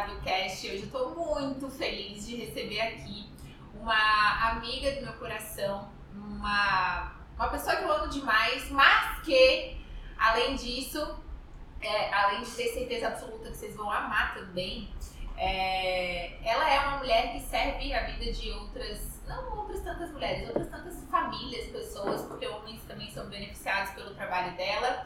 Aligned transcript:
WCast. 0.00 0.68
Hoje 0.68 0.82
eu 0.84 0.90
tô 0.90 1.10
muito 1.10 1.68
feliz 1.70 2.26
de 2.26 2.36
receber 2.36 2.80
aqui 2.80 3.30
uma 3.74 4.50
amiga 4.50 4.92
do 4.92 5.02
meu 5.02 5.12
coração, 5.14 5.90
uma, 6.14 7.12
uma 7.36 7.48
pessoa 7.48 7.76
que 7.76 7.82
eu 7.82 7.92
amo 7.92 8.08
demais, 8.08 8.70
mas 8.70 9.20
que, 9.22 9.76
além 10.18 10.56
disso, 10.56 11.18
é, 11.80 12.14
além 12.14 12.42
de 12.42 12.50
ter 12.52 12.68
certeza 12.68 13.08
absoluta 13.08 13.50
que 13.50 13.56
vocês 13.56 13.76
vão 13.76 13.90
amar 13.90 14.34
também, 14.34 14.88
é, 15.36 16.38
ela 16.42 16.70
é 16.70 16.80
uma 16.80 16.98
mulher 16.98 17.32
que 17.32 17.40
serve 17.40 17.92
a 17.92 18.06
vida 18.06 18.32
de 18.32 18.50
outras, 18.50 19.20
não 19.26 19.58
outras 19.58 19.82
tantas 19.82 20.10
mulheres, 20.10 20.48
outras 20.48 20.68
tantas 20.70 21.04
famílias, 21.10 21.66
pessoas, 21.66 22.22
porque 22.22 22.46
homens 22.46 22.80
também 22.84 23.10
são 23.10 23.26
beneficiados 23.28 23.92
pelo 23.92 24.14
trabalho 24.14 24.56
dela. 24.56 25.04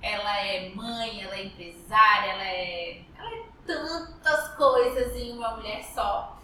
Ela 0.00 0.40
é 0.40 0.68
mãe, 0.70 1.22
ela 1.22 1.36
é 1.36 1.44
empresária, 1.46 2.30
ela 2.30 2.44
é, 2.44 3.02
ela 3.16 3.34
é 3.34 3.42
tantas 3.66 4.54
coisas 4.56 5.16
em 5.16 5.32
uma 5.32 5.56
mulher 5.56 5.82
só. 5.84 6.40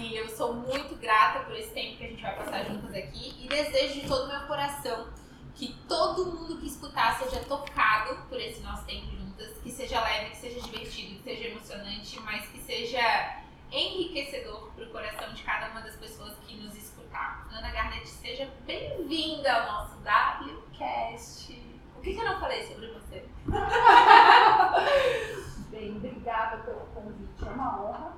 E 0.00 0.16
eu 0.16 0.28
sou 0.28 0.54
muito 0.54 0.96
grata 0.96 1.40
por 1.40 1.54
esse 1.56 1.70
tempo 1.70 1.98
que 1.98 2.04
a 2.04 2.08
gente 2.08 2.22
vai 2.22 2.36
passar 2.36 2.64
juntas 2.64 2.94
aqui 2.94 3.34
e 3.44 3.48
desejo 3.48 4.00
de 4.00 4.08
todo 4.08 4.28
meu 4.28 4.40
coração 4.46 5.08
que 5.54 5.72
todo 5.86 6.26
mundo 6.26 6.58
que 6.58 6.66
escutar 6.66 7.18
seja 7.18 7.40
tocado 7.44 8.16
por 8.28 8.40
esse 8.40 8.60
nosso 8.60 8.84
tempo 8.84 9.06
juntas, 9.06 9.56
que 9.58 9.70
seja 9.70 10.00
leve, 10.00 10.30
que 10.30 10.36
seja 10.36 10.60
divertido, 10.60 11.16
que 11.16 11.22
seja 11.22 11.48
emocionante, 11.48 12.18
mas 12.20 12.46
que 12.48 12.58
seja 12.58 13.42
enriquecedor 13.70 14.70
para 14.72 14.84
o 14.84 14.90
coração 14.90 15.32
de 15.32 15.42
cada 15.42 15.70
uma 15.70 15.80
das 15.80 15.96
pessoas 15.96 16.34
que 16.46 16.56
nos 16.56 16.74
escutar. 16.74 17.48
Ana 17.52 17.70
Garnett, 17.70 18.08
seja 18.08 18.48
bem-vinda 18.66 19.52
ao 19.52 19.72
nosso 19.72 19.96
WCast. 19.98 21.73
Que, 22.04 22.12
que 22.12 22.20
eu 22.20 22.26
não 22.26 22.38
falei 22.38 22.62
sobre 22.66 22.88
você? 22.88 23.24
Bem, 25.70 25.96
obrigada 25.96 26.62
pelo 26.62 26.80
convite. 26.80 27.46
É 27.46 27.50
uma 27.50 27.82
honra. 27.82 28.12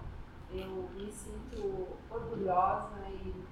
Eu 0.50 0.90
me 0.92 1.12
sinto 1.12 1.86
orgulhosa 2.10 2.98
e 3.08 3.44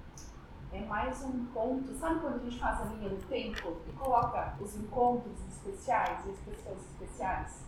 é 0.73 0.81
mais 0.81 1.23
um 1.23 1.45
ponto. 1.45 1.93
Sabe 1.93 2.19
quando 2.19 2.35
a 2.35 2.39
gente 2.39 2.59
faz 2.59 2.81
a 2.81 2.83
linha 2.83 3.11
do 3.11 3.25
tempo 3.29 3.77
e 3.87 3.93
coloca 3.93 4.57
os 4.59 4.75
encontros 4.75 5.39
especiais 5.47 6.25
e 6.25 6.31
as 6.31 6.39
pessoas 6.39 6.81
especiais? 6.81 7.63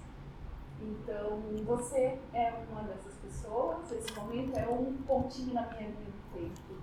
Então, 0.81 1.41
você 1.63 2.19
é 2.33 2.65
uma 2.69 2.81
dessas 2.81 3.15
pessoas. 3.15 3.89
Esse 3.93 4.13
momento 4.13 4.57
é 4.57 4.67
um 4.67 4.97
pontinho 5.07 5.53
na 5.53 5.61
minha 5.67 5.87
linha 5.87 5.93
do 5.93 6.33
tempo. 6.33 6.81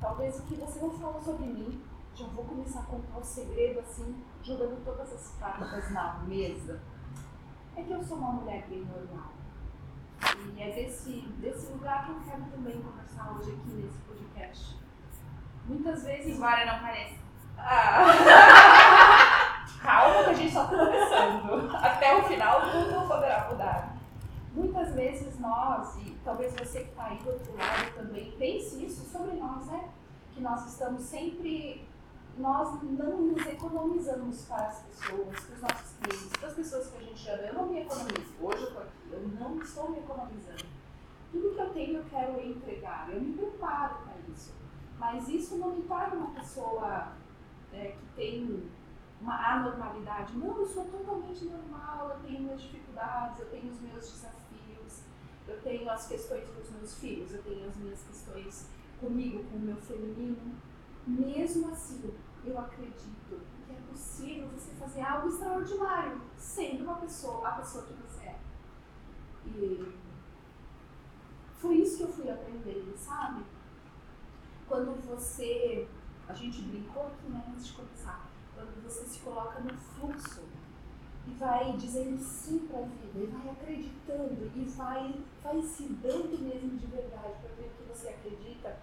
Talvez 0.00 0.40
o 0.40 0.44
que 0.44 0.54
você 0.54 0.80
não 0.80 0.92
falou 0.92 1.20
sobre 1.20 1.44
mim, 1.44 1.82
já 2.18 2.26
vou 2.26 2.44
começar 2.44 2.80
a 2.80 2.84
contar 2.84 3.18
o 3.18 3.22
segredo 3.22 3.78
assim, 3.78 4.24
jogando 4.42 4.84
todas 4.84 5.12
as 5.12 5.36
cartas 5.38 5.90
na 5.92 6.14
mesa. 6.26 6.80
É 7.76 7.82
que 7.82 7.92
eu 7.92 8.02
sou 8.02 8.18
uma 8.18 8.32
mulher 8.32 8.66
bem 8.68 8.84
normal. 8.84 9.30
E 10.56 10.60
é 10.60 10.72
desse, 10.72 11.20
desse 11.38 11.70
lugar 11.70 12.06
que 12.06 12.10
eu 12.10 12.20
quero 12.24 12.42
também 12.50 12.82
conversar 12.82 13.36
hoje 13.36 13.52
aqui 13.52 13.70
nesse 13.70 13.98
podcast. 13.98 14.76
Muitas 15.64 16.02
vezes. 16.02 16.36
Embora 16.36 16.66
não 16.66 16.80
pareça. 16.80 17.20
Ah. 17.56 19.64
Calma 19.80 20.24
que 20.24 20.30
a 20.30 20.34
gente 20.34 20.52
só 20.52 20.64
está 20.64 20.76
começando. 20.76 21.76
Até 21.76 22.16
o 22.16 22.24
final 22.24 22.62
tudo 22.62 23.06
poderá 23.06 23.48
mudar. 23.48 23.96
Muitas 24.52 24.92
vezes 24.92 25.38
nós, 25.38 25.96
e 25.98 26.18
talvez 26.24 26.52
você 26.54 26.80
que 26.80 26.90
está 26.90 27.04
aí 27.04 27.18
do 27.18 27.30
outro 27.30 27.56
lado 27.56 27.94
também, 27.94 28.32
pense 28.32 28.84
isso 28.84 29.08
sobre 29.08 29.36
nós, 29.36 29.66
né? 29.66 29.88
Que 30.32 30.40
nós 30.40 30.66
estamos 30.66 31.02
sempre. 31.02 31.86
Nós 32.38 32.82
não 32.82 33.22
nos 33.22 33.46
economizamos 33.46 34.44
para 34.44 34.66
as 34.66 34.82
pessoas, 34.82 35.40
para 35.40 35.54
os 35.54 35.60
nossos 35.60 35.96
clientes, 35.98 36.32
para 36.38 36.48
as 36.48 36.54
pessoas 36.54 36.86
que 36.86 36.96
a 36.96 37.00
gente 37.00 37.28
ama. 37.30 37.42
Eu 37.42 37.54
não 37.54 37.66
me 37.66 37.80
economizo. 37.80 38.34
Hoje 38.40 38.62
eu 38.62 38.68
estou 38.68 38.82
aqui, 38.82 39.10
eu 39.10 39.28
não 39.40 39.60
estou 39.60 39.90
me 39.90 39.98
economizando. 39.98 40.64
Tudo 41.32 41.54
que 41.54 41.60
eu 41.60 41.70
tenho 41.70 41.96
eu 41.98 42.04
quero 42.04 42.40
entregar. 42.40 43.10
Eu 43.10 43.20
me 43.20 43.32
preparo 43.32 43.96
para 44.04 44.14
isso. 44.32 44.54
Mas 44.98 45.28
isso 45.28 45.56
não 45.56 45.74
me 45.74 45.82
torna 45.82 46.14
uma 46.14 46.30
pessoa 46.30 47.12
é, 47.72 47.92
que 47.92 48.06
tem 48.14 48.70
uma 49.20 49.54
anormalidade. 49.54 50.36
Não, 50.36 50.58
eu 50.58 50.66
sou 50.66 50.84
totalmente 50.84 51.44
normal, 51.44 52.10
eu 52.10 52.20
tenho 52.20 52.42
minhas 52.42 52.62
dificuldades, 52.62 53.40
eu 53.40 53.46
tenho 53.46 53.72
os 53.72 53.80
meus 53.80 54.12
desafios, 54.12 55.02
eu 55.46 55.60
tenho 55.62 55.90
as 55.90 56.06
questões 56.06 56.48
com 56.48 56.60
os 56.60 56.70
meus 56.70 56.94
filhos, 56.94 57.34
eu 57.34 57.42
tenho 57.42 57.66
as 57.66 57.76
minhas 57.76 58.00
questões 58.02 58.68
comigo, 59.00 59.42
com 59.50 59.56
o 59.56 59.60
meu 59.60 59.76
feminino. 59.76 60.54
Mesmo 61.06 61.70
assim, 61.70 62.12
eu 62.50 62.58
acredito 62.58 63.40
que 63.66 63.72
é 63.72 63.80
possível 63.90 64.48
você 64.48 64.72
fazer 64.72 65.02
algo 65.02 65.28
extraordinário 65.28 66.20
sendo 66.36 66.84
uma 66.84 66.96
pessoa, 66.96 67.48
a 67.48 67.52
pessoa 67.52 67.84
que 67.84 67.92
você 67.94 68.26
é. 68.26 68.38
E 69.46 69.98
foi 71.56 71.76
isso 71.76 71.96
que 71.96 72.02
eu 72.04 72.12
fui 72.12 72.30
aprendendo, 72.30 72.96
sabe? 72.96 73.42
Quando 74.66 75.00
você, 75.06 75.88
a 76.28 76.32
gente 76.32 76.62
brincou 76.62 77.06
aqui 77.06 77.26
né, 77.28 77.44
antes 77.50 77.68
de 77.68 77.72
começar, 77.72 78.28
quando 78.54 78.82
você 78.82 79.04
se 79.04 79.20
coloca 79.20 79.60
no 79.60 79.76
fluxo 79.76 80.42
e 81.26 81.30
vai 81.34 81.76
dizendo 81.76 82.18
sim 82.18 82.66
para 82.68 82.78
a 82.78 82.82
vida, 82.82 83.18
e 83.18 83.26
vai 83.26 83.50
acreditando, 83.50 84.50
e 84.54 84.64
vai, 84.64 85.20
vai 85.42 85.62
se 85.62 85.84
dando 85.94 86.38
mesmo 86.38 86.78
de 86.78 86.86
verdade 86.86 87.34
para 87.40 87.50
aquilo 87.50 87.70
que 87.70 87.88
você 87.88 88.08
acredita. 88.08 88.78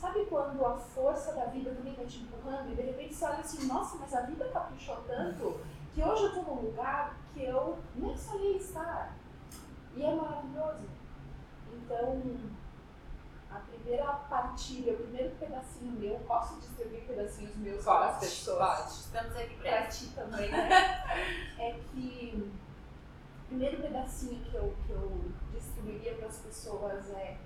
Sabe 0.00 0.26
quando 0.26 0.64
a 0.64 0.76
força 0.76 1.32
da 1.32 1.46
vida 1.46 1.74
também 1.74 1.92
vai 1.92 2.06
te 2.06 2.20
empurrando 2.20 2.70
e 2.70 2.76
de 2.76 2.82
repente 2.82 3.12
você 3.14 3.24
olha 3.24 3.40
assim, 3.40 3.66
nossa, 3.66 3.96
mas 3.96 4.14
a 4.14 4.20
vida 4.20 4.48
caprichou 4.48 4.96
tanto 5.08 5.60
que 5.92 6.00
hoje 6.00 6.22
eu 6.22 6.28
estou 6.28 6.44
num 6.44 6.66
lugar 6.66 7.16
que 7.34 7.42
eu 7.42 7.76
nem 7.96 8.16
sonhei 8.16 8.58
estar. 8.58 9.16
E 9.96 10.04
é 10.04 10.14
maravilhoso. 10.14 10.88
Então, 11.72 12.22
a 13.50 13.58
primeira 13.58 14.04
partilha, 14.12 14.92
o 14.92 14.98
primeiro 14.98 15.34
pedacinho 15.34 15.90
meu, 15.98 16.20
posso 16.20 16.60
distribuir 16.60 17.02
pedacinhos 17.04 17.56
meus 17.56 17.84
para 17.84 18.10
as 18.10 18.20
pessoas? 18.20 18.58
Pode, 18.58 18.90
estamos 18.90 19.36
aqui 19.36 19.56
Para 19.56 19.86
ti 19.88 20.06
também, 20.14 20.48
né? 20.48 20.68
é 21.58 21.80
que 21.90 22.52
o 23.44 23.48
primeiro 23.48 23.82
pedacinho 23.82 24.44
que 24.44 24.54
eu, 24.54 24.72
que 24.86 24.92
eu 24.92 25.24
distribuiria 25.52 26.14
para 26.14 26.28
as 26.28 26.38
pessoas 26.38 27.10
é 27.10 27.36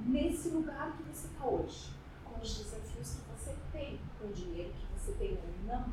nesse 0.00 0.48
lugar 0.50 0.92
que 0.96 1.02
você 1.04 1.26
está 1.26 1.46
hoje, 1.46 1.92
com 2.24 2.40
os 2.40 2.58
desafios 2.58 3.14
que 3.14 3.30
você 3.30 3.54
tem, 3.72 4.00
com 4.18 4.28
o 4.28 4.32
dinheiro 4.32 4.72
que 4.72 4.98
você 4.98 5.12
tem 5.12 5.32
ou 5.32 5.66
não, 5.66 5.92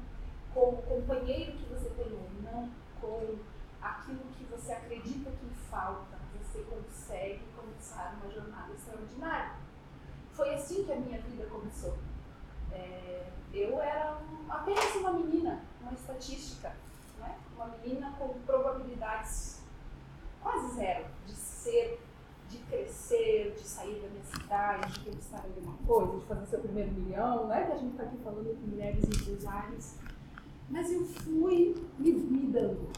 com 0.53 0.75
o 0.75 0.81
companheiro 0.81 1.53
que 1.53 1.65
você 1.73 1.89
tem 1.91 2.11
ou 2.11 2.29
não, 2.43 2.69
com 2.99 3.37
aquilo 3.81 4.19
que 4.37 4.43
você 4.45 4.73
acredita 4.73 5.31
que 5.31 5.49
falta, 5.69 6.21
você 6.51 6.63
consegue 6.63 7.41
começar 7.55 8.17
uma 8.21 8.31
jornada 8.31 8.73
extraordinária. 8.73 9.53
Foi 10.33 10.53
assim 10.53 10.83
que 10.83 10.91
a 10.91 10.97
minha 10.97 11.21
vida 11.21 11.45
começou. 11.45 11.97
É, 12.71 13.29
eu 13.53 13.81
era 13.81 14.17
apenas 14.49 14.95
uma 14.95 15.13
menina, 15.13 15.63
uma 15.81 15.93
estatística, 15.93 16.75
né? 17.19 17.37
uma 17.55 17.67
menina 17.67 18.11
com 18.17 18.39
probabilidades 18.45 19.61
quase 20.41 20.75
zero 20.75 21.05
de 21.25 21.33
ser, 21.33 22.01
de 22.51 22.57
crescer, 22.59 23.53
de 23.57 23.63
sair 23.67 24.01
da 24.01 24.09
minha 24.09 24.23
cidade, 24.23 24.91
de 24.91 24.99
conquistar 24.99 25.43
alguma 25.43 25.77
coisa, 25.87 26.19
de 26.19 26.25
fazer 26.25 26.45
seu 26.47 26.59
primeiro 26.59 26.91
milhão, 26.91 27.47
né? 27.47 27.65
que 27.65 27.71
a 27.71 27.77
gente 27.77 27.91
está 27.91 28.03
aqui 28.03 28.17
falando 28.17 28.59
com 28.59 28.67
mulheres 28.67 29.03
empresárias. 29.05 29.97
Mas 30.69 30.91
eu 30.91 31.05
fui 31.05 31.75
me, 31.97 32.11
me 32.11 32.51
dando 32.51 32.89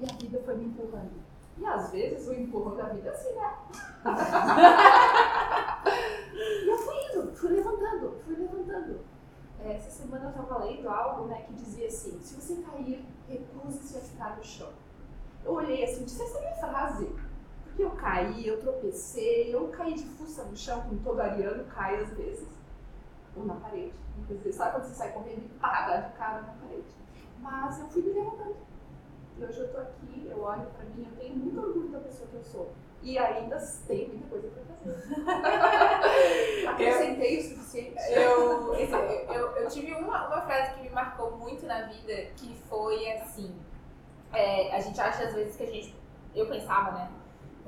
e 0.00 0.04
a 0.10 0.14
vida 0.14 0.42
foi 0.44 0.56
me 0.56 0.66
empurrando. 0.66 1.24
E 1.58 1.64
às 1.64 1.90
vezes 1.90 2.28
o 2.28 2.34
empurrão 2.34 2.76
da 2.76 2.88
vida 2.88 3.08
é 3.08 3.12
assim, 3.12 3.32
né? 3.34 3.54
e 6.34 6.68
eu 6.68 6.78
fui 6.78 6.94
indo, 6.94 7.32
fui 7.34 7.50
levantando, 7.50 8.20
fui 8.24 8.36
levantando. 8.36 9.00
É, 9.64 9.74
essa 9.74 9.90
semana 9.90 10.26
eu 10.26 10.30
estava 10.30 10.64
lendo 10.64 10.88
algo 10.88 11.26
né, 11.26 11.44
que 11.46 11.54
dizia 11.54 11.86
assim: 11.88 12.20
se 12.20 12.34
você 12.34 12.56
cair, 12.62 13.04
recuse-se 13.28 13.96
a 13.96 14.00
ficar 14.00 14.36
no 14.36 14.44
chão. 14.44 14.68
Eu 15.44 15.54
olhei 15.54 15.84
assim, 15.84 16.04
disse 16.04 16.22
essa 16.22 16.38
é 16.38 16.40
minha 16.40 16.56
frase. 16.56 17.08
Porque 17.76 17.82
eu 17.82 17.90
caí, 17.90 18.46
eu 18.46 18.58
tropecei, 18.58 19.54
eu 19.54 19.68
caí 19.68 19.92
de 19.92 20.04
fuça 20.04 20.42
no 20.44 20.56
chão, 20.56 20.80
como 20.80 20.98
todo 21.00 21.20
ariano 21.20 21.62
cai 21.64 22.00
às 22.00 22.08
vezes. 22.14 22.48
Ou 23.36 23.44
na 23.44 23.52
parede. 23.56 23.92
Sabe 24.50 24.70
quando 24.72 24.84
você 24.84 24.94
sai 24.94 25.12
correndo 25.12 25.44
e 25.44 25.58
pá, 25.60 25.86
dá 25.86 25.96
de 25.98 26.12
cara 26.14 26.40
na 26.40 26.54
parede. 26.54 26.86
Mas 27.38 27.78
eu 27.78 27.86
fui 27.88 28.00
me 28.00 28.14
levantando. 28.14 28.56
E 29.36 29.44
hoje 29.44 29.60
eu 29.60 29.70
tô 29.70 29.78
aqui, 29.78 30.26
eu 30.26 30.40
olho 30.40 30.64
pra 30.74 30.86
mim, 30.86 31.06
eu 31.06 31.18
tenho 31.18 31.36
muito 31.36 31.60
orgulho 31.60 31.90
da 31.90 31.98
pessoa 31.98 32.26
que 32.30 32.36
eu 32.36 32.44
sou. 32.44 32.72
E 33.02 33.18
ainda 33.18 33.58
tem 33.86 34.08
muita 34.08 34.26
coisa 34.26 34.48
pra 34.48 34.62
fazer. 34.76 36.66
Acrescentei 36.68 37.38
o 37.40 37.42
suficiente. 37.42 38.02
Eu, 38.10 38.74
eu, 38.74 38.88
eu, 39.34 39.48
eu 39.50 39.68
tive 39.68 39.92
uma, 39.92 40.28
uma 40.28 40.40
frase 40.40 40.76
que 40.76 40.80
me 40.80 40.88
marcou 40.88 41.36
muito 41.36 41.66
na 41.66 41.82
vida, 41.82 42.30
que 42.36 42.56
foi 42.70 43.12
assim, 43.12 43.54
é, 44.32 44.74
a 44.74 44.80
gente 44.80 44.98
acha 44.98 45.24
às 45.24 45.34
vezes 45.34 45.56
que 45.56 45.62
a 45.62 45.66
gente, 45.66 45.94
eu 46.34 46.46
pensava, 46.46 46.92
né, 46.92 47.10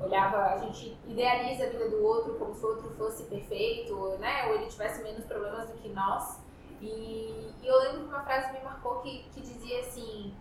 olhava, 0.01 0.37
a 0.53 0.57
gente 0.57 0.97
idealiza 1.07 1.65
a 1.65 1.69
vida 1.69 1.89
do 1.89 2.03
outro 2.03 2.35
como 2.35 2.53
se 2.53 2.65
o 2.65 2.69
outro 2.69 2.89
fosse 2.91 3.23
perfeito, 3.23 3.95
né, 4.19 4.47
ou 4.47 4.55
ele 4.55 4.67
tivesse 4.67 5.01
menos 5.03 5.25
problemas 5.25 5.69
do 5.69 5.77
que 5.77 5.89
nós. 5.89 6.39
E, 6.81 7.51
e 7.61 7.67
eu 7.67 7.77
lembro 7.79 7.99
que 8.01 8.05
uma 8.07 8.23
frase 8.23 8.53
me 8.53 8.63
marcou 8.63 9.01
que, 9.01 9.23
que 9.33 9.41
dizia 9.41 9.79
assim, 9.81 10.33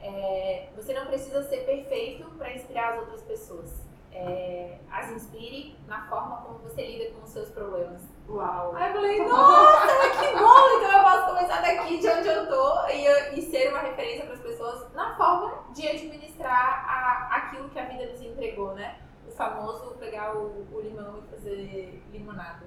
é, 0.00 0.68
você 0.76 0.92
não 0.92 1.06
precisa 1.06 1.42
ser 1.44 1.64
perfeito 1.64 2.28
para 2.36 2.52
inspirar 2.52 2.94
as 2.94 3.00
outras 3.00 3.22
pessoas. 3.22 3.84
é, 4.14 4.78
as 4.90 5.10
inspire 5.10 5.76
na 5.88 6.06
forma 6.08 6.36
como 6.42 6.58
você 6.60 6.86
lida 6.86 7.10
com 7.14 7.24
os 7.24 7.30
seus 7.30 7.50
problemas. 7.50 8.02
Uau! 8.28 8.72
Aí 8.76 8.88
eu 8.88 8.94
falei, 8.94 9.18
nossa, 9.26 10.10
que 10.20 10.38
bom! 10.38 10.78
Então 10.78 10.92
eu 10.92 11.02
posso 11.02 11.26
começar 11.26 11.60
daqui 11.60 11.98
de 11.98 12.08
onde 12.08 12.28
eu 12.28 12.48
tô 12.48 12.86
e, 12.88 13.38
e 13.38 13.42
ser 13.42 13.70
uma 13.70 13.80
referência 13.80 14.24
para 14.24 14.34
as 14.34 14.40
pessoas 14.40 14.92
na 14.94 15.16
forma 15.16 15.64
de 15.74 15.88
administrar 15.88 16.84
a, 16.88 17.36
aquilo 17.36 17.68
que 17.70 17.78
a 17.78 17.84
vida 17.86 18.06
nos 18.06 18.22
entregou, 18.22 18.74
né? 18.74 18.98
Famoso 19.36 19.96
pegar 19.98 20.36
o, 20.36 20.66
o 20.72 20.80
limão 20.80 21.18
e 21.18 21.30
fazer 21.30 22.02
limonada. 22.12 22.66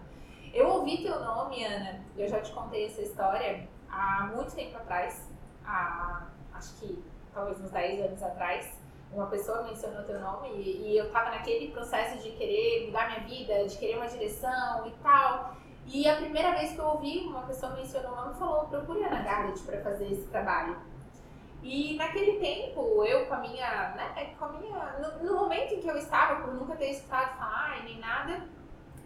Eu 0.53 0.67
ouvi 0.69 1.03
teu 1.03 1.19
nome, 1.19 1.63
Ana, 1.63 2.01
eu 2.17 2.27
já 2.27 2.41
te 2.41 2.51
contei 2.51 2.85
essa 2.85 3.01
história 3.01 3.67
há 3.89 4.29
muito 4.33 4.53
tempo 4.53 4.77
atrás, 4.77 5.29
há, 5.65 6.27
acho 6.53 6.75
que 6.79 7.03
talvez 7.33 7.59
uns 7.61 7.71
10 7.71 8.05
anos 8.05 8.23
atrás 8.23 8.77
uma 9.11 9.27
pessoa 9.27 9.63
mencionou 9.63 10.03
teu 10.03 10.19
nome 10.19 10.49
e, 10.49 10.91
e 10.91 10.97
eu 10.97 11.11
tava 11.11 11.31
naquele 11.31 11.71
processo 11.71 12.21
de 12.21 12.31
querer 12.31 12.87
mudar 12.87 13.07
minha 13.07 13.21
vida, 13.21 13.65
de 13.65 13.77
querer 13.77 13.97
uma 13.97 14.07
direção 14.07 14.85
e 14.85 14.91
tal. 15.03 15.55
E 15.85 16.07
a 16.07 16.17
primeira 16.17 16.53
vez 16.53 16.73
que 16.73 16.79
eu 16.79 16.85
ouvi 16.85 17.19
uma 17.19 17.43
pessoa 17.43 17.73
mencionou 17.73 18.11
o 18.11 18.15
nome 18.15 18.35
falou: 18.35 18.65
procure 18.65 19.03
Ana 19.03 19.21
Garrett 19.21 19.61
para 19.63 19.81
fazer 19.81 20.11
esse 20.11 20.27
trabalho. 20.27 20.77
E 21.63 21.95
naquele 21.97 22.39
tempo, 22.39 23.03
eu 23.03 23.25
com 23.25 23.33
a 23.33 23.39
minha, 23.39 23.89
né, 23.95 24.35
com 24.37 24.45
a 24.45 24.49
minha, 24.49 24.99
no, 24.99 25.23
no, 25.23 25.35
momento 25.35 25.73
em 25.73 25.81
que 25.81 25.87
eu 25.87 25.97
estava, 25.97 26.41
por 26.41 26.53
nunca 26.53 26.75
ter 26.75 26.91
escutado 26.91 27.37
falar 27.37 27.83
nem 27.83 27.99
nada, 27.99 28.47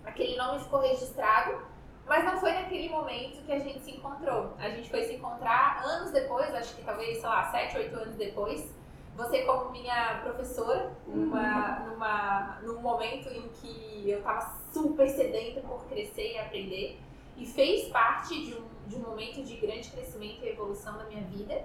aquele 0.03 0.35
nome 0.37 0.59
ficou 0.59 0.81
registrado, 0.81 1.61
mas 2.05 2.25
não 2.25 2.39
foi 2.39 2.51
naquele 2.51 2.89
momento 2.89 3.43
que 3.45 3.51
a 3.51 3.59
gente 3.59 3.79
se 3.79 3.91
encontrou. 3.91 4.53
A 4.59 4.69
gente 4.69 4.89
foi 4.89 5.03
se 5.03 5.15
encontrar 5.15 5.81
anos 5.83 6.11
depois, 6.11 6.53
acho 6.53 6.75
que 6.75 6.83
talvez, 6.83 7.19
sei 7.19 7.29
lá, 7.29 7.49
sete, 7.51 7.77
oito 7.77 7.95
anos 7.95 8.15
depois, 8.15 8.75
você 9.15 9.43
como 9.43 9.71
minha 9.71 10.19
professora, 10.21 10.91
numa, 11.07 11.79
numa, 11.79 12.59
num 12.63 12.81
momento 12.81 13.29
em 13.29 13.47
que 13.49 14.09
eu 14.09 14.19
estava 14.19 14.41
super 14.73 15.07
sedenta 15.09 15.61
por 15.61 15.85
crescer 15.85 16.33
e 16.33 16.39
aprender, 16.39 16.99
e 17.37 17.45
fez 17.45 17.89
parte 17.89 18.45
de 18.45 18.53
um, 18.55 18.63
de 18.87 18.95
um 18.95 18.99
momento 18.99 19.43
de 19.43 19.55
grande 19.57 19.89
crescimento 19.89 20.43
e 20.43 20.49
evolução 20.49 20.97
da 20.97 21.05
minha 21.05 21.23
vida. 21.23 21.63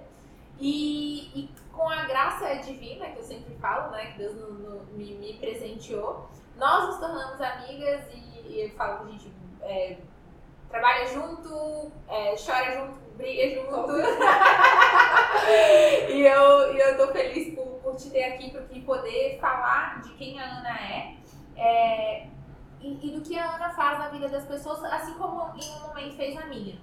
E, 0.59 1.31
e 1.35 1.51
com 1.73 1.89
a 1.89 2.05
graça 2.05 2.55
divina, 2.57 3.07
que 3.11 3.19
eu 3.19 3.25
sempre 3.25 3.55
falo, 3.57 3.91
né, 3.91 4.13
que 4.13 4.19
Deus 4.19 4.35
no, 4.37 4.53
no, 4.53 4.85
me, 4.93 5.15
me, 5.15 5.35
presenteou, 5.35 6.29
nós 6.57 6.87
nos 6.87 6.99
tornamos 6.99 7.41
amigas 7.41 8.03
e, 8.15 8.41
e 8.49 8.63
eu 8.63 8.71
falo 8.71 9.01
que 9.01 9.05
a 9.05 9.13
gente 9.13 9.33
é, 9.63 9.99
trabalha 10.71 11.07
junto, 11.07 11.93
é, 12.09 12.35
chora 12.37 12.79
junto, 12.79 12.99
briga 13.17 13.61
junto. 13.61 13.93
e 16.11 16.27
eu, 16.27 16.75
e 16.75 16.81
eu 16.81 16.97
tô 16.97 17.09
feliz 17.13 17.55
por, 17.55 17.67
por 17.83 17.97
te 17.97 18.09
ter 18.11 18.25
aqui, 18.25 18.51
por 18.51 18.63
poder 18.83 19.39
falar 19.39 20.01
de 20.01 20.15
quem 20.15 20.41
a 20.41 20.45
Ana 20.45 20.81
é, 20.81 21.17
é 21.57 22.27
e, 22.81 23.09
e, 23.09 23.11
do 23.13 23.21
que 23.21 23.39
a 23.39 23.55
Ana 23.55 23.71
faz 23.71 23.99
na 23.99 24.09
vida 24.09 24.29
das 24.29 24.45
pessoas, 24.47 24.83
assim 24.85 25.15
como 25.15 25.55
em 25.57 25.71
um 25.75 25.89
momento 25.89 26.17
fez 26.17 26.35
na 26.35 26.47
minha. 26.47 26.79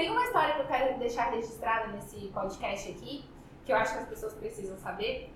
Tem 0.00 0.10
uma 0.10 0.24
história 0.24 0.54
que 0.54 0.60
eu 0.62 0.66
quero 0.66 0.98
deixar 0.98 1.24
registrada 1.24 1.88
nesse 1.88 2.28
podcast 2.28 2.90
aqui, 2.90 3.22
que 3.66 3.70
eu 3.70 3.76
acho 3.76 3.92
que 3.92 3.98
as 3.98 4.08
pessoas 4.08 4.32
precisam 4.32 4.78
saber 4.78 5.30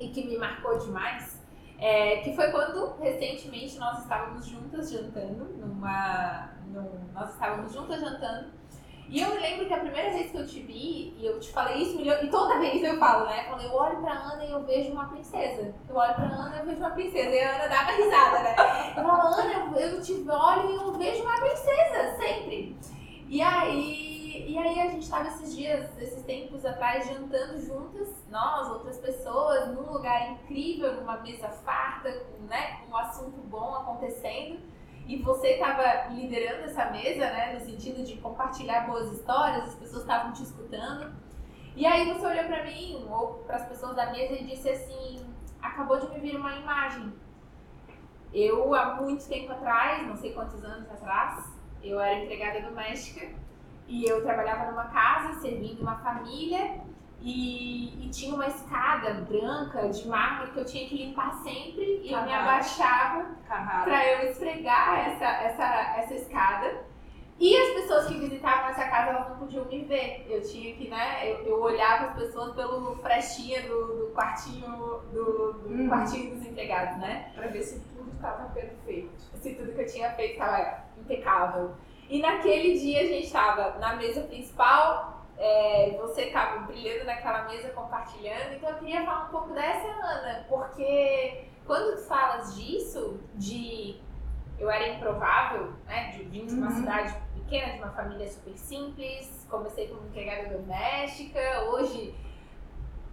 e 0.00 0.08
que 0.08 0.26
me 0.26 0.38
marcou 0.38 0.78
demais. 0.78 1.44
É, 1.78 2.22
que 2.22 2.34
foi 2.34 2.50
quando 2.50 2.96
recentemente 2.98 3.78
nós 3.78 3.98
estávamos 3.98 4.46
juntas 4.46 4.90
jantando 4.90 5.44
numa, 5.58 6.54
num, 6.68 6.90
nós 7.12 7.34
estávamos 7.34 7.70
juntas 7.74 8.00
jantando 8.00 8.48
e 9.10 9.20
eu 9.20 9.28
me 9.28 9.40
lembro 9.40 9.66
que 9.66 9.74
a 9.74 9.78
primeira 9.80 10.10
vez 10.10 10.30
que 10.30 10.38
eu 10.38 10.46
te 10.46 10.60
vi, 10.60 11.14
e 11.18 11.26
eu 11.26 11.38
te 11.38 11.52
falei 11.52 11.76
isso, 11.76 12.00
e 12.00 12.30
toda 12.30 12.58
vez 12.60 12.82
eu 12.82 12.98
falo, 12.98 13.26
né? 13.26 13.46
Eu 13.62 13.74
olho 13.74 14.00
pra 14.00 14.12
Ana 14.12 14.42
e 14.42 14.50
eu 14.50 14.64
vejo 14.64 14.90
uma 14.92 15.08
princesa. 15.08 15.74
Eu 15.86 15.96
olho 15.96 16.14
pra 16.14 16.24
Ana 16.24 16.56
e 16.56 16.58
eu 16.60 16.64
vejo 16.64 16.78
uma 16.78 16.90
princesa. 16.90 17.28
E 17.28 17.40
a 17.40 17.56
Ana 17.56 17.74
uma 17.74 17.92
risada, 17.92 18.38
né? 18.40 18.56
Eu 18.96 19.02
falo, 19.02 19.34
Ana, 19.34 19.80
eu 19.80 20.00
te 20.00 20.12
olho 20.12 20.70
e 20.70 20.74
eu 20.76 20.92
vejo 20.92 21.22
uma 21.22 21.40
princesa, 21.40 22.16
sempre. 22.18 22.76
E 23.28 23.42
aí, 23.42 24.46
e 24.48 24.56
aí 24.58 24.80
a 24.80 24.90
gente 24.90 25.08
tava 25.08 25.28
esses 25.28 25.54
dias, 25.54 25.90
esses 25.98 26.22
tempos 26.24 26.64
atrás, 26.64 27.06
jantando 27.06 27.60
juntas, 27.60 28.08
nós, 28.30 28.70
outras 28.70 28.98
pessoas, 28.98 29.68
num 29.68 29.92
lugar 29.92 30.32
incrível, 30.32 30.94
numa 30.94 31.18
mesa 31.18 31.48
farta, 31.48 32.10
com, 32.10 32.44
né, 32.44 32.80
com 32.80 32.92
um 32.92 32.96
assunto 32.96 33.38
bom 33.42 33.74
acontecendo 33.74 34.58
e 35.06 35.16
você 35.22 35.52
estava 35.52 36.08
liderando 36.12 36.64
essa 36.64 36.86
mesa, 36.90 37.30
né, 37.30 37.54
no 37.54 37.60
sentido 37.60 38.02
de 38.04 38.16
compartilhar 38.16 38.86
boas 38.86 39.10
histórias, 39.12 39.64
as 39.64 39.74
pessoas 39.74 40.02
estavam 40.02 40.32
te 40.32 40.42
escutando. 40.42 41.14
E 41.74 41.86
aí 41.86 42.12
você 42.12 42.26
olhou 42.26 42.44
para 42.44 42.64
mim 42.64 43.06
ou 43.10 43.34
para 43.46 43.56
as 43.56 43.66
pessoas 43.66 43.96
da 43.96 44.10
mesa 44.10 44.34
e 44.34 44.44
disse 44.44 44.68
assim: 44.68 45.26
acabou 45.62 45.98
de 45.98 46.08
me 46.08 46.20
vir 46.20 46.36
uma 46.36 46.54
imagem. 46.56 47.12
Eu, 48.34 48.74
há 48.74 48.96
muito 48.96 49.26
tempo 49.26 49.52
atrás, 49.52 50.06
não 50.06 50.16
sei 50.16 50.34
quantos 50.34 50.62
anos 50.62 50.90
atrás, 50.90 51.57
eu 51.90 52.00
era 52.00 52.20
empregada 52.20 52.60
doméstica 52.60 53.26
e 53.86 54.04
eu 54.04 54.22
trabalhava 54.22 54.70
numa 54.70 54.84
casa 54.86 55.40
servindo 55.40 55.80
uma 55.80 55.96
família 55.96 56.80
e, 57.20 58.06
e, 58.06 58.10
tinha 58.10 58.32
uma 58.32 58.46
escada 58.46 59.14
branca 59.28 59.88
de 59.88 60.06
mármore 60.06 60.52
que 60.52 60.58
eu 60.58 60.64
tinha 60.64 60.88
que 60.88 60.96
limpar 60.96 61.32
sempre 61.42 62.00
e 62.04 62.12
eu 62.12 62.22
me 62.22 62.32
abaixava 62.32 63.26
para 63.48 64.06
eu 64.06 64.30
esfregar 64.30 65.08
essa, 65.08 65.24
essa, 65.24 66.00
essa 66.00 66.14
escada. 66.14 66.86
E 67.40 67.56
as 67.56 67.68
pessoas 67.74 68.06
que 68.06 68.18
visitavam 68.18 68.70
essa 68.70 68.84
casa, 68.88 69.10
elas 69.10 69.30
não 69.30 69.38
podiam 69.38 69.64
me 69.64 69.84
ver. 69.84 70.26
Eu 70.28 70.42
tinha 70.42 70.74
que, 70.74 70.88
né, 70.88 71.30
eu, 71.30 71.46
eu 71.46 71.60
olhava 71.60 72.06
as 72.06 72.14
pessoas 72.16 72.54
pelo 72.54 72.96
frestinha 72.96 73.62
do, 73.62 74.06
do 74.06 74.12
quartinho 74.12 75.00
do, 75.12 75.52
do 75.52 75.68
hum. 75.68 75.88
quartinho 75.88 76.34
dos 76.34 76.44
empregados, 76.44 76.98
né? 76.98 77.30
Para 77.34 77.46
ver 77.46 77.62
se 77.62 77.80
tudo 77.80 78.10
estava 78.12 78.48
perfeito. 78.50 79.10
Se 79.40 79.54
tudo 79.54 79.72
que 79.72 79.80
eu 79.80 79.86
tinha 79.86 80.10
feito 80.12 80.32
estava 80.32 80.84
impecável. 81.08 81.74
E 82.08 82.20
naquele 82.20 82.78
dia 82.78 83.00
a 83.00 83.06
gente 83.06 83.26
estava 83.26 83.78
na 83.78 83.96
mesa 83.96 84.22
principal, 84.22 85.26
é, 85.38 85.96
você 86.00 86.22
estava 86.22 86.60
brilhando 86.60 87.04
naquela 87.04 87.44
mesa 87.44 87.68
compartilhando, 87.70 88.54
então 88.54 88.70
eu 88.70 88.76
queria 88.76 89.04
falar 89.04 89.26
um 89.26 89.30
pouco 89.30 89.52
dessa, 89.52 89.86
Ana, 89.86 90.44
porque 90.48 91.44
quando 91.66 91.96
tu 91.96 92.08
falas 92.08 92.56
disso, 92.56 93.20
de 93.34 94.00
eu 94.58 94.68
era 94.70 94.88
improvável, 94.88 95.72
né, 95.86 96.10
de 96.10 96.24
vir 96.24 96.46
de 96.46 96.54
uma 96.54 96.68
uhum. 96.68 96.76
cidade 96.76 97.14
pequena, 97.34 97.74
de 97.74 97.78
uma 97.78 97.92
família 97.92 98.28
super 98.28 98.56
simples, 98.56 99.46
comecei 99.48 99.86
como 99.86 100.06
empregada 100.08 100.58
doméstica, 100.58 101.40
hoje, 101.70 102.14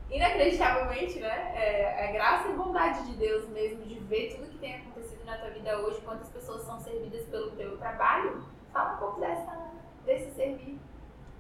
inacreditavelmente, 0.10 1.20
né, 1.20 1.54
é, 1.56 2.06
é 2.06 2.14
graça 2.14 2.48
e 2.50 2.54
bondade 2.54 3.06
de 3.06 3.18
Deus 3.18 3.50
mesmo, 3.50 3.84
de 3.84 4.00
ver 4.00 4.36
tudo 4.36 4.50
que 4.50 4.60
tem 4.60 4.76
acontecido 4.76 5.26
na 5.26 5.38
tua 5.38 5.50
vida 5.50 5.78
hoje, 5.80 6.00
quantas 6.02 6.30
pessoas 6.30 6.62
são 6.64 6.80
servidas 6.80 7.26
pelo 7.28 7.52
teu 7.52 7.78
trabalho. 7.78 8.44
Fala 8.72 8.96
um 8.96 8.98
pouco 8.98 9.20
dessa, 9.20 9.58
desse 10.06 10.34
serviço. 10.36 10.80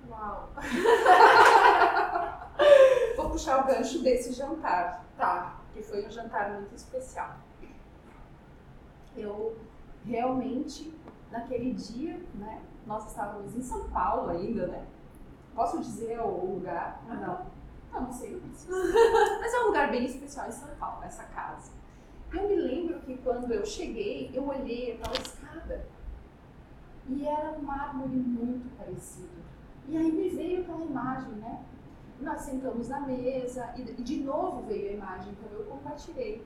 Uau! 0.10 0.50
Vou 3.16 3.30
puxar 3.30 3.64
o 3.64 3.68
gancho 3.68 4.02
desse 4.02 4.34
jantar, 4.34 5.06
tá? 5.18 5.60
Que 5.74 5.84
foi 5.84 6.06
um 6.06 6.10
jantar 6.10 6.52
muito 6.52 6.76
especial. 6.76 7.36
Eu 9.16 9.58
realmente, 10.06 10.94
naquele 11.32 11.74
dia, 11.74 12.20
né? 12.36 12.62
Nós 12.86 13.08
estávamos 13.08 13.56
em 13.56 13.62
São 13.62 13.90
Paulo 13.90 14.30
ainda, 14.30 14.68
né? 14.68 14.86
Posso 15.56 15.80
dizer 15.80 16.20
o 16.20 16.56
lugar? 16.56 17.02
Ah, 17.10 17.16
não. 17.16 17.55
Não, 17.96 18.04
não 18.04 18.14
sei. 18.14 18.42
Mas 19.40 19.54
é 19.54 19.60
um 19.62 19.68
lugar 19.68 19.90
bem 19.90 20.06
especial 20.06 20.48
em 20.48 20.52
São 20.52 20.70
Paulo, 20.80 21.04
essa 21.04 21.24
casa. 21.24 21.72
Eu 22.34 22.48
me 22.48 22.56
lembro 22.56 23.00
que 23.00 23.18
quando 23.18 23.52
eu 23.52 23.66
cheguei, 23.66 24.32
eu 24.34 24.48
olhei 24.48 24.94
aquela 24.94 25.16
escada 25.16 25.86
e 27.08 27.28
era 27.28 27.52
um 27.52 27.62
mármore 27.62 28.16
muito 28.16 28.76
parecido 28.78 29.46
e 29.88 29.98
aí 29.98 30.12
me 30.12 30.30
veio 30.30 30.62
aquela 30.62 30.84
imagem, 30.84 31.34
né? 31.34 31.64
Nós 32.20 32.42
sentamos 32.42 32.90
na 32.90 33.02
mesa 33.02 33.74
e 33.78 33.84
de 33.84 34.24
novo 34.24 34.64
veio 34.64 34.90
a 34.90 34.94
imagem, 34.94 35.34
então 35.34 35.60
eu 35.60 35.66
compartilhei. 35.66 36.46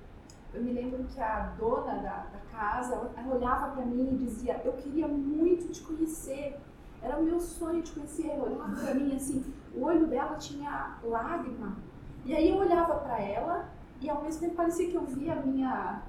Eu 0.53 0.63
me 0.63 0.73
lembro 0.73 1.03
que 1.05 1.21
a 1.21 1.53
dona 1.57 1.93
da, 1.99 2.25
da 2.25 2.39
casa, 2.51 3.11
ela 3.15 3.35
olhava 3.35 3.71
para 3.71 3.85
mim 3.85 4.13
e 4.13 4.17
dizia: 4.17 4.61
Eu 4.65 4.73
queria 4.73 5.07
muito 5.07 5.71
te 5.71 5.81
conhecer. 5.81 6.59
Era 7.01 7.17
o 7.17 7.23
meu 7.23 7.39
sonho 7.39 7.81
te 7.81 7.93
conhecer. 7.93 8.27
Ela 8.27 8.49
olhava 8.49 8.75
para 8.75 8.93
mim 8.95 9.15
assim, 9.15 9.53
o 9.79 9.85
olho 9.85 10.07
dela 10.07 10.35
tinha 10.35 10.97
lágrima. 11.03 11.77
E 12.25 12.35
aí 12.35 12.49
eu 12.49 12.57
olhava 12.57 12.95
para 12.95 13.21
ela 13.21 13.69
e 14.01 14.09
ao 14.09 14.21
mesmo 14.21 14.41
tempo 14.41 14.55
parecia 14.55 14.89
que 14.89 14.95
eu 14.95 15.05
via 15.05 15.33
a 15.33 15.41
minha 15.41 16.01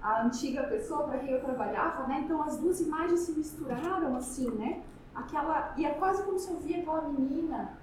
a 0.00 0.22
antiga 0.22 0.62
pessoa 0.62 1.08
para 1.08 1.18
quem 1.18 1.30
eu 1.30 1.40
trabalhava, 1.40 2.06
né? 2.06 2.20
Então 2.24 2.40
as 2.42 2.56
duas 2.56 2.80
imagens 2.80 3.20
se 3.20 3.32
misturaram 3.32 4.14
assim, 4.16 4.48
né? 4.52 4.82
aquela. 5.18 5.74
E 5.76 5.84
é 5.84 5.90
quase 5.94 6.22
como 6.22 6.38
se 6.38 6.50
eu 6.50 6.58
via 6.60 6.78
aquela 6.78 7.08
menina 7.08 7.76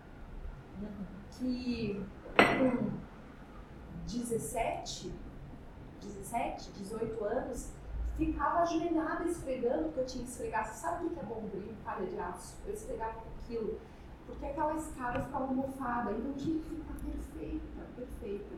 que 1.31 2.03
com 2.35 2.91
17, 4.07 5.11
17, 6.01 6.71
18 6.71 7.23
anos, 7.25 7.71
ficava 8.17 8.59
ajoelhada 8.59 9.25
esfregando, 9.25 9.85
porque 9.85 9.99
eu 9.99 10.05
tinha 10.05 10.23
que 10.23 10.29
esfregar. 10.29 10.65
Você 10.65 10.75
sabe 10.75 11.05
o 11.05 11.09
que 11.09 11.19
é 11.19 11.23
bombril, 11.23 11.73
palha 11.83 12.05
de 12.05 12.17
aço? 12.17 12.57
Eu 12.65 12.73
esfregava 12.73 13.19
aquilo. 13.37 13.79
Porque 14.27 14.45
aquela 14.45 14.75
escada 14.75 15.23
ficava 15.23 15.53
mofada, 15.53 16.11
então 16.11 16.33
tinha 16.33 16.59
que 16.59 16.69
ficar 16.69 16.93
perfeita, 16.93 17.81
perfeita. 17.95 18.55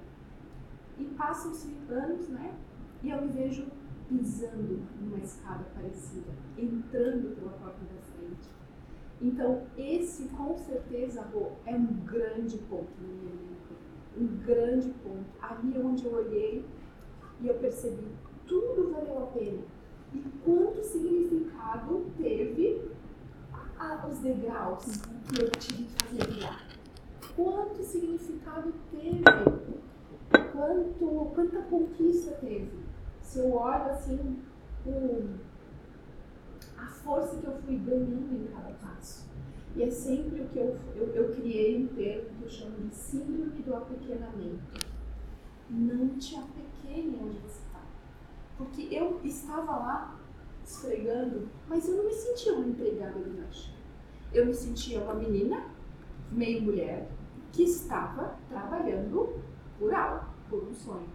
E 0.97 1.05
passam-se 1.05 1.77
anos, 1.89 2.29
né? 2.29 2.55
E 3.03 3.09
eu 3.09 3.21
me 3.21 3.27
vejo 3.27 3.67
pisando 4.07 4.81
numa 4.99 5.19
escada 5.19 5.65
parecida, 5.75 6.31
entrando 6.57 7.35
pela 7.35 7.51
porta 7.51 7.79
da 7.79 8.01
frente. 8.13 8.49
Então, 9.21 9.63
esse 9.77 10.29
com 10.29 10.57
certeza, 10.57 11.21
Rô, 11.33 11.51
é 11.65 11.75
um 11.75 11.85
grande 12.05 12.57
ponto 12.57 12.89
no 13.01 13.07
meu 13.07 13.35
livro. 13.35 13.57
Um 14.17 14.45
grande 14.45 14.89
ponto. 15.03 15.25
Ali 15.41 15.75
é 15.75 15.79
onde 15.79 16.05
eu 16.05 16.13
olhei 16.13 16.65
e 17.41 17.47
eu 17.47 17.55
percebi 17.55 18.07
tudo 18.45 18.91
valeu 18.91 19.23
a 19.23 19.27
pena. 19.27 19.61
E 20.13 20.23
quanto 20.43 20.83
significado 20.83 22.05
teve 22.17 22.81
a, 23.79 24.07
os 24.07 24.19
degraus 24.19 24.85
que 24.85 25.41
eu 25.41 25.49
tive 25.51 25.83
que 25.83 26.03
fazer 26.03 26.43
lá. 26.43 26.61
Quanto 27.35 27.83
significado 27.83 28.73
teve, 28.91 29.23
quanto, 30.51 31.31
quanta 31.35 31.61
conquista 31.63 32.31
teve. 32.41 32.71
Se 33.21 33.39
eu 33.39 33.53
olho 33.53 33.91
assim, 33.91 34.39
um, 34.85 35.35
a 36.77 36.87
força 36.87 37.37
que 37.37 37.45
eu 37.45 37.57
fui 37.61 37.75
ganhando 37.77 38.33
em 38.33 38.47
cada 38.47 38.71
passo. 38.75 39.27
E 39.75 39.83
é 39.83 39.91
sempre 39.91 40.41
o 40.41 40.47
que 40.47 40.57
eu, 40.57 40.79
eu, 40.95 41.07
eu 41.13 41.35
criei 41.35 41.83
um 41.83 41.87
termo 41.87 42.29
que 42.39 42.43
eu 42.43 42.49
chamo 42.49 42.87
de 42.87 42.95
síndrome 42.95 43.61
do 43.61 43.75
apequenamento. 43.75 44.87
Não 45.69 46.17
te 46.17 46.35
apequene 46.35 47.19
onde 47.21 47.39
você 47.39 47.59
está. 47.59 47.81
Porque 48.57 48.87
eu 48.89 49.21
estava 49.23 49.71
lá 49.71 50.19
esfregando, 50.67 51.47
mas 51.67 51.87
eu 51.87 51.95
não 51.95 52.05
me 52.05 52.13
sentia 52.13 52.53
uma 52.53 52.67
empregada 52.67 53.17
do 53.17 53.41
lanche. 53.41 53.71
Eu 54.33 54.45
me 54.45 54.53
sentia 54.53 54.99
uma 54.99 55.13
menina, 55.13 55.63
meio 56.31 56.61
mulher, 56.61 57.09
que 57.53 57.63
estava 57.63 58.37
trabalhando 58.49 59.41
por 59.79 59.93
algo, 59.93 60.25
por 60.49 60.63
um 60.63 60.73
sonho. 60.73 61.07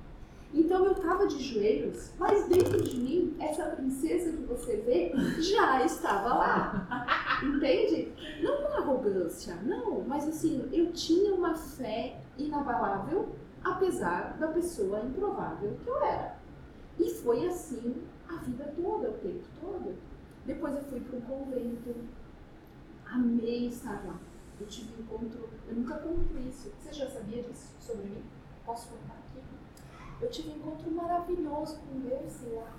Então 0.55 0.85
eu 0.85 0.93
estava 0.93 1.27
de 1.27 1.43
joelhos, 1.43 2.13
mas 2.19 2.47
dentro 2.47 2.83
de 2.83 2.97
mim, 2.97 3.37
essa 3.39 3.65
princesa 3.65 4.33
que 4.33 4.43
você 4.45 4.77
vê 4.77 5.13
já 5.41 5.85
estava 5.85 6.29
lá. 6.35 7.41
Entende? 7.43 8.13
Não 8.43 8.63
com 8.63 8.77
arrogância, 8.77 9.55
não, 9.63 10.03
mas 10.03 10.29
assim, 10.29 10.69
eu 10.73 10.93
tinha 10.93 11.35
uma 11.35 11.55
fé 11.55 12.21
inabalável, 12.37 13.31
apesar 13.65 14.37
da 14.39 14.49
pessoa 14.49 15.01
improvável 15.01 15.77
que 15.83 15.89
eu 15.89 15.97
era. 16.03 16.37
E 16.99 17.09
foi 17.11 17.47
assim 17.47 18.03
a 18.35 18.37
vida 18.39 18.73
toda, 18.77 19.11
o 19.11 19.19
tempo 19.19 19.45
todo. 19.61 19.97
Depois 20.45 20.75
eu 20.75 20.83
fui 20.85 21.01
para 21.01 21.17
um 21.17 21.21
convento, 21.21 21.95
amei 23.07 23.69
estar 23.69 24.05
lá. 24.05 24.19
Eu 24.61 24.67
tive 24.67 25.01
encontro, 25.03 25.49
eu 25.69 25.75
nunca 25.75 25.97
conto 25.99 26.39
isso. 26.39 26.73
Você 26.79 26.93
já 26.93 27.11
sabia 27.11 27.43
disso 27.43 27.75
sobre 27.81 28.07
mim? 28.07 28.23
Posso 28.65 28.89
contar 28.89 29.15
aqui? 29.15 29.41
Eu 30.21 30.31
tive 30.31 30.51
um 30.51 30.57
encontro 30.57 30.91
maravilhoso 30.91 31.79
com 31.81 32.01
Deus 32.01 32.55
lá. 32.55 32.77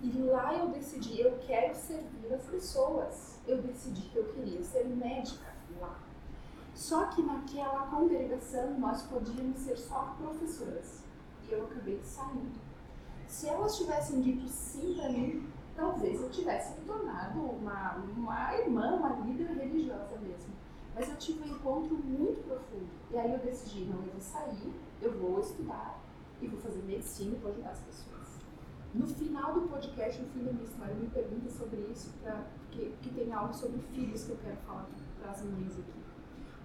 E 0.00 0.12
lá 0.22 0.54
eu 0.56 0.68
decidi, 0.68 1.20
eu 1.20 1.36
quero 1.38 1.74
servir 1.74 2.32
as 2.32 2.42
pessoas. 2.44 3.40
Eu 3.46 3.60
decidi 3.62 4.02
que 4.02 4.16
eu 4.16 4.24
queria 4.32 4.62
ser 4.62 4.86
médica 4.86 5.52
lá. 5.80 5.98
Só 6.74 7.06
que 7.06 7.22
naquela 7.22 7.86
congregação 7.86 8.78
nós 8.78 9.02
podíamos 9.02 9.58
ser 9.58 9.76
só 9.76 10.14
professoras. 10.16 11.02
E 11.48 11.52
eu 11.52 11.64
acabei 11.64 12.00
saindo. 12.04 12.67
Se 13.28 13.46
elas 13.46 13.76
tivessem 13.76 14.22
dito 14.22 14.48
sim 14.48 14.94
para 14.94 15.10
mim, 15.10 15.46
talvez 15.76 16.20
eu 16.20 16.30
tivesse 16.30 16.80
me 16.80 16.86
tornado 16.86 17.38
uma, 17.38 17.96
uma 17.96 18.54
irmã, 18.54 18.96
uma 18.96 19.10
líder 19.20 19.48
religiosa 19.48 20.16
mesmo. 20.22 20.52
Mas 20.94 21.08
eu 21.10 21.16
tive 21.16 21.44
um 21.44 21.54
encontro 21.54 21.94
muito 21.94 22.42
profundo. 22.44 22.88
E 23.10 23.18
aí 23.18 23.32
eu 23.32 23.38
decidi, 23.38 23.84
não, 23.84 24.02
eu 24.02 24.12
vou 24.12 24.20
sair, 24.20 24.72
eu 25.02 25.12
vou 25.18 25.40
estudar 25.40 26.02
e 26.40 26.46
vou 26.46 26.58
fazer 26.58 26.82
medicina 26.82 27.36
e 27.36 27.38
vou 27.38 27.52
ajudar 27.52 27.70
as 27.70 27.80
pessoas. 27.80 28.38
No 28.94 29.06
final 29.06 29.52
do 29.52 29.68
podcast, 29.68 30.22
o 30.22 30.26
filho 30.26 30.46
da 30.46 30.52
minha 30.52 30.64
história 30.64 30.94
me 30.94 31.08
pergunta 31.08 31.50
sobre 31.50 31.80
isso, 31.92 32.10
pra, 32.22 32.46
porque, 32.62 32.86
porque 32.86 33.10
tem 33.10 33.32
algo 33.32 33.52
sobre 33.52 33.78
filhos 33.94 34.24
que 34.24 34.30
eu 34.30 34.38
quero 34.38 34.56
falar 34.66 34.88
para 35.20 35.30
as 35.30 35.42
mães 35.44 35.72
aqui. 35.72 36.00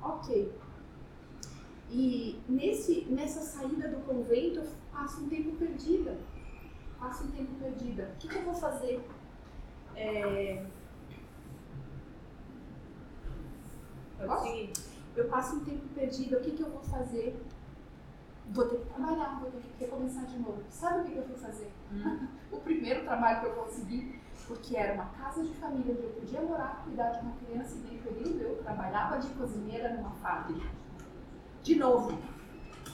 Ok. 0.01 0.53
E 1.91 2.41
nesse, 2.47 3.05
nessa 3.09 3.41
saída 3.41 3.89
do 3.89 4.05
convento, 4.05 4.59
eu 4.59 4.67
passo 4.91 5.21
um 5.21 5.29
tempo 5.29 5.51
perdida 5.57 6.17
passo 7.03 7.25
um 7.25 7.31
tempo 7.31 7.53
perdida. 7.55 8.11
O 8.13 8.17
que, 8.17 8.27
que 8.29 8.35
eu 8.37 8.43
vou 8.43 8.55
fazer? 8.55 9.09
É... 9.95 10.65
Eu 15.15 15.27
passo 15.27 15.57
um 15.57 15.65
tempo 15.65 15.85
perdida, 15.93 16.37
o 16.37 16.41
que, 16.41 16.51
que 16.51 16.63
eu 16.63 16.69
vou 16.69 16.81
fazer? 16.81 17.37
Vou 18.49 18.65
ter 18.67 18.77
que 18.77 18.85
trabalhar, 18.85 19.39
vou 19.39 19.51
ter 19.51 19.59
que 19.59 19.83
recomeçar 19.83 20.25
de 20.25 20.39
novo. 20.39 20.63
Sabe 20.69 21.01
o 21.01 21.03
que, 21.03 21.11
que 21.11 21.17
eu 21.17 21.23
fui 21.23 21.35
fazer? 21.35 21.71
Hum. 21.91 22.27
o 22.51 22.57
primeiro 22.57 23.03
trabalho 23.03 23.41
que 23.41 23.47
eu 23.47 23.53
consegui, 23.53 24.19
porque 24.47 24.77
era 24.77 24.93
uma 24.93 25.05
casa 25.05 25.43
de 25.43 25.53
família 25.55 25.93
onde 25.93 26.03
eu 26.03 26.09
podia 26.11 26.41
morar, 26.41 26.83
cuidar 26.85 27.09
de 27.11 27.19
uma 27.19 27.35
criança 27.35 27.75
e 27.75 27.87
bem 27.87 27.97
período, 27.99 28.41
eu 28.41 28.63
trabalhava 28.63 29.19
de 29.19 29.27
cozinheira 29.29 29.93
numa 29.93 30.11
fábrica. 30.11 30.67
De 31.61 31.75
novo, 31.75 32.17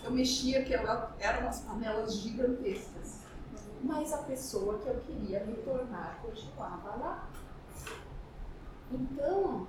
eu 0.04 0.12
mexia, 0.12 0.64
que 0.64 0.74
eram 0.74 1.42
umas 1.42 1.62
panelas 1.62 2.16
gigantescas 2.16 2.89
mas 3.84 4.14
a 4.14 4.20
pessoa 4.20 4.78
que 4.80 4.88
eu 4.88 5.00
queria 5.02 5.44
me 5.46 5.56
tornar 5.58 6.20
continuava 6.22 6.96
lá. 6.96 7.30
Então, 8.92 9.68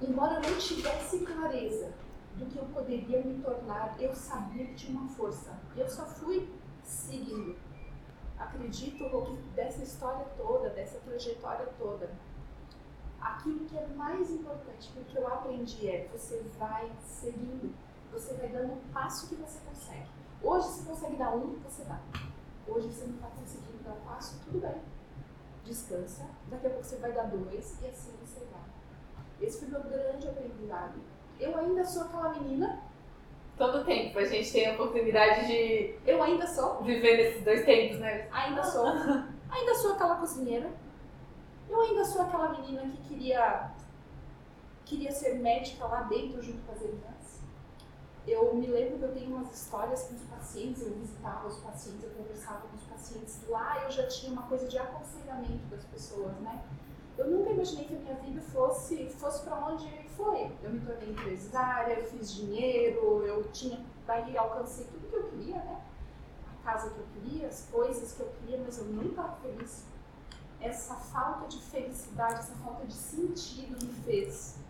embora 0.00 0.34
eu 0.34 0.50
não 0.50 0.58
tivesse 0.58 1.20
clareza 1.20 1.92
do 2.36 2.46
que 2.46 2.58
eu 2.58 2.64
poderia 2.66 3.22
me 3.22 3.42
tornar, 3.42 3.96
eu 4.00 4.14
sabia 4.14 4.66
que 4.66 4.74
tinha 4.74 4.98
uma 4.98 5.08
força. 5.08 5.58
Eu 5.76 5.88
só 5.88 6.04
fui 6.04 6.48
seguindo. 6.82 7.56
Acredito 8.38 9.04
que 9.04 9.36
dessa 9.54 9.82
história 9.82 10.26
toda, 10.36 10.70
dessa 10.70 10.98
trajetória 11.00 11.66
toda, 11.78 12.10
aquilo 13.20 13.64
que 13.66 13.76
é 13.76 13.86
mais 13.88 14.30
importante, 14.30 14.90
o 14.96 15.04
que 15.04 15.16
eu 15.16 15.26
aprendi 15.28 15.88
é 15.88 16.08
você 16.12 16.42
vai 16.58 16.90
seguindo, 17.04 17.72
você 18.10 18.34
vai 18.34 18.48
dando 18.48 18.72
o 18.72 18.92
passo 18.92 19.28
que 19.28 19.36
você 19.36 19.60
consegue. 19.60 20.08
Hoje 20.42 20.66
você 20.66 20.90
consegue 20.90 21.16
dar 21.16 21.36
um, 21.36 21.54
você 21.60 21.84
dá. 21.84 22.00
Hoje 22.66 22.88
você 22.88 23.06
não 23.06 23.14
está 23.14 23.28
conseguindo 23.28 23.82
dar 23.84 23.96
passo, 24.04 24.40
tudo 24.44 24.60
bem. 24.60 24.80
Descansa, 25.64 26.26
daqui 26.48 26.66
a 26.66 26.70
pouco 26.70 26.84
você 26.84 26.96
vai 26.96 27.12
dar 27.12 27.24
dois 27.24 27.80
e 27.82 27.86
assim 27.86 28.12
você 28.20 28.44
vai. 28.46 28.62
Esse 29.40 29.60
foi 29.60 29.68
meu 29.68 29.82
grande 29.82 30.28
aprendizado. 30.28 31.00
Eu 31.38 31.56
ainda 31.56 31.84
sou 31.84 32.02
aquela 32.02 32.30
menina. 32.30 32.82
Todo 33.56 33.84
tempo 33.84 34.18
a 34.18 34.24
gente 34.24 34.52
tem 34.52 34.70
a 34.70 34.74
oportunidade 34.74 35.46
de. 35.46 35.94
Eu 36.06 36.22
ainda 36.22 36.46
sou. 36.46 36.82
Viver 36.82 37.16
nesses 37.16 37.44
dois 37.44 37.64
tempos, 37.64 37.98
né? 37.98 38.28
Ainda 38.30 38.62
sou. 38.62 38.86
ainda 39.50 39.74
sou 39.74 39.92
aquela 39.92 40.16
cozinheira. 40.16 40.70
Eu 41.68 41.80
ainda 41.80 42.04
sou 42.04 42.22
aquela 42.22 42.48
menina 42.48 42.82
que 42.82 43.08
queria 43.08 43.70
queria 44.84 45.12
ser 45.12 45.34
médica 45.36 45.86
lá 45.86 46.02
dentro 46.02 46.42
junto 46.42 46.60
com 46.66 46.72
as 46.72 46.82
irmãs 46.82 47.11
eu 48.26 48.54
me 48.54 48.66
lembro 48.66 48.98
que 48.98 49.04
eu 49.04 49.12
tenho 49.12 49.34
umas 49.34 49.52
histórias 49.52 50.04
com 50.04 50.14
os 50.14 50.22
pacientes, 50.22 50.82
eu 50.82 50.92
visitava 50.94 51.48
os 51.48 51.58
pacientes, 51.58 52.04
eu 52.04 52.10
conversava 52.10 52.60
com 52.68 52.76
os 52.76 52.84
pacientes. 52.84 53.40
Lá 53.48 53.82
eu 53.84 53.90
já 53.90 54.06
tinha 54.06 54.32
uma 54.32 54.42
coisa 54.42 54.68
de 54.68 54.78
aconselhamento 54.78 55.66
das 55.70 55.84
pessoas, 55.84 56.32
né? 56.40 56.62
Eu 57.18 57.30
nunca 57.30 57.50
imaginei 57.50 57.84
que 57.84 57.94
a 57.94 57.98
minha 57.98 58.14
vida 58.14 58.40
fosse, 58.40 59.08
fosse 59.10 59.42
para 59.42 59.56
onde 59.66 59.86
foi. 60.16 60.50
Eu 60.62 60.70
me 60.70 60.80
tornei 60.80 61.10
empresária, 61.10 61.94
eu 61.94 62.06
fiz 62.06 62.32
dinheiro, 62.32 63.24
eu 63.24 63.42
tinha, 63.52 63.84
daí 64.06 64.36
alcancei 64.36 64.86
tudo 64.86 65.08
que 65.08 65.16
eu 65.16 65.24
queria, 65.24 65.56
né? 65.56 65.82
A 66.52 66.64
casa 66.64 66.90
que 66.90 66.98
eu 66.98 67.06
queria, 67.14 67.48
as 67.48 67.66
coisas 67.70 68.12
que 68.12 68.20
eu 68.20 68.32
queria, 68.40 68.62
mas 68.64 68.78
eu 68.78 68.84
não 68.84 69.10
estava 69.10 69.36
feliz. 69.36 69.84
Essa 70.60 70.94
falta 70.94 71.48
de 71.48 71.60
felicidade, 71.60 72.34
essa 72.34 72.54
falta 72.54 72.86
de 72.86 72.94
sentido 72.94 73.84
me 73.84 73.92
fez 74.04 74.61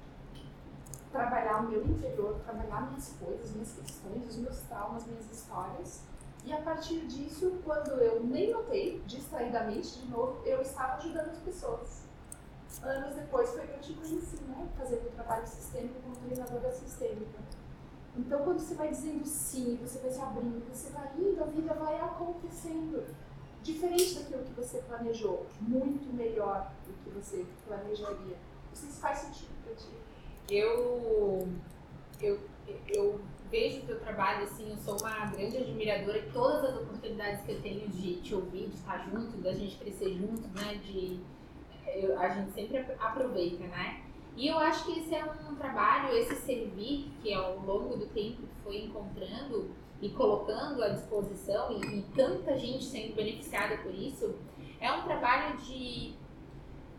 trabalhar 1.13 1.61
o 1.61 1.69
meu 1.69 1.85
interior, 1.85 2.41
trabalhar 2.41 2.89
minhas 2.89 3.15
coisas, 3.21 3.53
minhas 3.53 3.73
questões, 3.73 4.29
os 4.29 4.37
meus 4.39 4.59
traumas, 4.63 5.07
minhas 5.07 5.31
histórias. 5.31 6.01
E 6.45 6.53
a 6.53 6.61
partir 6.63 7.07
disso, 7.07 7.61
quando 7.65 7.91
eu 8.01 8.25
nem 8.25 8.51
notei, 8.51 9.01
distraidamente 9.07 10.01
de 10.01 10.11
novo, 10.11 10.43
eu 10.45 10.61
estava 10.61 10.95
ajudando 10.95 11.29
as 11.29 11.39
pessoas. 11.39 12.03
Anos 12.83 13.15
depois 13.15 13.51
foi 13.51 13.67
que 13.67 13.75
eu 13.75 13.81
te 13.81 13.93
conheci, 13.93 14.37
né? 14.45 14.67
Fazendo 14.77 15.15
trabalho 15.15 15.47
sistêmico 15.47 16.01
como 16.03 16.17
treinadora 16.17 16.73
sistêmica. 16.73 17.39
Então, 18.17 18.43
quando 18.43 18.59
você 18.59 18.75
vai 18.75 18.89
dizendo 18.89 19.25
sim, 19.25 19.79
você 19.81 19.99
vai 19.99 20.11
se 20.11 20.21
abrindo, 20.21 20.67
você 20.69 20.91
vai 20.91 21.13
indo, 21.17 21.43
a 21.43 21.47
vida 21.47 21.75
vai 21.75 22.01
acontecendo. 22.01 23.07
Diferente 23.63 24.19
daquilo 24.19 24.43
que 24.43 24.53
você 24.55 24.79
planejou, 24.79 25.47
muito 25.61 26.13
melhor 26.13 26.73
do 26.85 26.93
que 27.05 27.11
você 27.11 27.47
planejaria. 27.67 28.37
Se 28.75 28.87
faz 28.87 29.19
sentido 29.19 29.53
para 29.65 29.75
ti 29.75 29.91
eu, 30.51 31.49
eu, 32.21 32.41
eu 32.89 33.21
vejo 33.51 33.81
o 33.81 33.87
teu 33.87 34.01
trabalho, 34.01 34.45
assim, 34.45 34.71
eu 34.71 34.77
sou 34.79 34.99
uma 34.99 35.27
grande 35.27 35.59
admiradora 35.59 36.21
de 36.21 36.31
todas 36.31 36.65
as 36.65 36.83
oportunidades 36.83 37.45
que 37.45 37.53
eu 37.53 37.61
tenho 37.61 37.89
de 37.89 38.17
te 38.17 38.35
ouvir, 38.35 38.69
de 38.69 38.77
estar 38.77 38.99
junto, 39.11 39.37
da 39.39 39.53
gente 39.53 39.77
crescer 39.77 40.15
junto, 40.15 40.49
né, 40.59 40.81
de... 40.83 41.21
Eu, 41.87 42.19
a 42.19 42.29
gente 42.31 42.53
sempre 42.53 42.79
aproveita, 42.99 43.65
né? 43.65 44.03
E 44.37 44.49
eu 44.49 44.59
acho 44.59 44.87
que 44.87 44.99
esse 44.99 45.15
é 45.15 45.25
um 45.25 45.55
trabalho, 45.57 46.17
esse 46.17 46.37
servir, 46.37 47.11
que 47.21 47.35
ao 47.35 47.59
longo 47.59 47.97
do 47.97 48.07
tempo 48.07 48.43
foi 48.65 48.85
encontrando 48.85 49.71
e 50.01 50.09
colocando 50.09 50.83
à 50.83 50.89
disposição, 50.89 51.71
e, 51.73 51.99
e 51.99 52.03
tanta 52.15 52.57
gente 52.59 52.85
sendo 52.85 53.15
beneficiada 53.15 53.77
por 53.79 53.95
isso, 53.95 54.35
é 54.81 54.91
um 54.91 55.03
trabalho 55.03 55.59
de, 55.59 56.15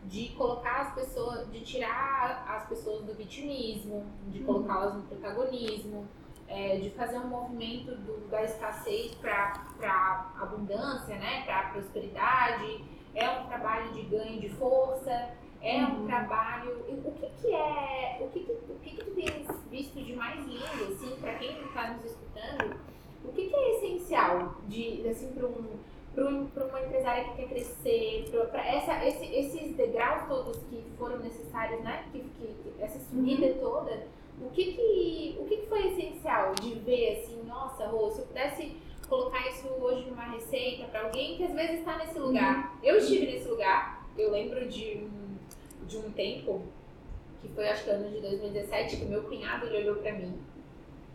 de 0.04 0.28
colocar 0.30 0.82
as 0.82 0.94
pessoas, 0.94 1.50
de 1.50 1.60
tirar 1.60 2.44
as 2.48 2.68
pessoas 2.68 3.04
do 3.04 3.14
vitimismo, 3.14 4.04
de 4.28 4.40
uhum. 4.40 4.46
colocá-las 4.46 4.94
no 4.94 5.02
protagonismo, 5.02 6.06
é, 6.46 6.76
de 6.76 6.90
fazer 6.90 7.18
um 7.18 7.28
movimento 7.28 7.94
do, 7.96 8.28
da 8.28 8.42
escassez 8.42 9.14
para 9.14 10.32
abundância, 10.40 11.16
né, 11.16 11.42
para 11.44 11.70
prosperidade. 11.70 12.84
É 13.14 13.30
um 13.30 13.46
trabalho 13.46 13.92
de 13.92 14.02
ganho 14.02 14.40
de 14.40 14.48
força, 14.50 15.30
é 15.62 15.78
um 15.78 16.00
uhum. 16.00 16.06
trabalho. 16.06 16.84
O 16.88 17.12
que, 17.12 17.30
que 17.40 17.54
é. 17.54 18.18
O 18.20 18.28
que, 18.30 18.40
que, 18.40 18.52
o 18.52 18.78
que, 18.82 18.90
que 18.90 19.04
tu 19.04 19.10
tens 19.12 19.46
visto 19.70 20.04
de 20.04 20.14
mais 20.14 20.44
lindo, 20.46 20.92
assim, 20.92 21.16
para 21.20 21.34
quem 21.34 21.62
está 21.62 21.92
nos 21.92 22.04
escutando? 22.04 22.76
O 23.24 23.32
que, 23.32 23.48
que 23.48 23.56
é 23.56 23.76
essencial 23.76 24.56
de, 24.68 25.08
assim, 25.08 25.32
para 25.32 25.46
um, 25.46 25.78
um, 26.16 26.48
uma 26.56 26.80
empresária 26.82 27.24
que 27.24 27.36
quer 27.36 27.48
crescer, 27.48 28.30
para 28.50 28.66
essa, 28.66 29.04
esse, 29.04 29.26
esses 29.26 29.76
degraus 29.76 30.28
todos 30.28 30.58
que 30.64 30.82
foram 30.98 31.18
necessários, 31.18 31.82
né? 31.82 32.04
Que, 32.12 32.20
que, 32.20 32.54
essa 32.80 32.98
subida 32.98 33.46
uhum. 33.46 33.58
toda, 33.60 34.06
o 34.40 34.50
que 34.50 34.72
que, 34.72 35.36
o 35.38 35.44
que 35.44 35.56
que 35.58 35.66
foi 35.66 35.88
essencial 35.88 36.52
de 36.54 36.74
ver 36.80 37.18
assim, 37.18 37.42
nossa, 37.44 37.86
Rô, 37.86 38.10
se 38.10 38.20
eu 38.20 38.26
pudesse 38.26 38.76
colocar 39.08 39.48
isso 39.48 39.68
hoje 39.68 40.08
numa 40.08 40.24
receita 40.24 40.84
para 40.86 41.02
alguém 41.02 41.36
que 41.36 41.44
às 41.44 41.52
vezes 41.52 41.80
está 41.80 41.96
nesse 41.98 42.18
lugar. 42.18 42.72
Uhum. 42.72 42.78
Eu 42.82 42.98
estive 42.98 43.26
nesse 43.26 43.48
lugar, 43.48 44.06
eu 44.16 44.30
lembro 44.30 44.66
de 44.66 44.98
um, 44.98 45.86
de 45.86 45.96
um 45.98 46.10
tempo, 46.10 46.62
que 47.40 47.48
foi 47.48 47.68
acho 47.68 47.84
que 47.84 47.90
ano 47.90 48.10
de 48.10 48.20
2017, 48.20 48.96
que 48.96 49.04
meu 49.04 49.22
cunhado 49.24 49.66
ele 49.66 49.78
olhou 49.78 49.96
para 49.96 50.12
mim. 50.12 50.38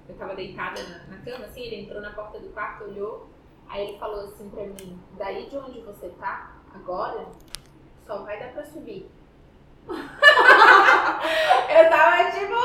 Eu 0.07 0.15
tava 0.15 0.35
deitada 0.35 0.81
na, 0.83 1.15
na 1.15 1.17
cama, 1.23 1.45
assim, 1.45 1.61
ele 1.61 1.81
entrou 1.81 2.01
na 2.01 2.11
porta 2.11 2.39
do 2.39 2.49
quarto, 2.49 2.85
olhou, 2.85 3.27
aí 3.69 3.87
ele 3.87 3.99
falou 3.99 4.25
assim 4.25 4.49
pra 4.49 4.63
mim, 4.65 4.99
daí 5.17 5.47
de 5.49 5.57
onde 5.57 5.79
você 5.81 6.09
tá, 6.19 6.51
agora, 6.73 7.25
só 8.05 8.23
vai 8.23 8.39
dar 8.39 8.53
pra 8.53 8.65
subir. 8.65 9.09
eu 9.87 9.95
tava 11.89 12.31
tipo, 12.31 12.55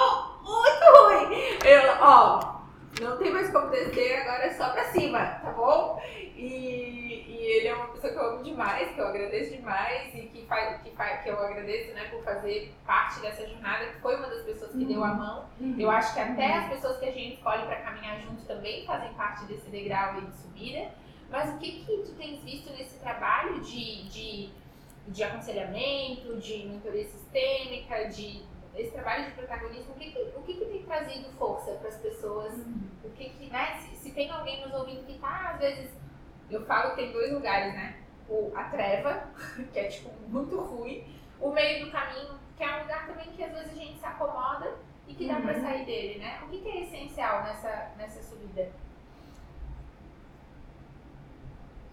muito 0.42 0.84
ruim. 0.98 1.58
Eu, 1.64 1.82
ó, 2.00 2.54
não 3.00 3.16
tem 3.18 3.32
mais 3.32 3.50
como 3.50 3.70
descer, 3.70 4.20
agora 4.20 4.44
é 4.44 4.52
só 4.52 4.70
pra 4.70 4.84
cima, 4.84 5.18
tá 5.18 5.52
bom? 5.52 6.00
E, 6.36 7.24
e 7.28 7.36
ele 7.56 7.68
é 7.68 7.74
uma 7.74 7.88
pessoa 7.88 8.12
que 8.12 8.18
eu 8.18 8.26
amo 8.30 8.42
demais, 8.42 8.90
que 8.90 8.98
eu 9.00 9.06
agradeço 9.06 9.56
demais 9.56 10.14
e 10.14 10.22
que, 10.22 10.46
faz, 10.46 10.82
que, 10.82 10.90
faz, 10.90 11.22
que 11.22 11.28
eu 11.28 11.38
agradeço 11.38 11.92
né, 11.94 12.04
por 12.10 12.22
fazer 12.22 12.72
parte 12.86 13.20
dessa 13.20 13.46
jornada, 13.48 13.86
que 13.86 14.00
foi 14.00 14.16
uma 14.16 14.28
das 14.28 14.42
pessoas 14.42 14.72
que 14.72 14.78
uhum. 14.78 14.86
deu 14.86 15.04
a 15.04 15.10
uhum. 15.10 15.16
mão. 15.16 15.44
Uhum. 15.60 15.76
Eu 15.78 15.90
acho 15.90 16.14
que 16.14 16.20
até 16.20 16.52
as 16.52 16.68
pessoas 16.68 16.98
que 16.98 17.06
a 17.06 17.12
gente 17.12 17.34
escolhe 17.34 17.64
para 17.66 17.76
caminhar 17.76 18.20
junto 18.20 18.44
também 18.44 18.86
fazem 18.86 19.12
parte 19.14 19.44
desse 19.46 19.68
degrau 19.70 20.18
e 20.18 20.26
de 20.26 20.36
subida. 20.36 20.90
Mas 21.30 21.52
o 21.54 21.58
que, 21.58 21.84
que 21.84 21.84
tu 21.84 22.12
tens 22.12 22.42
visto 22.42 22.70
nesse 22.70 22.98
trabalho 23.00 23.60
de, 23.60 24.08
de, 24.08 24.50
de 25.08 25.24
aconselhamento, 25.24 26.36
de 26.36 26.66
mentoria 26.66 27.06
sistêmica, 27.06 28.08
de 28.08 28.42
esse 28.76 28.90
trabalho 28.90 29.26
de 29.26 29.32
protagonismo, 29.32 29.92
o 29.92 29.98
que, 29.98 30.32
o 30.36 30.42
que, 30.42 30.54
que, 30.54 30.64
tem 30.64 30.82
trazido 30.82 31.30
força 31.38 31.72
para 31.72 31.88
as 31.88 31.96
pessoas? 31.98 32.52
Uhum. 32.54 32.88
O 33.04 33.10
que, 33.10 33.30
que 33.30 33.50
né? 33.50 33.78
Se, 33.78 33.96
se, 33.96 34.10
tem 34.12 34.30
alguém 34.30 34.64
nos 34.64 34.74
ouvindo 34.74 35.06
que 35.06 35.12
está, 35.12 35.50
às 35.50 35.58
vezes, 35.58 35.90
eu 36.50 36.64
falo 36.66 36.90
que 36.90 36.96
tem 36.96 37.12
dois 37.12 37.32
lugares, 37.32 37.72
né? 37.74 38.02
O, 38.28 38.52
a 38.54 38.64
treva, 38.64 39.28
que 39.72 39.78
é 39.78 39.88
tipo 39.88 40.10
muito 40.28 40.58
ruim, 40.60 41.06
o 41.40 41.52
meio 41.52 41.84
do 41.86 41.92
caminho, 41.92 42.38
que 42.56 42.64
é 42.64 42.76
um 42.76 42.82
lugar 42.82 43.06
também 43.06 43.30
que 43.32 43.44
às 43.44 43.52
vezes 43.52 43.70
a 43.70 43.74
gente 43.74 43.98
se 43.98 44.06
acomoda 44.06 44.76
e 45.06 45.14
que 45.14 45.28
dá 45.28 45.36
uhum. 45.36 45.42
para 45.42 45.60
sair 45.60 45.84
dele, 45.84 46.18
né? 46.18 46.40
O 46.42 46.48
que, 46.48 46.60
que 46.60 46.68
é 46.68 46.82
essencial 46.82 47.44
nessa, 47.44 47.92
nessa 47.96 48.22
subida? 48.22 48.72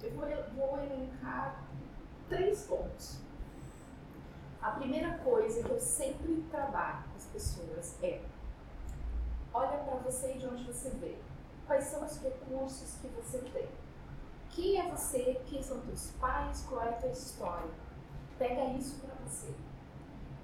Eu 0.01 0.11
vou, 0.11 0.27
vou 0.55 0.83
elencar 0.83 1.63
três 2.27 2.65
pontos. 2.65 3.21
A 4.61 4.71
primeira 4.71 5.17
coisa 5.19 5.63
que 5.63 5.71
eu 5.71 5.79
sempre 5.79 6.45
trabalho 6.51 7.03
com 7.09 7.17
as 7.17 7.25
pessoas 7.25 7.95
é 8.03 8.21
olha 9.51 9.79
para 9.79 9.95
você 9.95 10.33
e 10.33 10.37
de 10.37 10.45
onde 10.45 10.63
você 10.63 10.89
veio. 10.91 11.23
Quais 11.65 11.85
são 11.85 12.05
os 12.05 12.21
recursos 12.21 12.95
que 13.01 13.07
você 13.07 13.39
tem? 13.39 13.67
Quem 14.51 14.79
é 14.79 14.89
você? 14.89 15.41
Quem 15.47 15.63
são 15.63 15.79
teus 15.81 16.11
pais? 16.19 16.63
Qual 16.69 16.81
é 16.81 16.89
a 16.89 16.93
tua 16.93 17.09
história? 17.09 17.71
Pega 18.37 18.65
isso 18.73 18.99
para 18.99 19.15
você. 19.25 19.51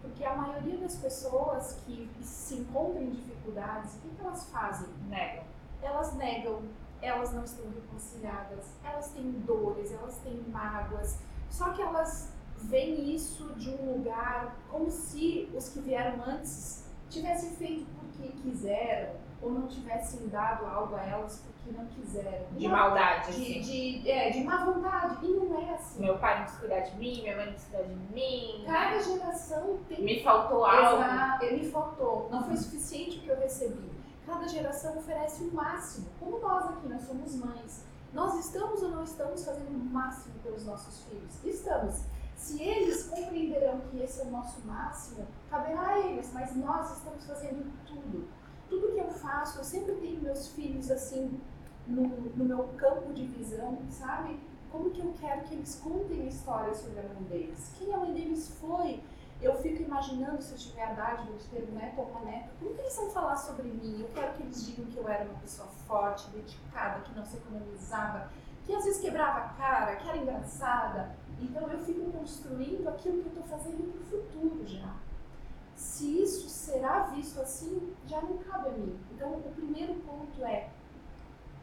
Porque 0.02 0.24
a 0.24 0.36
maioria 0.36 0.78
das 0.78 0.96
pessoas 0.96 1.78
que 1.86 2.10
se 2.24 2.56
encontram 2.56 3.04
em 3.04 3.12
dificuldades, 3.12 3.96
o 3.96 4.00
que, 4.00 4.16
que 4.16 4.22
elas 4.22 4.50
fazem? 4.50 4.88
Negam. 5.10 5.44
Elas 5.82 6.14
negam, 6.16 6.64
elas 7.02 7.34
não 7.34 7.44
estão 7.44 7.66
reconciliadas, 7.70 8.66
elas 8.84 9.10
têm 9.12 9.32
dores, 9.42 9.92
elas 9.92 10.18
têm 10.20 10.42
mágoas, 10.50 11.20
só 11.50 11.72
que 11.74 11.82
elas 11.82 12.32
vem 12.64 13.14
isso 13.14 13.54
de 13.56 13.70
um 13.70 13.94
lugar 13.94 14.58
como 14.70 14.90
se 14.90 15.50
os 15.56 15.70
que 15.70 15.80
vieram 15.80 16.24
antes 16.26 16.86
tivessem 17.10 17.52
feito 17.52 17.86
porque 18.00 18.30
quiseram 18.42 19.16
ou 19.42 19.52
não 19.52 19.68
tivessem 19.68 20.28
dado 20.30 20.66
algo 20.66 20.96
a 20.96 21.04
elas 21.04 21.44
porque 21.46 21.78
não 21.78 21.86
quiseram. 21.88 22.46
De 22.52 22.68
maldade, 22.68 23.32
de, 23.34 23.60
assim. 23.60 23.62
De, 24.02 24.12
é, 24.12 24.30
de 24.32 24.44
má 24.44 24.66
vontade. 24.66 25.26
E 25.26 25.30
não 25.30 25.62
é 25.62 25.74
assim. 25.76 26.02
Meu 26.02 26.18
pai 26.18 26.40
não 26.40 26.46
quis 26.46 26.56
cuidar 26.56 26.80
de 26.80 26.98
mim, 26.98 27.22
minha 27.22 27.36
mãe 27.36 27.46
não 27.46 27.54
quis 27.54 27.66
cuidar 27.66 27.84
de 27.84 27.96
mim. 28.14 28.64
Cada 28.66 29.00
geração 29.00 29.80
tem. 29.88 30.04
Me 30.04 30.24
faltou 30.24 30.66
algo. 30.66 31.04
Exato, 31.04 31.46
me 31.46 31.72
faltou. 31.72 32.30
Não 32.32 32.44
foi 32.44 32.58
suficiente 32.58 33.20
o 33.20 33.22
que 33.22 33.30
eu 33.30 33.40
recebi. 33.40 33.92
Cada 34.26 34.48
geração 34.48 34.98
oferece 34.98 35.44
o 35.44 35.54
máximo. 35.54 36.08
Como 36.20 36.40
nós 36.40 36.66
aqui, 36.66 36.88
nós 36.88 37.04
somos 37.04 37.36
mães. 37.36 37.86
Nós 38.14 38.34
estamos 38.46 38.82
ou 38.82 38.90
não 38.90 39.04
estamos 39.04 39.46
fazendo 39.46 39.70
o 39.70 39.86
máximo 39.86 40.36
pelos 40.42 40.66
nossos 40.66 41.04
filhos? 41.04 41.46
Estamos. 41.46 42.02
Se 42.38 42.62
eles 42.62 43.04
compreenderão 43.08 43.82
que 43.90 44.00
esse 44.02 44.22
é 44.22 44.24
o 44.24 44.30
nosso 44.30 44.66
máximo, 44.66 45.28
caberá 45.50 45.96
a 45.96 46.00
eles, 46.00 46.32
mas 46.32 46.56
nós 46.56 46.96
estamos 46.96 47.26
fazendo 47.26 47.74
tudo. 47.86 48.28
Tudo 48.70 48.94
que 48.94 49.00
eu 49.00 49.10
faço, 49.10 49.60
eu 49.60 49.64
sempre 49.64 49.96
tenho 49.96 50.22
meus 50.22 50.50
filhos 50.50 50.90
assim 50.92 51.42
no, 51.88 52.04
no 52.04 52.46
meu 52.46 52.64
campo 52.78 53.12
de 53.12 53.26
visão, 53.26 53.80
sabe? 53.90 54.40
Como 54.72 54.92
que 54.92 55.02
eu 55.02 55.14
quero 55.20 55.42
que 55.46 55.56
eles 55.56 55.76
contem 55.84 56.22
a 56.22 56.26
história 56.26 56.74
sobre 56.76 57.00
a 57.00 57.04
mãe 57.04 57.24
deles? 57.24 57.72
Quem 57.78 57.94
a 57.94 57.98
mãe 57.98 58.14
deles 58.14 58.56
foi? 58.60 59.02
Eu 59.42 59.56
fico 59.56 59.82
imaginando 59.82 60.42
se 60.42 60.52
eu 60.52 60.58
tiver 60.58 60.84
a 60.84 60.94
dádiva 60.94 61.34
de 61.38 61.46
ter 61.46 61.68
um 61.70 61.76
neto 61.76 62.00
ou 62.00 62.06
uma 62.06 62.22
neta, 62.22 62.50
como 62.60 62.74
que 62.74 62.82
eles 62.82 62.96
vão 62.96 63.10
falar 63.10 63.36
sobre 63.36 63.68
mim? 63.68 64.02
Eu 64.02 64.10
quero 64.14 64.34
que 64.34 64.44
eles 64.44 64.66
digam 64.66 64.86
que 64.86 64.98
eu 64.98 65.08
era 65.08 65.26
uma 65.26 65.40
pessoa 65.40 65.68
forte, 65.88 66.30
dedicada, 66.32 67.02
que 67.02 67.16
não 67.16 67.26
se 67.26 67.38
economizava, 67.38 68.32
que 68.68 68.76
às 68.76 68.84
vezes 68.84 69.00
quebrava 69.00 69.40
a 69.40 69.50
cara, 69.54 69.96
que 69.96 70.10
era 70.10 70.18
engraçada, 70.18 71.16
então 71.42 71.72
eu 71.72 71.80
fico 71.80 72.12
construindo 72.12 72.88
aquilo 72.90 73.22
que 73.22 73.30
eu 73.30 73.42
estou 73.42 73.44
fazendo 73.46 73.92
para 73.94 74.02
o 74.02 74.06
futuro 74.06 74.68
já. 74.68 74.94
Se 75.74 76.22
isso 76.22 76.50
será 76.50 77.04
visto 77.06 77.40
assim, 77.40 77.94
já 78.06 78.22
não 78.22 78.38
cabe 78.40 78.68
a 78.68 78.72
mim. 78.74 79.00
Então 79.14 79.36
o 79.36 79.52
primeiro 79.56 79.94
ponto 80.02 80.44
é 80.44 80.70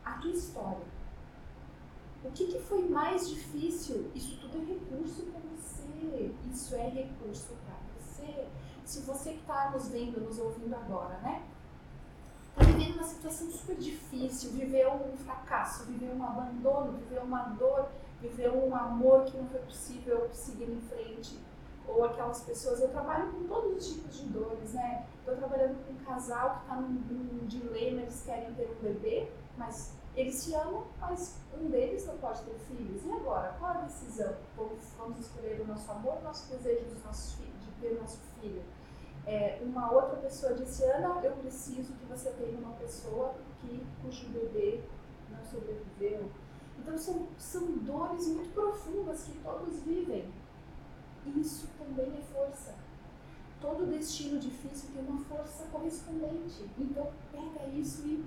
a 0.03 0.13
tua 0.13 0.31
história. 0.31 0.95
O 2.25 2.31
que, 2.31 2.47
que 2.47 2.59
foi 2.59 2.89
mais 2.89 3.29
difícil? 3.29 4.11
Isso 4.15 4.41
tudo 4.41 4.63
é 4.63 4.65
recurso 4.65 5.25
para 5.25 5.41
você. 5.41 6.33
Isso 6.51 6.75
é 6.75 6.89
recurso 6.89 7.53
para 7.67 7.77
você. 7.99 8.49
Se 8.83 9.01
você 9.01 9.33
que 9.33 9.41
está 9.41 9.71
nos 9.73 9.89
vendo, 9.89 10.21
nos 10.21 10.39
ouvindo 10.39 10.75
agora, 10.75 11.19
né? 11.19 11.43
Vivendo 12.59 12.95
uma 12.95 13.05
situação 13.05 13.51
super 13.51 13.77
difícil, 13.77 14.53
viveu 14.53 14.93
um 14.93 15.17
fracasso, 15.17 15.85
viveu 15.85 16.15
um 16.15 16.25
abandono, 16.25 16.93
viveu 16.93 17.23
uma 17.23 17.43
dor 17.51 17.89
viver 18.29 18.51
um 18.51 18.75
amor 18.75 19.25
que 19.25 19.37
não 19.37 19.47
foi 19.49 19.61
possível 19.61 20.29
seguir 20.33 20.71
em 20.71 20.81
frente. 20.81 21.39
Ou 21.87 22.05
aquelas 22.05 22.41
pessoas, 22.41 22.81
eu 22.81 22.89
trabalho 22.89 23.31
com 23.31 23.45
todos 23.45 23.77
os 23.77 23.93
tipos 23.93 24.17
de 24.17 24.27
dores, 24.29 24.73
né? 24.73 25.07
Estou 25.19 25.37
trabalhando 25.37 25.85
com 25.85 25.93
um 25.93 26.05
casal 26.05 26.55
que 26.55 26.61
está 26.63 26.77
num, 26.77 26.89
num 26.89 27.47
dilema, 27.47 28.01
eles 28.01 28.23
querem 28.25 28.55
ter 28.55 28.71
um 28.71 28.83
bebê, 28.83 29.31
mas 29.59 29.93
eles 30.17 30.37
se 30.37 30.55
amam, 30.55 30.87
mas 30.99 31.37
um 31.53 31.69
deles 31.69 32.07
não 32.07 32.17
pode 32.17 32.43
ter 32.43 32.55
filhos. 32.61 33.05
E 33.05 33.13
agora? 33.13 33.55
Qual 33.59 33.71
a 33.71 33.81
decisão? 33.83 34.35
Vamos 34.57 35.19
escolher 35.21 35.61
o 35.61 35.67
nosso 35.67 35.91
amor, 35.93 36.17
o 36.19 36.23
nosso 36.23 36.51
desejo 36.51 36.87
dos 36.87 37.05
nossos 37.05 37.35
filhos, 37.35 37.61
de 37.61 37.71
ter 37.83 38.01
nosso 38.01 38.19
filho. 38.41 38.63
É, 39.27 39.59
uma 39.63 39.91
outra 39.91 40.17
pessoa 40.17 40.55
disse, 40.55 40.85
Ana, 40.85 41.21
eu 41.25 41.33
preciso 41.37 41.95
que 41.95 42.05
você 42.07 42.31
tenha 42.31 42.59
uma 42.59 42.75
pessoa 42.75 43.35
que, 43.61 43.87
cujo 44.03 44.29
bebê 44.29 44.81
não 45.31 45.43
sobreviveu, 45.45 46.31
então 46.79 46.99
são, 46.99 47.27
são 47.39 47.79
dores 47.79 48.29
muito 48.29 48.53
profundas 48.53 49.25
que 49.25 49.39
todos 49.39 49.81
vivem. 49.81 50.29
Isso 51.35 51.69
também 51.79 52.13
é 52.19 52.21
força. 52.21 52.75
Todo 53.61 53.87
destino 53.87 54.39
difícil 54.39 54.91
tem 54.93 55.03
uma 55.07 55.25
força 55.25 55.65
correspondente. 55.73 56.69
Então 56.79 57.11
pega 57.33 57.67
isso 57.69 58.07
e 58.07 58.25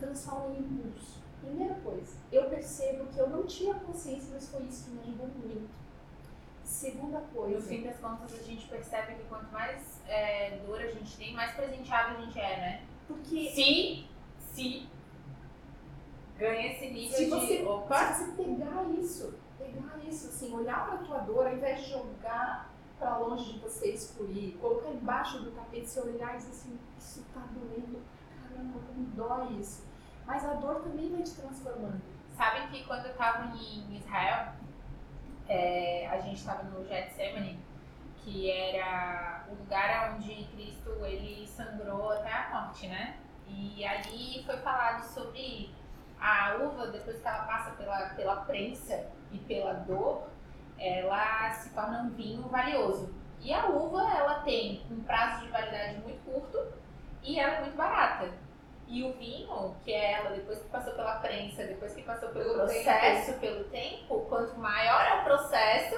transforma 0.00 0.56
em 0.56 0.58
impulso. 0.58 1.22
Primeira 1.40 1.74
coisa, 1.76 2.16
eu 2.32 2.48
percebo 2.48 3.06
que 3.06 3.18
eu 3.18 3.28
não 3.28 3.44
tinha 3.44 3.74
consciência, 3.74 4.30
mas 4.32 4.48
foi 4.48 4.62
isso 4.62 4.84
que 4.84 4.90
me 4.90 5.00
ajudou 5.02 5.28
muito. 5.28 5.68
Segunda 6.64 7.20
coisa. 7.32 7.56
No 7.56 7.62
fim 7.62 7.82
das 7.82 7.98
contas, 7.98 8.32
a 8.32 8.42
gente 8.42 8.66
percebe 8.68 9.14
que 9.14 9.24
quanto 9.24 9.50
mais 9.52 10.00
é, 10.08 10.58
dor 10.66 10.80
a 10.80 10.86
gente 10.86 11.16
tem, 11.16 11.34
mais 11.34 11.52
presenteado 11.54 12.16
a 12.16 12.20
gente 12.20 12.38
é, 12.38 12.56
né? 12.56 12.82
Porque 13.06 13.50
Se, 13.50 14.06
se 14.38 14.88
ganha 16.38 16.72
esse 16.72 16.90
nível 16.90 17.16
se 17.16 17.24
de. 17.24 17.30
você, 17.30 17.62
Opa! 17.64 18.12
se 18.14 18.24
você 18.24 18.42
pegar 18.42 18.84
isso, 18.98 19.34
pegar 19.58 19.98
isso, 20.08 20.28
assim, 20.28 20.54
olhar 20.54 20.86
pra 20.86 20.98
tua 20.98 21.18
dor, 21.18 21.46
ao 21.46 21.54
invés 21.54 21.84
de 21.84 21.90
jogar 21.90 22.70
pra 22.98 23.18
longe 23.18 23.52
de 23.52 23.58
você 23.58 23.90
excluir, 23.90 24.56
colocar 24.60 24.90
embaixo 24.90 25.38
do 25.40 25.50
tapete, 25.52 25.86
você 25.88 26.00
olhar 26.00 26.34
e 26.34 26.38
dizer 26.38 26.50
assim, 26.50 26.78
isso 26.98 27.24
tá 27.34 27.40
doendo 27.52 28.00
caramba, 28.42 28.78
como 28.86 29.06
dói 29.14 29.60
isso. 29.60 29.84
Mas 30.26 30.44
a 30.44 30.54
dor 30.54 30.76
também 30.82 31.10
vai 31.10 31.22
te 31.22 31.32
transformando. 31.32 32.00
Sabem 32.36 32.68
que 32.68 32.84
quando 32.84 33.06
eu 33.06 33.14
tava 33.14 33.54
em 33.56 33.96
Israel, 33.96 34.54
é, 35.48 36.06
a 36.08 36.20
gente 36.20 36.44
tava 36.44 36.62
no 36.64 36.86
Getsemane, 36.86 37.58
que 38.18 38.50
era 38.50 39.44
o 39.48 39.54
lugar 39.54 40.14
onde 40.14 40.44
Cristo 40.54 40.90
ele 41.04 41.46
sangrou 41.46 42.12
até 42.12 42.32
a 42.32 42.50
morte, 42.50 42.86
né? 42.86 43.16
E 43.46 43.84
ali 43.84 44.42
foi 44.44 44.56
falado 44.58 45.02
sobre 45.02 45.74
a 46.18 46.56
uva, 46.56 46.86
depois 46.86 47.20
que 47.20 47.28
ela 47.28 47.44
passa 47.44 47.72
pela, 47.72 48.10
pela 48.10 48.36
prensa 48.36 49.06
e 49.30 49.38
pela 49.38 49.74
dor, 49.74 50.28
ela 50.78 51.50
se 51.52 51.70
torna 51.70 52.02
um 52.02 52.10
vinho 52.10 52.48
valioso. 52.48 53.14
E 53.40 53.52
a 53.52 53.66
uva, 53.66 54.00
ela 54.16 54.40
tem 54.40 54.82
um 54.90 55.02
prazo 55.02 55.44
de 55.44 55.50
validade 55.50 55.98
muito 55.98 56.24
curto 56.24 56.72
e 57.22 57.38
ela 57.38 57.54
é 57.54 57.60
muito 57.60 57.76
barata. 57.76 58.32
E 58.86 59.02
o 59.02 59.12
vinho, 59.14 59.74
que 59.84 59.92
é 59.92 60.12
ela, 60.12 60.30
depois 60.30 60.58
que 60.58 60.68
passou 60.68 60.92
pela 60.94 61.16
prensa, 61.16 61.64
depois 61.64 61.94
que 61.94 62.02
passou 62.02 62.28
pelo 62.30 62.54
processo, 62.54 63.32
pelo 63.40 63.64
tempo, 63.64 64.26
quanto 64.28 64.58
maior 64.58 65.04
é 65.06 65.20
o 65.20 65.24
processo, 65.24 65.96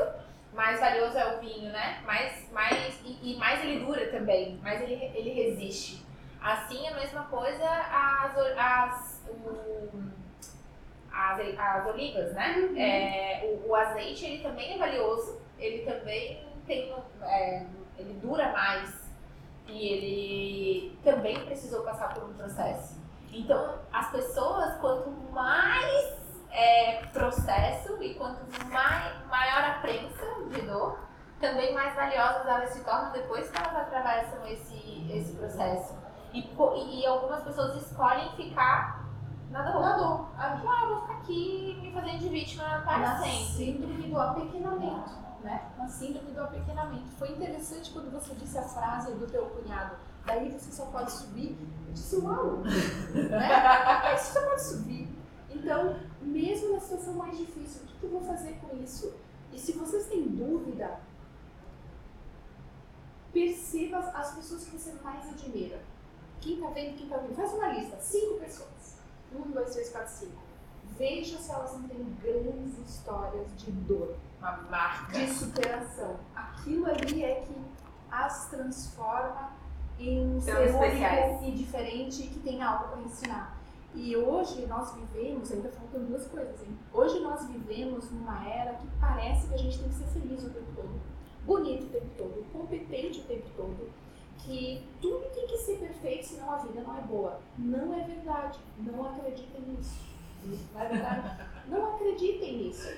mais 0.52 0.80
valioso 0.80 1.18
é 1.18 1.36
o 1.36 1.40
vinho, 1.40 1.70
né? 1.70 2.00
Mais, 2.04 2.50
mais, 2.52 3.00
e, 3.04 3.32
e 3.32 3.36
mais 3.36 3.62
ele 3.62 3.84
dura 3.84 4.06
também, 4.10 4.56
mais 4.62 4.80
ele, 4.80 4.94
ele 5.14 5.30
resiste. 5.30 6.06
Assim, 6.40 6.86
a 6.86 6.94
mesma 6.94 7.24
coisa 7.24 7.68
as, 7.68 8.36
as, 8.56 9.22
o, 9.28 10.12
as, 11.12 11.58
as 11.58 11.86
olivas, 11.86 12.32
né? 12.34 12.54
É, 12.76 13.44
o, 13.44 13.68
o 13.68 13.74
azeite, 13.74 14.24
ele 14.24 14.42
também 14.42 14.74
é 14.74 14.78
valioso, 14.78 15.40
ele 15.58 15.84
também 15.84 16.46
tem, 16.66 16.94
é, 17.22 17.66
ele 17.98 18.14
dura 18.14 18.52
mais 18.52 19.05
e 19.66 19.88
ele 19.88 20.98
também 21.02 21.38
precisou 21.44 21.82
passar 21.82 22.14
por 22.14 22.24
um 22.24 22.34
processo. 22.34 23.00
Então, 23.32 23.74
as 23.92 24.10
pessoas, 24.10 24.76
quanto 24.80 25.10
mais 25.32 26.16
é, 26.50 27.04
processo 27.12 28.02
e 28.02 28.14
quanto 28.14 28.40
mai, 28.70 29.12
maior 29.28 29.62
a 29.62 29.78
prensa 29.80 30.24
de 30.50 30.62
dor, 30.62 30.98
também 31.40 31.74
mais 31.74 31.94
valiosas 31.94 32.46
elas 32.46 32.70
se 32.70 32.82
tornam 32.82 33.12
depois 33.12 33.50
que 33.50 33.58
elas 33.58 33.76
atravessam 33.76 34.46
esse, 34.46 35.06
esse 35.12 35.36
processo. 35.36 35.94
E, 36.32 36.50
e, 37.00 37.06
algumas 37.06 37.42
pessoas 37.42 37.76
escolhem 37.82 38.30
ficar 38.36 39.04
na 39.50 39.62
dor. 39.62 39.80
Na 39.80 39.96
dor, 39.96 40.30
a 40.38 40.46
Ah, 40.46 40.82
eu 40.82 40.88
vou 40.88 41.00
ficar 41.02 41.14
aqui 41.14 41.78
me 41.80 41.92
fazendo 41.92 42.18
de 42.18 42.28
vítima 42.28 42.82
para 42.84 43.18
sempre. 43.18 43.44
síndrome 43.44 44.10
do 44.10 44.20
apequenamento, 44.20 45.10
né? 45.42 45.70
Na 45.76 45.88
síndrome 45.88 46.32
do 46.32 46.40
apequenamento. 46.40 47.10
Foi 47.18 47.30
interessante 47.30 47.92
quando 47.92 48.10
você 48.10 48.34
disse 48.34 48.58
a 48.58 48.62
frase 48.62 49.12
do 49.12 49.26
teu 49.26 49.46
cunhado, 49.46 49.96
daí 50.24 50.50
você 50.50 50.70
só 50.70 50.86
pode 50.86 51.12
subir. 51.12 51.56
Eu 51.86 51.92
disse, 51.92 52.16
uau! 52.16 52.58
né? 53.14 53.54
Aí 53.54 54.18
você 54.18 54.32
só 54.32 54.46
pode 54.46 54.62
subir. 54.62 55.08
Então, 55.50 55.98
mesmo 56.20 56.72
na 56.72 56.80
situação 56.80 57.14
mais 57.14 57.36
difícil, 57.38 57.82
o 57.82 57.86
que, 57.86 58.04
eu 58.04 58.10
vou 58.10 58.20
fazer 58.20 58.58
com 58.60 58.76
isso? 58.76 59.14
E 59.52 59.58
se 59.58 59.72
vocês 59.72 60.06
têm 60.06 60.22
dúvida, 60.28 61.00
perceba 63.32 63.98
as 63.98 64.34
pessoas 64.34 64.64
que 64.64 64.76
você 64.76 64.92
mais 65.02 65.26
admira. 65.28 65.80
Quem 66.40 66.60
tá 66.60 66.68
vendo, 66.70 66.96
quem 66.96 67.08
tá 67.08 67.16
ouvindo. 67.16 67.34
Faz 67.34 67.52
uma 67.52 67.68
lista, 67.68 67.96
cinco 68.00 68.38
pessoas. 68.38 68.96
Um, 69.34 69.50
dois, 69.50 69.72
três, 69.72 69.88
quatro, 69.90 70.12
cinco. 70.12 70.45
Veja 70.98 71.38
se 71.38 71.50
elas 71.50 71.72
não 71.74 71.88
têm 71.88 72.04
grandes 72.22 72.78
histórias 72.78 73.46
de 73.56 73.70
dor, 73.70 74.16
Uma 74.40 74.56
marca. 74.70 75.12
de 75.12 75.28
superação. 75.28 76.16
Aquilo 76.34 76.86
ali 76.86 77.22
é 77.24 77.34
que 77.40 77.54
as 78.10 78.48
transforma 78.48 79.50
em 79.98 80.36
um 80.36 80.40
ser 80.40 80.66
especiais. 80.66 81.30
único 81.40 81.44
e 81.44 81.50
diferente 81.52 82.22
que 82.28 82.38
tem 82.40 82.62
algo 82.62 82.88
para 82.88 83.00
ensinar. 83.02 83.56
E 83.94 84.14
hoje 84.16 84.66
nós 84.66 84.92
vivemos, 84.94 85.50
ainda 85.52 85.70
faltam 85.70 86.04
duas 86.04 86.26
coisas, 86.26 86.62
hein? 86.62 86.78
Hoje 86.92 87.18
nós 87.20 87.46
vivemos 87.46 88.10
numa 88.10 88.46
era 88.46 88.74
que 88.74 88.86
parece 89.00 89.48
que 89.48 89.54
a 89.54 89.58
gente 89.58 89.78
tem 89.78 89.88
que 89.88 89.94
ser 89.94 90.06
feliz 90.08 90.44
o 90.44 90.50
tempo 90.50 90.66
todo, 90.74 91.00
bonito 91.46 91.84
o 91.84 91.88
tempo 91.88 92.06
todo, 92.18 92.44
competente 92.52 93.20
o 93.20 93.24
tempo 93.24 93.46
todo, 93.56 93.90
que 94.38 94.86
tudo 95.00 95.24
tem 95.34 95.46
que 95.46 95.56
ser 95.56 95.78
perfeito, 95.78 96.26
senão 96.26 96.50
a 96.52 96.56
vida 96.58 96.82
não 96.82 96.96
é 96.96 97.00
boa. 97.00 97.40
Não 97.56 97.94
é 97.94 98.04
verdade. 98.04 98.58
Não 98.78 99.06
acreditem 99.06 99.62
nisso. 99.62 99.98
Não 101.68 101.94
acreditem 101.94 102.58
nisso. 102.58 102.88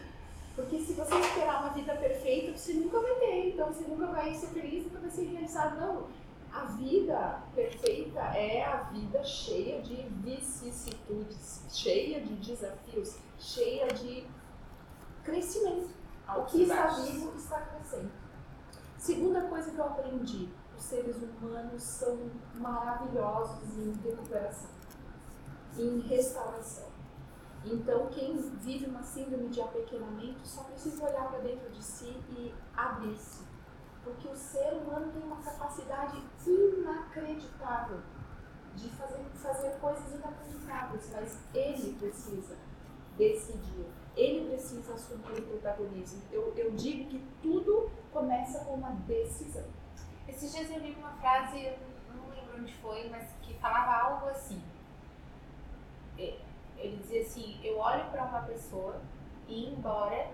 Porque 0.55 0.81
se 0.81 0.95
você 0.95 1.15
esperar 1.15 1.63
uma 1.63 1.73
vida 1.73 1.95
perfeita, 1.95 2.57
você 2.57 2.75
nunca 2.75 3.01
vai 3.01 3.15
ter. 3.15 3.51
Então 3.51 3.69
você 3.69 3.85
nunca 3.85 4.07
vai 4.07 4.35
ser 4.35 4.49
feliz, 4.49 4.85
nunca 4.85 4.99
vai 4.99 5.11
ser 5.11 5.25
realizado. 5.27 5.81
Não. 5.81 6.07
A 6.53 6.65
vida 6.65 7.43
perfeita 7.55 8.21
é 8.21 8.65
a 8.65 8.79
vida 8.85 9.23
cheia 9.23 9.81
de 9.83 10.09
vicissitudes, 10.23 11.63
cheia 11.69 12.21
de 12.21 12.35
desafios, 12.37 13.19
cheia 13.39 13.87
de 13.89 14.27
crescimento. 15.23 15.91
O 16.37 16.45
que 16.45 16.63
está 16.63 16.87
vivo 16.89 17.37
está 17.37 17.61
crescendo. 17.61 18.11
Segunda 18.97 19.43
coisa 19.43 19.71
que 19.71 19.79
eu 19.79 19.85
aprendi: 19.85 20.49
os 20.77 20.83
seres 20.83 21.17
humanos 21.17 21.83
são 21.83 22.19
maravilhosos 22.57 23.79
em 23.79 23.93
recuperação, 24.03 24.71
em 25.79 26.01
restauração. 26.01 26.98
Então, 27.65 28.07
quem 28.07 28.37
vive 28.37 28.87
uma 28.87 29.03
síndrome 29.03 29.49
de 29.49 29.61
apequenamento 29.61 30.47
só 30.47 30.63
precisa 30.65 31.05
olhar 31.05 31.29
para 31.29 31.41
dentro 31.41 31.71
de 31.71 31.83
si 31.83 32.17
e 32.31 32.55
abrir-se. 32.77 33.45
Porque 34.05 34.29
o 34.29 34.37
ser 34.37 34.75
humano 34.75 35.13
tem 35.13 35.23
uma 35.23 35.43
capacidade 35.43 36.23
inacreditável 36.47 38.01
de 38.75 38.89
fazer, 38.91 39.25
fazer 39.35 39.71
coisas 39.81 40.15
inacreditáveis, 40.15 41.11
mas 41.13 41.39
ele 41.53 41.97
precisa 41.99 42.57
decidir, 43.17 43.87
ele 44.17 44.49
precisa 44.49 44.95
assumir 44.95 45.41
o 45.41 45.43
protagonismo. 45.43 46.23
Eu, 46.31 46.55
eu 46.57 46.71
digo 46.73 47.11
que 47.11 47.19
tudo 47.43 47.91
começa 48.13 48.65
com 48.65 48.75
uma 48.75 48.91
decisão. 48.91 49.65
Esses 50.29 50.53
dias 50.53 50.71
eu 50.71 50.79
li 50.79 50.95
uma 50.95 51.11
frase, 51.13 51.73
não 52.15 52.29
lembro 52.31 52.61
onde 52.61 52.73
foi, 52.75 53.09
mas 53.09 53.29
que 53.43 53.55
falava 53.55 54.11
algo 54.11 54.29
assim. 54.29 54.63
É, 56.17 56.39
Ele 56.79 56.97
dizia 56.97 57.23
assim: 57.23 57.61
Eu 57.63 57.79
olho 57.79 58.05
para 58.11 58.25
uma 58.25 58.43
pessoa 58.43 59.01
e, 59.47 59.67
embora 59.71 60.29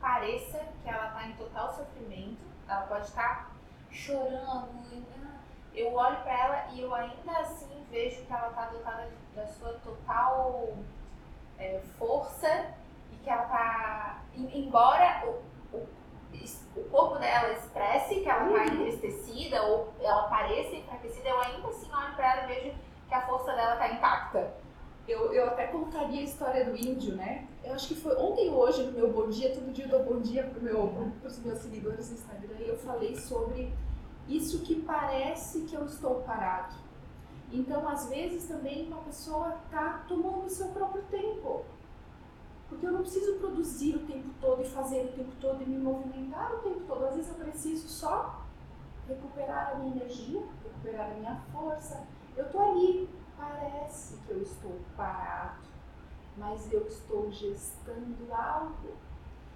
pareça 0.00 0.58
que 0.82 0.88
ela 0.88 1.08
está 1.08 1.26
em 1.26 1.32
total 1.32 1.72
sofrimento, 1.72 2.42
ela 2.68 2.82
pode 2.82 3.06
estar 3.06 3.50
chorando, 3.90 4.68
e, 4.92 5.02
ah, 5.18 5.38
eu 5.74 5.94
olho 5.94 6.16
para 6.18 6.32
ela 6.32 6.66
e 6.72 6.80
eu 6.80 6.94
ainda 6.94 7.32
assim 7.38 7.84
vejo 7.90 8.24
que 8.24 8.32
ela 8.32 8.48
está 8.48 8.66
dotada 8.66 9.10
da 9.34 9.46
sua 9.46 9.72
total 9.84 10.74
é, 11.58 11.80
força 11.98 12.74
e 13.12 13.16
que 13.16 13.30
ela 13.30 13.44
está. 13.44 14.22
Embora 14.34 15.24
o, 15.26 15.76
o, 15.76 15.88
o 16.76 16.84
corpo 16.90 17.18
dela 17.18 17.52
expresse 17.52 18.20
que 18.20 18.28
ela 18.28 18.46
está 18.48 18.74
entristecida 18.74 19.62
ou 19.62 19.92
ela 20.00 20.28
pareça 20.28 20.76
enfraquecida, 20.76 21.28
eu 21.28 21.40
ainda 21.40 21.68
assim 21.68 21.92
olho 21.92 22.14
para 22.14 22.32
ela 22.32 22.44
e 22.44 22.54
vejo 22.54 22.76
que 23.08 23.14
a 23.14 23.26
força 23.26 23.52
dela 23.54 23.74
está 23.74 23.88
intacta. 23.88 24.63
Eu, 25.06 25.32
eu 25.32 25.46
até 25.46 25.66
contaria 25.66 26.20
a 26.20 26.24
história 26.24 26.64
do 26.64 26.76
índio, 26.76 27.14
né? 27.14 27.46
Eu 27.62 27.74
acho 27.74 27.88
que 27.88 27.94
foi 27.94 28.16
ontem 28.16 28.48
ou 28.48 28.56
hoje 28.56 28.82
no 28.84 28.92
meu 28.92 29.12
Bom 29.12 29.28
Dia, 29.28 29.54
todo 29.54 29.72
dia 29.72 29.84
eu 29.84 29.90
dou 29.90 30.02
bom 30.02 30.20
dia 30.20 30.44
para 30.44 30.60
meu, 30.60 31.12
os 31.22 31.38
meus 31.40 31.58
seguidores 31.58 32.08
no 32.10 32.16
Instagram 32.16 32.56
e 32.60 32.68
eu 32.68 32.76
falei 32.78 33.14
sobre 33.14 33.72
isso 34.28 34.60
que 34.60 34.80
parece 34.80 35.62
que 35.62 35.74
eu 35.74 35.84
estou 35.84 36.22
parado. 36.22 36.74
Então, 37.52 37.86
às 37.86 38.08
vezes 38.08 38.48
também 38.48 38.86
uma 38.86 39.02
pessoa 39.02 39.56
está 39.64 40.04
tomando 40.08 40.46
o 40.46 40.50
seu 40.50 40.68
próprio 40.68 41.02
tempo. 41.04 41.64
Porque 42.68 42.86
eu 42.86 42.92
não 42.92 43.02
preciso 43.02 43.34
produzir 43.34 43.96
o 43.96 44.06
tempo 44.06 44.30
todo 44.40 44.62
e 44.62 44.64
fazer 44.64 45.04
o 45.04 45.12
tempo 45.12 45.30
todo 45.40 45.62
e 45.62 45.66
me 45.66 45.78
movimentar 45.78 46.54
o 46.54 46.58
tempo 46.58 46.80
todo. 46.86 47.04
Às 47.04 47.14
vezes 47.14 47.30
eu 47.30 47.44
preciso 47.44 47.86
só 47.88 48.42
recuperar 49.06 49.72
a 49.72 49.74
minha 49.76 49.94
energia, 49.96 50.42
recuperar 50.64 51.10
a 51.10 51.14
minha 51.14 51.36
força. 51.52 52.02
Eu 52.36 52.50
tô 52.50 52.58
ali, 52.58 53.08
parece 53.44 54.16
que 54.18 54.30
eu 54.30 54.42
estou 54.42 54.80
parado, 54.96 55.62
mas 56.36 56.72
eu 56.72 56.86
estou 56.86 57.30
gestando 57.30 58.32
algo. 58.32 58.94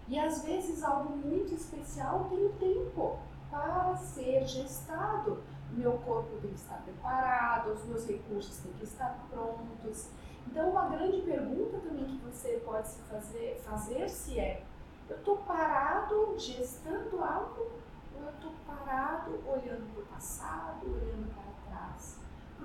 E 0.07 0.18
às 0.18 0.42
vezes 0.42 0.83
algo 0.83 1.16
muito 1.16 1.55
especial 1.55 2.29
tem 2.31 2.48
tempo 2.53 3.18
para 3.51 3.96
ser 3.96 4.46
gestado. 4.46 5.42
Meu 5.70 5.92
corpo 5.98 6.38
tem 6.40 6.51
que 6.51 6.57
estar 6.57 6.83
preparado, 6.83 7.72
os 7.72 7.85
meus 7.85 8.07
recursos 8.07 8.57
têm 8.59 8.72
que 8.72 8.85
estar 8.85 9.18
prontos. 9.31 10.09
Então, 10.46 10.70
uma 10.70 10.88
grande 10.88 11.20
pergunta 11.22 11.79
também 11.79 12.07
que 12.07 12.24
você 12.24 12.62
pode 12.64 12.88
se 12.88 13.01
fazer, 13.03 13.61
fazer 13.64 14.09
se 14.09 14.38
é: 14.38 14.64
Eu 15.09 15.16
estou 15.16 15.37
parado 15.38 16.35
gestando 16.38 17.22
algo 17.22 17.70
ou 18.16 18.22
eu 18.22 18.31
estou 18.31 18.53
parado 18.66 19.33
olhando 19.46 19.92
para 19.92 20.03
o 20.03 20.07
passado, 20.07 20.87
olhando 20.87 21.35
para? 21.35 21.47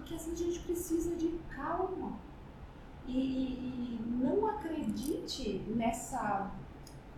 Porque 0.04 0.16
vezes 0.16 0.34
a 0.34 0.44
gente 0.44 0.60
precisa 0.60 1.16
de 1.16 1.40
calma. 1.56 2.20
E, 3.08 3.18
e, 3.18 4.00
e 4.00 4.02
não 4.22 4.46
acredite 4.46 5.60
nessa 5.68 6.52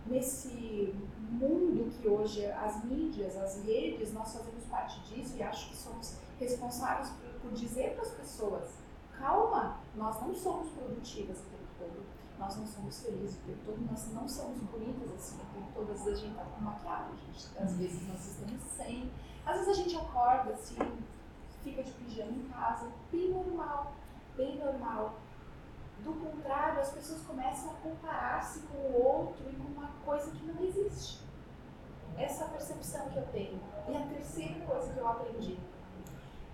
nesse 0.06 0.94
mundo 1.28 1.90
que 2.00 2.06
hoje 2.06 2.46
as 2.46 2.84
mídias, 2.84 3.36
as 3.36 3.64
redes, 3.64 4.12
nós 4.12 4.32
fazemos 4.32 4.64
parte 4.66 5.00
disso 5.00 5.36
e 5.36 5.42
acho 5.42 5.70
que 5.70 5.76
somos 5.76 6.16
responsáveis 6.38 7.10
por, 7.10 7.40
por 7.40 7.52
dizer 7.52 7.94
para 7.94 8.02
as 8.02 8.10
pessoas: 8.12 8.70
calma, 9.18 9.80
nós 9.96 10.20
não 10.22 10.32
somos 10.32 10.68
produtivas 10.70 11.38
o 11.38 11.42
tempo 11.42 11.66
todo, 11.78 12.04
nós 12.38 12.56
não 12.56 12.66
somos 12.68 13.00
felizes 13.00 13.36
o 13.36 13.40
tempo 13.46 13.58
todo, 13.66 13.80
nós 13.90 14.12
não 14.12 14.28
somos 14.28 14.58
bonitas 14.60 15.12
assim 15.12 15.36
o 15.36 15.54
tempo 15.54 15.72
todo. 15.74 15.90
Às 15.90 16.04
vezes 16.04 16.18
a 16.18 16.22
gente 16.22 16.30
está 16.30 16.44
com 16.44 16.60
maquiagem, 16.64 17.14
às 17.60 17.76
vezes 17.76 18.08
nós 18.08 18.26
estamos 18.26 18.62
sem, 18.76 19.10
às 19.44 19.56
vezes 19.56 19.68
a 19.68 19.82
gente 19.82 19.96
acorda 19.96 20.52
assim, 20.52 20.76
fica 21.66 21.82
de 21.82 21.90
pijama 21.90 22.30
em 22.30 22.48
casa, 22.48 22.88
bem 23.10 23.30
normal, 23.30 23.92
bem 24.36 24.56
normal. 24.56 25.14
Do 26.04 26.12
contrário, 26.12 26.80
as 26.80 26.92
pessoas 26.92 27.22
começam 27.22 27.72
a 27.72 27.74
comparar-se 27.74 28.60
com 28.60 28.76
o 28.76 29.04
outro 29.04 29.44
e 29.50 29.56
com 29.56 29.68
uma 29.72 29.90
coisa 30.04 30.30
que 30.30 30.44
não 30.44 30.62
existe. 30.64 31.24
Essa 32.16 32.44
percepção 32.44 33.08
que 33.08 33.16
eu 33.16 33.26
tenho. 33.32 33.60
E 33.88 33.96
a 33.96 34.06
terceira 34.06 34.64
coisa 34.64 34.92
que 34.92 34.98
eu 34.98 35.08
aprendi 35.08 35.58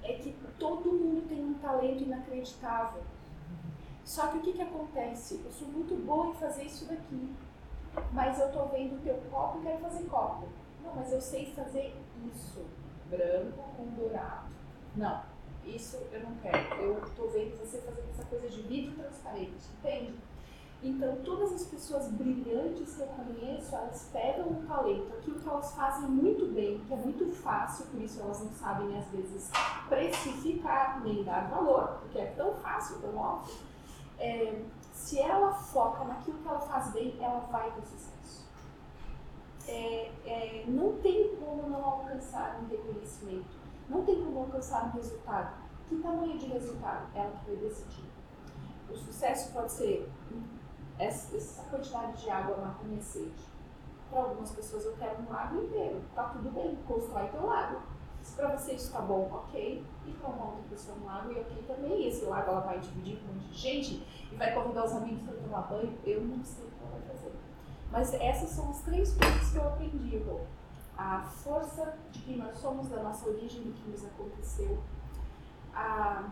é 0.03 0.15
que 0.15 0.33
todo 0.59 0.93
mundo 0.93 1.29
tem 1.29 1.45
um 1.45 1.55
talento 1.55 2.03
inacreditável. 2.03 3.03
Só 4.05 4.29
que 4.29 4.39
o 4.39 4.41
que, 4.41 4.55
que 4.55 4.63
acontece? 4.63 5.43
Eu 5.45 5.53
sou 5.53 5.69
muito 5.69 5.95
boa 6.07 6.29
em 6.29 6.35
fazer 6.35 6.65
isso 6.65 6.87
daqui, 6.87 7.35
mas 8.13 8.41
eu 8.41 8.51
tô 8.51 8.65
vendo 8.67 8.97
o 8.97 9.01
teu 9.01 9.17
copo 9.31 9.59
e 9.59 9.63
quero 9.63 9.79
fazer 9.79 10.05
copo. 10.07 10.49
Não, 10.83 10.95
mas 10.95 11.13
eu 11.13 11.21
sei 11.21 11.53
fazer 11.53 11.95
isso, 12.27 12.65
branco 13.11 13.63
com 13.77 13.85
dourado. 13.95 14.53
Não, 14.95 15.23
isso 15.65 15.97
eu 16.13 16.21
não 16.21 16.35
quero. 16.37 16.75
Eu 16.75 17.03
estou 17.05 17.31
vendo 17.31 17.59
você 17.59 17.79
fazendo 17.79 18.11
essa 18.11 18.25
coisa 18.25 18.49
de 18.49 18.63
vidro 18.63 18.95
transparente, 18.95 19.55
entende? 19.79 20.15
Então, 20.83 21.17
todas 21.25 21.53
as 21.53 21.65
pessoas 21.65 22.09
brilhantes 22.09 22.97
que 22.97 23.03
eu 23.03 23.07
conheço, 23.07 23.75
elas 23.75 24.11
pegam 24.13 24.49
um 24.49 24.67
talento, 24.67 25.13
aquilo 25.17 25.39
que 25.39 25.49
elas 25.49 25.73
fazem 25.77 26.09
muito 26.09 26.53
bem, 26.53 26.81
que 26.81 26.93
é 26.93 26.97
muito 26.97 27.33
fácil, 27.33 27.87
por 27.87 28.03
isso 28.03 28.21
elas 28.21 28.41
não 28.41 28.51
sabem, 28.51 28.99
às 28.99 29.07
vezes, 29.07 29.49
precificar 29.89 31.01
nem 31.05 31.23
dar 31.23 31.49
valor, 31.49 32.01
porque 32.01 32.19
é 32.19 32.27
tão 32.37 32.55
fácil, 32.55 32.99
tão 33.01 33.17
óbvio. 33.17 33.55
É, 34.19 34.61
se 34.93 35.21
ela 35.21 35.53
foca 35.53 36.05
naquilo 36.05 36.39
que 36.39 36.49
ela 36.49 36.61
faz 36.61 36.93
bem, 36.93 37.17
ela 37.21 37.39
vai 37.41 37.71
ter 37.71 37.83
sucesso. 37.83 38.45
É, 39.69 40.11
é, 40.27 40.65
não 40.67 40.97
tem 40.97 41.37
como 41.37 41.69
não 41.69 41.85
alcançar 41.85 42.61
um 42.61 42.67
reconhecimento 42.67 43.62
não 43.93 44.05
tem 44.05 44.25
como 44.25 44.41
alcançar 44.41 44.87
um 44.87 44.91
resultado. 44.93 45.55
Que 45.87 45.97
tamanho 45.97 46.39
de 46.39 46.47
resultado? 46.47 47.07
Ela 47.15 47.31
que 47.31 47.51
vai 47.51 47.57
decidir. 47.57 48.11
O 48.89 48.97
sucesso 48.97 49.53
pode 49.53 49.71
ser 49.71 50.11
essa 50.99 51.63
quantidade 51.65 52.23
de 52.23 52.31
água 52.31 52.57
mata 52.57 52.85
minha 52.85 53.03
sede. 53.03 53.53
Para 54.11 54.21
algumas 54.21 54.51
pessoas 54.53 54.87
eu 54.87 54.95
quero 54.97 55.23
um 55.23 55.31
lago 55.31 55.63
inteiro. 55.63 56.03
Tá 56.15 56.25
tudo 56.25 56.51
bem, 56.51 56.79
constrói 56.87 57.29
teu 57.29 57.45
lago. 57.45 57.83
Se 58.23 58.37
para 58.37 58.57
você 58.57 58.73
isso 58.73 58.93
tá 58.93 59.01
bom, 59.01 59.29
ok. 59.31 59.85
E 60.07 60.13
para 60.13 60.29
uma 60.29 60.47
outra 60.47 60.63
pessoa 60.71 60.97
um 60.97 61.05
lago, 61.05 61.33
e 61.33 61.41
ok 61.41 61.65
também. 61.67 62.09
Esse 62.09 62.25
lago 62.25 62.51
ela 62.51 62.61
vai 62.61 62.79
dividir 62.81 63.19
com 63.19 63.31
um 63.31 63.35
monte 63.35 63.49
de 63.49 63.59
gente 63.59 64.29
e 64.31 64.37
vai 64.37 64.55
convidar 64.55 64.85
os 64.85 64.93
amigos 64.93 65.23
para 65.23 65.35
tomar 65.35 65.63
banho. 65.63 65.99
Eu 66.05 66.23
não 66.23 66.43
sei 66.45 66.65
o 66.65 66.71
que 66.71 66.83
ela 66.83 66.93
vai 66.93 67.15
fazer. 67.15 67.33
Mas 67.91 68.15
essas 68.15 68.51
são 68.51 68.71
as 68.71 68.81
três 68.83 69.15
coisas 69.15 69.51
que 69.51 69.57
eu 69.57 69.69
aprendi, 69.69 70.19
Rô 70.19 70.41
a 71.03 71.21
força 71.21 71.99
de 72.13 72.21
quem 72.21 72.37
nós 72.37 72.57
somos, 72.59 72.89
da 72.89 73.03
nossa 73.03 73.29
origem, 73.29 73.65
do 73.65 73.73
que 73.73 73.91
nos 73.91 74.05
aconteceu, 74.05 74.81
a 75.75 76.31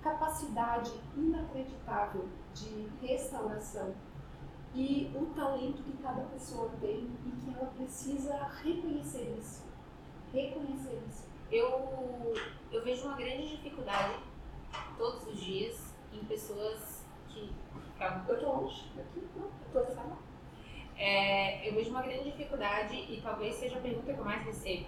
capacidade 0.00 0.92
inacreditável 1.16 2.28
de 2.54 2.88
restauração 3.02 3.92
e 4.72 5.10
o 5.16 5.26
talento 5.34 5.82
que 5.82 5.96
cada 6.00 6.22
pessoa 6.22 6.70
tem 6.80 7.10
e 7.26 7.30
que 7.32 7.52
ela 7.52 7.66
precisa 7.72 8.36
reconhecer 8.62 9.36
isso. 9.36 9.64
Reconhecer 10.32 11.02
isso. 11.08 11.28
Eu, 11.50 12.32
eu 12.70 12.84
vejo 12.84 13.06
uma 13.06 13.16
grande 13.16 13.56
dificuldade 13.56 14.20
todos 14.96 15.26
os 15.26 15.40
dias 15.40 15.92
em 16.12 16.24
pessoas 16.26 17.04
que. 17.26 17.52
Eu 18.00 18.40
tô 18.40 18.52
longe 18.52 18.90
daqui, 18.96 19.28
não, 19.36 19.46
eu 19.74 19.84
tô 19.84 19.94
falando 19.94 20.29
é, 21.00 21.66
eu 21.66 21.74
vejo 21.74 21.90
uma 21.90 22.02
grande 22.02 22.24
dificuldade 22.24 22.94
e 22.94 23.20
talvez 23.22 23.54
seja 23.54 23.78
a 23.78 23.80
pergunta 23.80 24.12
que 24.12 24.18
eu 24.18 24.24
mais 24.24 24.44
recebo. 24.44 24.86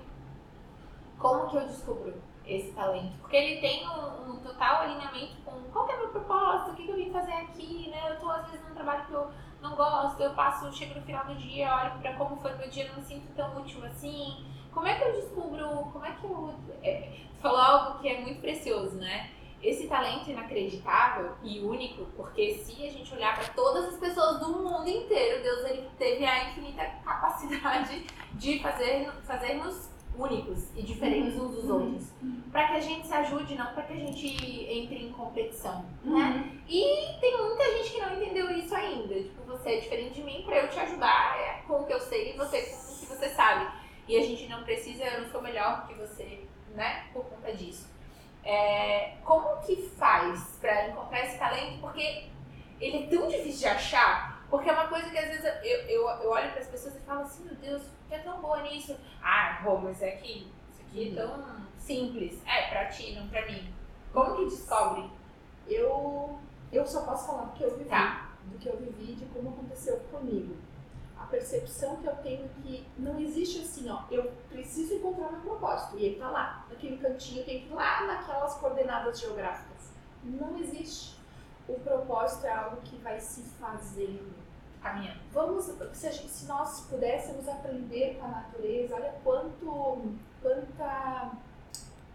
Como 1.18 1.48
que 1.48 1.56
eu 1.56 1.66
descubro 1.66 2.14
esse 2.44 2.70
talento? 2.72 3.16
Porque 3.18 3.34
ele 3.34 3.60
tem 3.62 3.88
um, 3.88 4.32
um 4.32 4.36
total 4.40 4.82
alinhamento 4.82 5.36
com 5.42 5.52
qual 5.72 5.88
é 5.88 5.94
o 5.94 5.98
meu 6.00 6.08
propósito, 6.08 6.72
o 6.72 6.74
que, 6.74 6.84
que 6.84 6.90
eu 6.90 6.96
vim 6.96 7.10
fazer 7.10 7.32
aqui, 7.32 7.88
né? 7.88 8.10
Eu 8.10 8.20
tô 8.20 8.28
às 8.28 8.46
vezes 8.50 8.68
num 8.68 8.74
trabalho 8.74 9.06
que 9.06 9.12
eu 9.12 9.30
não 9.62 9.74
gosto, 9.74 10.22
eu 10.22 10.34
passo, 10.34 10.70
chego 10.70 10.96
no 10.96 11.06
final 11.06 11.24
do 11.24 11.34
dia, 11.34 11.74
olho 11.74 11.98
para 12.02 12.14
como 12.14 12.36
foi 12.36 12.54
meu 12.56 12.68
dia, 12.68 12.88
não 12.88 12.96
me 12.96 13.02
sinto 13.02 13.34
tão 13.34 13.56
útil 13.56 13.82
assim. 13.86 14.44
Como 14.70 14.86
é 14.86 14.94
que 14.94 15.04
eu 15.04 15.12
descubro, 15.12 15.66
como 15.92 16.04
é 16.04 16.12
que 16.12 16.24
eu... 16.24 16.54
É, 16.82 17.20
falou 17.40 17.58
algo 17.58 18.00
que 18.00 18.08
é 18.08 18.20
muito 18.20 18.40
precioso, 18.42 18.96
né? 18.96 19.30
Esse 19.62 19.86
talento 19.86 20.28
inacreditável 20.28 21.32
e 21.42 21.60
único, 21.60 22.04
porque 22.16 22.54
se 22.54 22.84
a 22.84 22.90
gente 22.90 23.14
olhar 23.14 23.34
para 23.36 23.48
todas 23.54 23.84
as 23.86 23.96
pessoas 23.98 24.40
do 24.40 24.48
mundo 24.48 24.88
inteiro, 24.88 25.42
Deus 25.42 25.64
ele 25.70 25.88
teve 25.96 26.24
a 26.24 26.50
infinita 26.50 26.84
capacidade 27.04 28.04
de 28.34 28.58
fazer 28.58 29.08
fazermos 29.24 29.92
únicos 30.16 30.68
e 30.76 30.82
diferentes 30.82 31.36
uns 31.36 31.54
dos 31.54 31.70
outros, 31.70 32.12
para 32.50 32.68
que 32.68 32.72
a 32.74 32.80
gente 32.80 33.06
se 33.06 33.14
ajude, 33.14 33.54
não 33.54 33.72
para 33.72 33.84
que 33.84 33.92
a 33.92 33.96
gente 33.96 34.26
entre 34.70 35.06
em 35.06 35.12
competição, 35.12 35.84
né? 36.04 36.44
Uhum. 36.44 36.60
E 36.68 37.18
tem 37.20 37.38
muita 37.38 37.64
gente 37.78 37.92
que 37.92 38.00
não 38.00 38.14
entendeu 38.16 38.50
isso 38.50 38.74
ainda. 38.74 39.14
Tipo, 39.14 39.42
você 39.46 39.70
é 39.70 39.80
diferente 39.80 40.14
de 40.14 40.22
mim 40.22 40.42
para 40.44 40.58
eu 40.58 40.68
te 40.68 40.78
ajudar 40.80 41.38
é, 41.38 41.62
com 41.66 41.80
o 41.80 41.86
que 41.86 41.92
eu 41.92 42.00
sei 42.00 42.34
e 42.34 42.36
você 42.36 42.60
com 42.60 42.92
o 42.92 42.98
que 42.98 43.06
você 43.06 43.28
sabe. 43.30 43.72
E 44.06 44.16
a 44.16 44.22
gente 44.22 44.48
não 44.48 44.62
precisa, 44.64 45.04
eu 45.04 45.22
não 45.22 45.30
sou 45.30 45.40
melhor 45.40 45.86
que 45.86 45.94
você, 45.94 46.46
né? 46.74 47.06
Por 47.12 47.24
conta 47.24 47.52
disso. 47.52 47.91
É, 48.44 49.16
como 49.24 49.60
que 49.62 49.76
faz 49.96 50.58
para 50.60 50.88
encontrar 50.88 51.24
esse 51.24 51.38
talento? 51.38 51.80
Porque 51.80 52.28
ele 52.80 53.04
é 53.04 53.06
tão 53.06 53.28
difícil 53.28 53.60
de 53.60 53.66
achar, 53.68 54.44
porque 54.50 54.68
é 54.68 54.72
uma 54.72 54.88
coisa 54.88 55.08
que 55.08 55.18
às 55.18 55.28
vezes 55.28 55.44
eu, 55.44 55.78
eu, 55.88 56.08
eu 56.08 56.30
olho 56.30 56.50
para 56.50 56.60
as 56.60 56.68
pessoas 56.68 56.96
e 56.96 57.00
falo 57.00 57.20
assim, 57.22 57.44
meu 57.44 57.54
Deus, 57.54 57.82
que 58.08 58.14
é 58.14 58.18
tão 58.18 58.40
boa 58.40 58.62
nisso. 58.62 58.96
Ah, 59.22 59.60
Rô, 59.62 59.78
mas 59.78 60.02
é 60.02 60.12
que 60.12 60.50
isso 60.70 60.82
aqui 60.82 61.12
é 61.12 61.14
tão 61.14 61.66
simples. 61.78 62.42
É, 62.46 62.68
para 62.68 62.86
ti, 62.86 63.14
não 63.14 63.28
para 63.28 63.46
mim. 63.46 63.72
Como 64.12 64.36
que 64.36 64.44
descobre? 64.46 65.08
Eu, 65.68 66.38
eu 66.72 66.86
só 66.86 67.02
posso 67.02 67.28
falar 67.28 67.44
do 67.44 67.52
que 67.52 67.62
eu 67.62 67.76
vivi, 67.76 67.88
tá. 67.88 68.32
do 68.44 68.58
que 68.58 68.68
eu 68.68 68.76
vivi, 68.76 69.14
de 69.14 69.24
como 69.26 69.50
aconteceu 69.50 69.98
comigo 70.10 70.56
a 71.22 71.26
percepção 71.26 71.96
que 71.96 72.06
eu 72.06 72.16
tenho 72.16 72.48
que 72.48 72.86
não 72.98 73.18
existe 73.20 73.60
assim, 73.60 73.88
ó, 73.88 74.02
eu 74.10 74.32
preciso 74.48 74.94
encontrar 74.94 75.30
meu 75.30 75.40
propósito 75.40 75.96
e 75.96 76.04
ele 76.04 76.18
tá 76.18 76.30
lá, 76.30 76.66
naquele 76.68 76.98
cantinho, 76.98 77.44
tem 77.44 77.60
que 77.60 77.68
ir 77.68 77.74
lá 77.74 78.06
naquelas 78.06 78.54
coordenadas 78.54 79.20
geográficas. 79.20 79.92
Não 80.24 80.58
existe. 80.58 81.16
O 81.68 81.78
propósito 81.78 82.46
é 82.46 82.52
algo 82.52 82.78
que 82.82 82.96
vai 82.96 83.20
se 83.20 83.42
fazendo. 83.60 84.42
Caminhando. 84.82 85.20
Vamos, 85.32 85.66
se, 85.92 86.10
gente, 86.10 86.28
se 86.28 86.46
nós 86.46 86.86
pudéssemos 86.90 87.48
aprender 87.48 88.16
com 88.18 88.24
a 88.24 88.28
natureza, 88.28 88.96
olha 88.96 89.14
quanto, 89.22 90.18
quanta, 90.42 91.32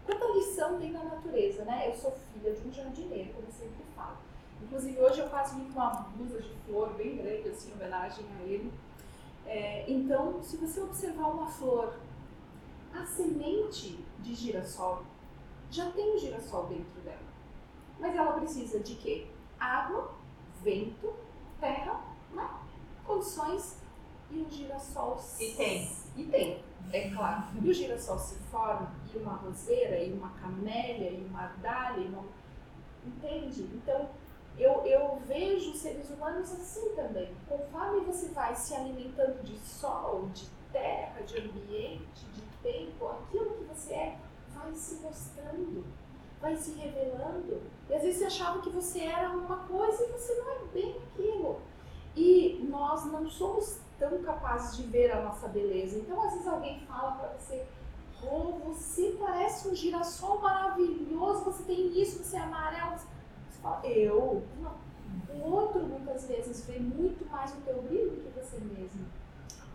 quanta 0.04 0.24
lição 0.34 0.78
tem 0.78 0.92
na 0.92 1.02
natureza, 1.02 1.64
né? 1.64 1.88
Eu 1.88 1.94
sou 1.94 2.12
filha 2.12 2.52
de 2.52 2.68
um 2.68 2.70
jardineiro, 2.70 3.32
como 3.32 3.46
eu 3.46 3.52
sempre 3.52 3.82
falo. 3.96 4.18
Inclusive 4.62 5.00
hoje 5.00 5.20
eu 5.20 5.28
vim 5.28 5.72
com 5.72 5.80
uma 5.80 5.90
blusa 6.14 6.42
de 6.42 6.54
flor 6.66 6.92
bem 6.92 7.16
grande, 7.16 7.48
assim, 7.48 7.70
em 7.70 7.72
homenagem 7.72 8.26
a 8.38 8.42
ele. 8.42 8.70
É, 9.48 9.90
então, 9.90 10.42
se 10.42 10.58
você 10.58 10.78
observar 10.82 11.28
uma 11.28 11.46
flor, 11.46 11.94
a 12.94 13.06
semente 13.06 14.04
de 14.20 14.34
girassol 14.34 15.02
já 15.70 15.90
tem 15.90 16.14
o 16.14 16.18
girassol 16.18 16.66
dentro 16.66 17.00
dela. 17.00 17.18
Mas 17.98 18.14
ela 18.14 18.32
precisa 18.32 18.78
de 18.80 18.94
quê? 18.96 19.26
Água, 19.58 20.12
vento, 20.62 21.14
terra, 21.58 22.00
né? 22.32 22.48
condições 23.06 23.78
e 24.30 24.42
o 24.42 24.50
girassol 24.50 25.18
se... 25.18 25.52
E 25.52 25.56
tem. 25.56 25.92
E 26.14 26.24
tem, 26.24 26.64
é 26.92 27.10
claro. 27.10 27.44
E 27.62 27.68
o 27.68 27.72
girassol 27.72 28.18
se 28.18 28.34
forma, 28.50 28.92
e 29.14 29.16
uma 29.16 29.32
roseira, 29.36 29.98
e 29.98 30.12
uma 30.12 30.30
camélia, 30.30 31.10
e 31.10 31.24
uma 31.24 31.40
ardália, 31.40 32.04
e 32.04 32.08
uma... 32.08 32.24
entende? 33.06 33.62
Então, 33.62 34.10
eu, 34.58 34.84
eu 34.84 35.20
vejo 35.26 35.74
seres 35.74 36.10
humanos 36.10 36.52
assim 36.52 36.94
também. 36.94 37.34
Conforme 37.48 38.00
você 38.00 38.28
vai 38.28 38.54
se 38.56 38.74
alimentando 38.74 39.42
de 39.42 39.56
sol, 39.58 40.28
de 40.34 40.46
terra, 40.72 41.22
de 41.22 41.38
ambiente, 41.38 42.26
de 42.34 42.42
tempo, 42.62 43.06
aquilo 43.06 43.50
que 43.54 43.64
você 43.64 43.94
é 43.94 44.18
vai 44.54 44.74
se 44.74 44.96
mostrando, 44.96 45.84
vai 46.40 46.56
se 46.56 46.72
revelando. 46.72 47.62
E 47.88 47.94
às 47.94 48.02
vezes 48.02 48.18
você 48.18 48.24
achava 48.24 48.60
que 48.60 48.70
você 48.70 49.00
era 49.00 49.30
uma 49.30 49.58
coisa 49.58 50.04
e 50.04 50.12
você 50.12 50.34
não 50.34 50.50
é 50.50 50.58
bem 50.72 50.96
aquilo. 51.12 51.60
E 52.16 52.66
nós 52.68 53.04
não 53.06 53.28
somos 53.30 53.78
tão 53.98 54.20
capazes 54.22 54.76
de 54.76 54.82
ver 54.84 55.12
a 55.12 55.22
nossa 55.22 55.46
beleza. 55.48 55.98
Então, 55.98 56.20
às 56.20 56.32
vezes 56.32 56.48
alguém 56.48 56.80
fala 56.80 57.12
para 57.12 57.28
você, 57.28 57.64
oh, 58.24 58.58
você 58.66 59.16
parece 59.20 59.68
um 59.68 59.74
girassol 59.74 60.40
maravilhoso, 60.40 61.44
você 61.44 61.62
tem 61.62 62.00
isso, 62.00 62.22
você 62.22 62.36
é 62.36 62.40
amarelo. 62.40 62.96
Eu? 63.84 64.42
Não. 64.60 64.88
O 65.34 65.50
outro, 65.50 65.86
muitas 65.86 66.26
vezes, 66.26 66.64
vê 66.66 66.78
muito 66.78 67.28
mais 67.30 67.52
o 67.52 67.60
teu 67.62 67.82
brilho 67.82 68.10
do 68.10 68.22
que 68.22 68.40
você 68.40 68.58
mesmo. 68.58 69.06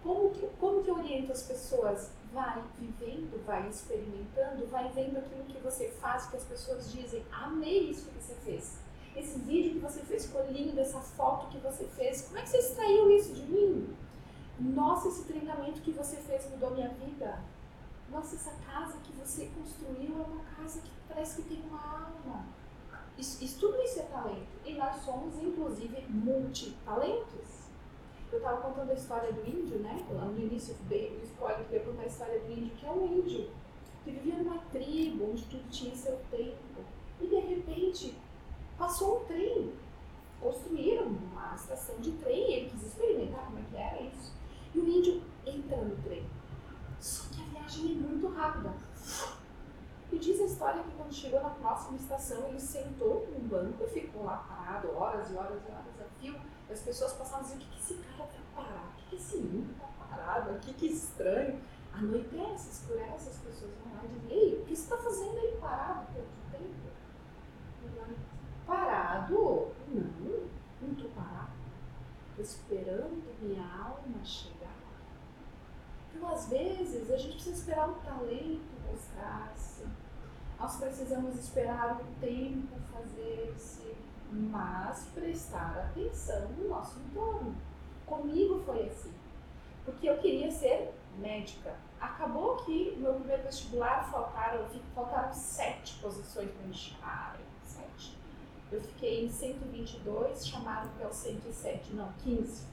Como 0.01 0.31
que, 0.31 0.47
como 0.59 0.83
que 0.83 0.89
eu 0.89 0.97
oriento 0.97 1.31
as 1.31 1.43
pessoas? 1.43 2.11
Vai 2.33 2.61
vivendo, 2.77 3.43
vai 3.45 3.69
experimentando, 3.69 4.67
vai 4.67 4.91
vendo 4.91 5.17
aquilo 5.17 5.45
que 5.45 5.57
você 5.59 5.87
faz, 5.89 6.25
que 6.25 6.35
as 6.35 6.43
pessoas 6.43 6.91
dizem, 6.91 7.23
amei 7.31 7.89
isso 7.89 8.09
que 8.09 8.21
você 8.21 8.35
fez. 8.43 8.77
Esse 9.15 9.39
vídeo 9.39 9.73
que 9.73 9.79
você 9.79 10.01
fez 10.01 10.25
ficou 10.25 10.45
lindo, 10.51 10.79
essa 10.79 10.99
foto 10.99 11.47
que 11.47 11.59
você 11.59 11.85
fez, 11.85 12.23
como 12.23 12.39
é 12.39 12.41
que 12.41 12.49
você 12.49 12.57
extraiu 12.57 13.09
isso 13.11 13.33
de 13.33 13.43
mim? 13.43 13.95
Nossa, 14.59 15.07
esse 15.07 15.23
treinamento 15.23 15.81
que 15.81 15.91
você 15.91 16.17
fez 16.17 16.49
mudou 16.49 16.71
minha 16.71 16.89
vida. 16.89 17.39
Nossa, 18.09 18.35
essa 18.35 18.51
casa 18.65 18.97
que 19.03 19.11
você 19.13 19.49
construiu 19.55 20.19
é 20.19 20.25
uma 20.25 20.43
casa 20.55 20.81
que 20.81 20.91
parece 21.07 21.41
que 21.41 21.49
tem 21.49 21.63
uma 21.69 21.79
alma. 21.79 22.45
Isso, 23.17 23.43
isso, 23.43 23.59
tudo 23.59 23.81
isso 23.81 23.99
é 23.99 24.03
talento. 24.03 24.47
E 24.65 24.73
nós 24.73 24.95
somos, 25.03 25.35
inclusive, 25.41 26.05
multitalentos. 26.09 27.63
Eu 28.31 28.39
estava 28.39 28.61
contando 28.61 28.89
a 28.89 28.93
história 28.95 29.31
do 29.31 29.47
índio, 29.47 29.77
né? 29.79 30.03
No 30.09 30.39
início 30.39 30.75
dei 30.89 31.15
o 31.21 31.23
spoiler 31.23 31.65
eu 31.69 31.77
ia 31.77 31.85
contar 31.85 32.01
a 32.01 32.07
história 32.07 32.39
do 32.39 32.51
índio, 32.51 32.75
que 32.75 32.85
é 32.85 32.91
um 32.91 33.05
índio 33.05 33.49
que 34.03 34.11
vivia 34.11 34.35
numa 34.37 34.57
tribo 34.71 35.29
onde 35.31 35.43
tudo 35.45 35.69
tinha 35.69 35.95
seu 35.95 36.19
tempo. 36.31 36.57
E 37.21 37.27
de 37.27 37.35
repente 37.35 38.15
passou 38.77 39.21
um 39.21 39.25
trem. 39.25 39.73
Construíram 40.41 41.05
uma 41.07 41.55
estação 41.55 41.95
de 41.99 42.11
trem 42.13 42.49
e 42.49 42.53
ele 42.53 42.69
quis 42.71 42.87
experimentar 42.87 43.45
como 43.45 43.59
é 43.59 43.61
que 43.69 43.77
era 43.77 44.01
isso. 44.01 44.33
E 44.73 44.79
o 44.79 44.89
índio 44.89 45.21
entra 45.45 45.77
no 45.77 45.95
trem. 46.03 46.25
Só 46.99 47.29
que 47.33 47.41
a 47.41 47.45
viagem 47.45 47.91
é 47.91 47.95
muito 47.95 48.27
rápida. 48.29 48.73
E 50.11 50.19
diz 50.19 50.39
a 50.39 50.45
história 50.45 50.83
que 50.83 50.91
quando 50.91 51.13
chegou 51.13 51.41
na 51.41 51.49
próxima 51.49 51.97
estação, 51.97 52.47
ele 52.47 52.59
sentou 52.59 53.27
num 53.31 53.47
banco 53.47 53.83
e 53.83 53.87
ficou 53.87 54.23
lá 54.23 54.37
parado 54.37 54.95
horas 54.95 55.31
e 55.31 55.35
horas 55.35 55.61
e 55.67 55.71
horas 55.71 56.01
a 56.01 56.19
fio. 56.19 56.39
As 56.71 56.79
pessoas 56.79 57.13
passavam 57.13 57.41
e 57.41 57.57
diziam, 57.57 57.59
o 57.59 57.61
que, 57.61 57.69
que 57.69 57.79
esse 57.79 57.93
cara 57.95 58.29
vai 58.29 58.65
parar? 58.65 58.89
O 58.89 58.95
que, 58.97 59.09
que 59.09 59.15
esse 59.15 59.37
índio 59.37 59.75
tá 59.79 59.87
parado 60.07 60.51
aqui? 60.51 60.73
Que 60.73 60.87
estranho. 60.87 61.59
Anoitece, 61.93 62.71
escurece, 62.71 63.29
as 63.29 63.37
pessoas 63.37 63.71
vão 63.83 63.93
lá 63.93 64.01
e 64.03 64.07
dizem, 64.07 64.31
ei, 64.31 64.61
o 64.61 64.65
que 64.65 64.75
você 64.75 64.81
está 64.81 64.97
fazendo 64.97 65.37
aí 65.37 65.57
parado 65.61 66.07
tanto 66.13 66.51
tempo? 66.51 66.73
Parado? 68.65 69.71
Não, 69.87 70.49
não 70.81 70.93
estou 70.93 71.09
parado. 71.11 71.51
Esperando 72.39 73.21
minha 73.39 73.61
alma 73.61 74.23
chegar. 74.23 74.62
Então, 76.13 76.29
às 76.29 76.47
vezes, 76.47 77.09
a 77.09 77.17
gente 77.17 77.35
precisa 77.35 77.57
esperar 77.57 77.89
o 77.89 77.95
talento 77.95 78.73
mostrar-se. 78.93 79.85
Nós 80.59 80.77
precisamos 80.77 81.35
esperar 81.35 81.99
o 81.99 82.05
tempo 82.21 82.77
fazer-se, 82.91 83.95
mas 84.31 85.07
prestar 85.13 85.77
atenção 85.77 86.47
no 86.49 86.69
nosso 86.69 86.99
entorno. 86.99 87.55
Comigo 88.05 88.61
foi 88.65 88.87
assim. 88.87 89.13
Porque 89.83 90.07
eu 90.07 90.17
queria 90.19 90.49
ser 90.51 90.93
médica. 91.17 91.75
Acabou 91.99 92.57
que 92.57 92.91
no 92.95 93.01
meu 93.01 93.13
primeiro 93.15 93.43
vestibular 93.43 94.09
faltaram, 94.09 94.65
faltaram 94.93 95.33
sete 95.33 95.99
posições 95.99 96.51
para 96.51 96.67
me 96.67 96.73
chamarem. 96.73 97.45
Sete. 97.65 98.17
Eu 98.71 98.81
fiquei 98.81 99.25
em 99.25 99.29
122, 99.29 100.47
chamaram 100.47 100.89
para 100.97 101.07
o 101.07 101.13
107. 101.13 101.93
Não, 101.93 102.11
15. 102.23 102.67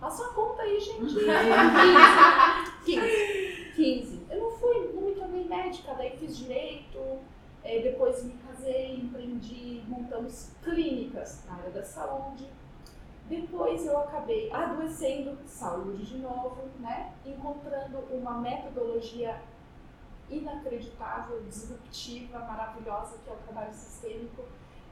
Faça 0.00 0.22
uma 0.22 0.32
conta 0.34 0.62
aí, 0.62 0.78
gente. 0.80 1.14
15. 2.84 3.72
15. 3.74 4.26
Eu 4.30 4.40
não 4.40 4.50
fui, 4.52 4.90
não 4.94 5.02
me 5.02 5.14
tornei 5.14 5.44
médica, 5.44 5.94
daí 5.94 6.16
fiz 6.16 6.36
direito, 6.36 7.18
é, 7.64 7.80
depois 7.80 8.22
me 8.24 8.34
casei, 8.34 8.96
empreendi, 8.96 9.82
montamos 9.88 10.50
clínicas 10.62 11.44
na 11.46 11.54
área 11.54 11.70
da 11.70 11.82
saúde. 11.82 12.46
Depois 13.28 13.84
eu 13.84 13.98
acabei 13.98 14.52
adoecendo, 14.52 15.36
saúde 15.46 16.04
de 16.04 16.18
novo, 16.18 16.68
né? 16.78 17.12
Encontrando 17.24 17.98
uma 18.10 18.38
metodologia 18.38 19.40
inacreditável, 20.30 21.42
disruptiva, 21.42 22.38
maravilhosa, 22.38 23.18
que 23.24 23.30
é 23.30 23.32
o 23.32 23.36
trabalho 23.36 23.72
sistêmico. 23.72 24.44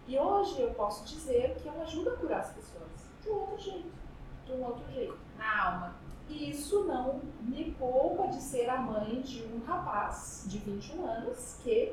E 0.07 0.19
hoje 0.19 0.61
eu 0.61 0.75
posso 0.75 1.05
dizer 1.05 1.57
que 1.57 1.69
eu 1.69 1.81
ajudo 1.83 2.11
a 2.11 2.17
curar 2.17 2.41
as 2.41 2.53
pessoas 2.53 2.91
de 3.23 3.31
um 3.31 3.35
outro 3.41 3.59
jeito, 3.59 4.04
de 4.45 4.53
um 4.53 4.65
outro 4.65 4.85
jeito. 4.93 5.17
Na 5.39 5.67
alma. 5.67 5.95
E 6.29 6.51
isso 6.51 6.85
não 6.85 7.21
me 7.41 7.73
poupa 7.79 8.29
de 8.29 8.41
ser 8.41 8.69
a 8.69 8.79
mãe 8.79 9.21
de 9.21 9.43
um 9.45 9.63
rapaz 9.65 10.45
de 10.47 10.59
21 10.59 11.07
anos 11.07 11.59
que 11.63 11.93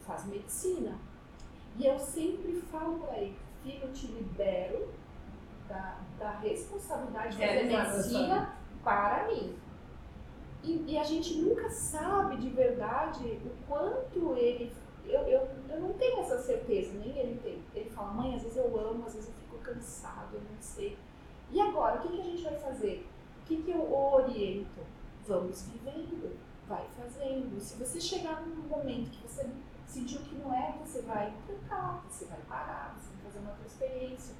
faz 0.00 0.26
medicina. 0.26 0.98
E 1.76 1.86
eu 1.86 1.98
sempre 1.98 2.60
falo 2.72 2.98
para 2.98 3.18
ele, 3.18 3.38
filho, 3.62 3.84
eu 3.84 3.92
te 3.92 4.06
libero 4.08 4.88
da, 5.68 5.98
da 6.18 6.30
responsabilidade 6.38 7.36
de 7.36 7.46
fazer 7.46 7.64
medicina 7.64 8.56
para 8.82 9.28
mim. 9.28 9.56
E, 10.64 10.84
e, 10.88 10.98
a 10.98 11.04
gente 11.04 11.38
nunca 11.38 11.70
sabe 11.70 12.36
de 12.36 12.48
verdade 12.48 13.40
o 13.44 13.66
quanto 13.68 14.36
ele. 14.36 14.72
Eu, 15.06 15.20
eu, 15.20 15.48
eu 15.70 15.80
não 15.80 15.92
tenho 15.94 16.20
essa 16.20 16.38
certeza, 16.38 16.92
nem 16.98 17.16
ele 17.16 17.40
tem. 17.40 17.62
Ele 17.74 17.90
fala, 17.90 18.12
mãe, 18.12 18.34
às 18.34 18.42
vezes 18.42 18.56
eu 18.56 18.78
amo, 18.78 19.06
às 19.06 19.14
vezes 19.14 19.28
eu 19.28 19.34
fico 19.34 19.58
cansado, 19.58 20.34
eu 20.34 20.40
não 20.40 20.60
sei. 20.60 20.98
E 21.50 21.60
agora, 21.60 21.98
o 21.98 22.02
que, 22.02 22.08
que 22.08 22.20
a 22.20 22.24
gente 22.24 22.42
vai 22.42 22.58
fazer? 22.58 23.08
O 23.42 23.46
que, 23.46 23.62
que 23.62 23.70
eu 23.70 23.92
oriento? 23.92 24.80
Vamos 25.26 25.62
vivendo, 25.62 26.38
vai 26.66 26.86
fazendo. 26.96 27.60
Se 27.60 27.76
você 27.76 28.00
chegar 28.00 28.42
num 28.46 28.68
momento 28.68 29.10
que 29.10 29.26
você 29.26 29.48
sentiu 29.86 30.20
que 30.20 30.34
não 30.36 30.52
é, 30.52 30.74
você 30.84 31.02
vai 31.02 31.34
trancar, 31.46 32.04
você 32.08 32.26
vai 32.26 32.38
parar, 32.48 32.96
você 32.98 33.10
vai 33.14 33.24
fazer 33.24 33.38
uma 33.40 33.50
outra 33.50 33.66
experiência 33.66 34.34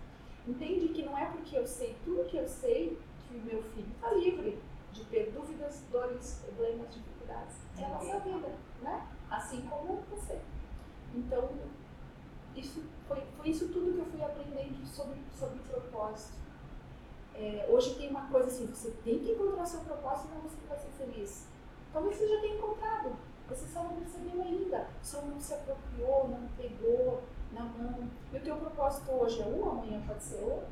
Entende 0.49 0.89
que 0.89 1.05
não 1.05 1.17
é 1.17 1.27
porque 1.27 1.59
eu 1.59 1.67
sei 1.67 1.95
tudo 2.03 2.27
que 2.27 2.39
eu 2.39 2.49
sei 2.49 2.99
que 3.21 3.37
o 3.37 3.41
meu 3.41 3.63
filho 3.63 3.93
está 3.95 4.11
livre 4.13 4.59
de 4.93 5.05
ter 5.05 5.31
dúvidas, 5.31 5.85
dores, 5.93 6.43
problemas, 6.43 6.95
dificuldades. 6.95 7.57
É 7.77 7.85
a 7.85 7.89
nossa 7.91 8.19
vida, 8.21 8.49
né? 8.81 9.07
Assim 9.31 9.61
como 9.69 10.01
você. 10.11 10.41
Então, 11.15 11.51
isso 12.57 12.83
foi, 13.07 13.23
foi 13.37 13.49
isso 13.51 13.69
tudo 13.69 13.93
que 13.93 13.99
eu 13.99 14.07
fui 14.07 14.23
aprendendo 14.23 14.87
sobre, 14.87 15.19
sobre 15.39 15.59
propósito. 15.71 16.39
É, 17.39 17.67
hoje 17.69 17.95
tem 17.95 18.11
uma 18.11 18.27
coisa 18.27 18.49
assim, 18.49 18.67
você 18.67 18.91
tem 19.05 19.21
que 19.21 19.31
encontrar 19.31 19.65
seu 19.65 19.81
propósito, 19.81 20.29
senão 20.29 20.43
você 20.43 20.57
vai 20.69 20.79
ser 20.79 20.91
feliz. 20.99 21.47
Talvez 21.93 22.17
você 22.17 22.27
já 22.27 22.41
tenha 22.41 22.57
encontrado, 22.57 23.13
você 23.49 23.67
só 23.67 23.85
não 23.85 23.97
percebeu 23.97 24.43
ainda, 24.43 24.89
só 25.03 25.23
não 25.23 25.41
se 25.41 25.55
apropriou, 25.55 26.29
não 26.29 26.49
pegou, 26.57 27.23
na 27.53 27.63
mão. 27.63 28.09
E 28.33 28.37
o 28.37 28.41
teu 28.41 28.57
propósito 28.57 29.11
hoje 29.11 29.41
é 29.41 29.47
um, 29.47 29.71
amanhã 29.71 30.03
pode 30.07 30.23
ser 30.23 30.43
outro. 30.43 30.69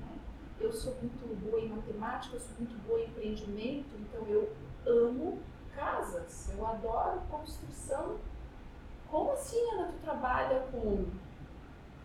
Né? 0.00 0.18
Eu 0.60 0.72
sou 0.72 0.94
muito 1.00 1.26
boa 1.42 1.60
em 1.60 1.68
matemática, 1.68 2.36
eu 2.36 2.40
sou 2.40 2.54
muito 2.58 2.76
boa 2.86 3.00
em 3.00 3.06
empreendimento, 3.06 3.88
então 3.98 4.26
eu 4.26 4.52
amo 4.86 5.38
casas, 5.74 6.50
eu 6.56 6.66
adoro 6.66 7.20
construção. 7.30 8.18
Como 9.10 9.32
assim, 9.32 9.58
Ana, 9.72 9.92
tu 9.92 9.98
trabalha 10.02 10.60
com 10.70 11.06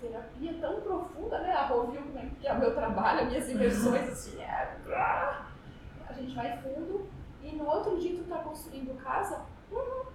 terapia 0.07 0.53
tão 0.59 0.81
profunda, 0.81 1.39
né? 1.39 1.53
A 1.53 1.67
Rovil, 1.67 2.01
como 2.01 2.19
é 2.19 2.29
que 2.39 2.47
é 2.47 2.53
o 2.53 2.59
meu 2.59 2.73
trabalho, 2.73 3.21
as 3.21 3.27
minhas 3.27 3.49
imersões, 3.49 4.09
assim, 4.09 4.41
é... 4.41 4.75
A 6.07 6.13
gente 6.13 6.35
vai 6.35 6.57
fundo 6.57 7.07
e 7.41 7.55
no 7.55 7.67
outro 7.67 7.99
dia 7.99 8.17
tu 8.17 8.29
tá 8.29 8.37
construindo 8.39 8.95
casa, 9.01 9.41
uhum, 9.71 10.05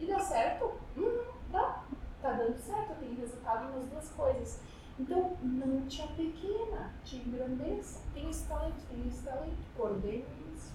e 0.00 0.06
dá 0.06 0.18
certo? 0.18 0.72
Uhum, 0.96 1.24
dá 1.50 1.82
tá 2.22 2.32
dando 2.32 2.56
certo, 2.56 2.98
tenho 2.98 3.16
resultado 3.16 3.70
nas 3.76 3.86
duas 3.86 4.10
coisas. 4.10 4.60
Então, 4.98 5.36
não 5.42 5.86
te 5.86 6.02
apequena, 6.02 6.92
te 7.04 7.16
engrandeça. 7.16 8.00
Tem 8.14 8.30
esse 8.30 8.48
talento, 8.48 8.76
tem 8.88 9.06
esse 9.08 9.22
talento, 9.22 9.56
coordene 9.76 10.24
isso 10.54 10.72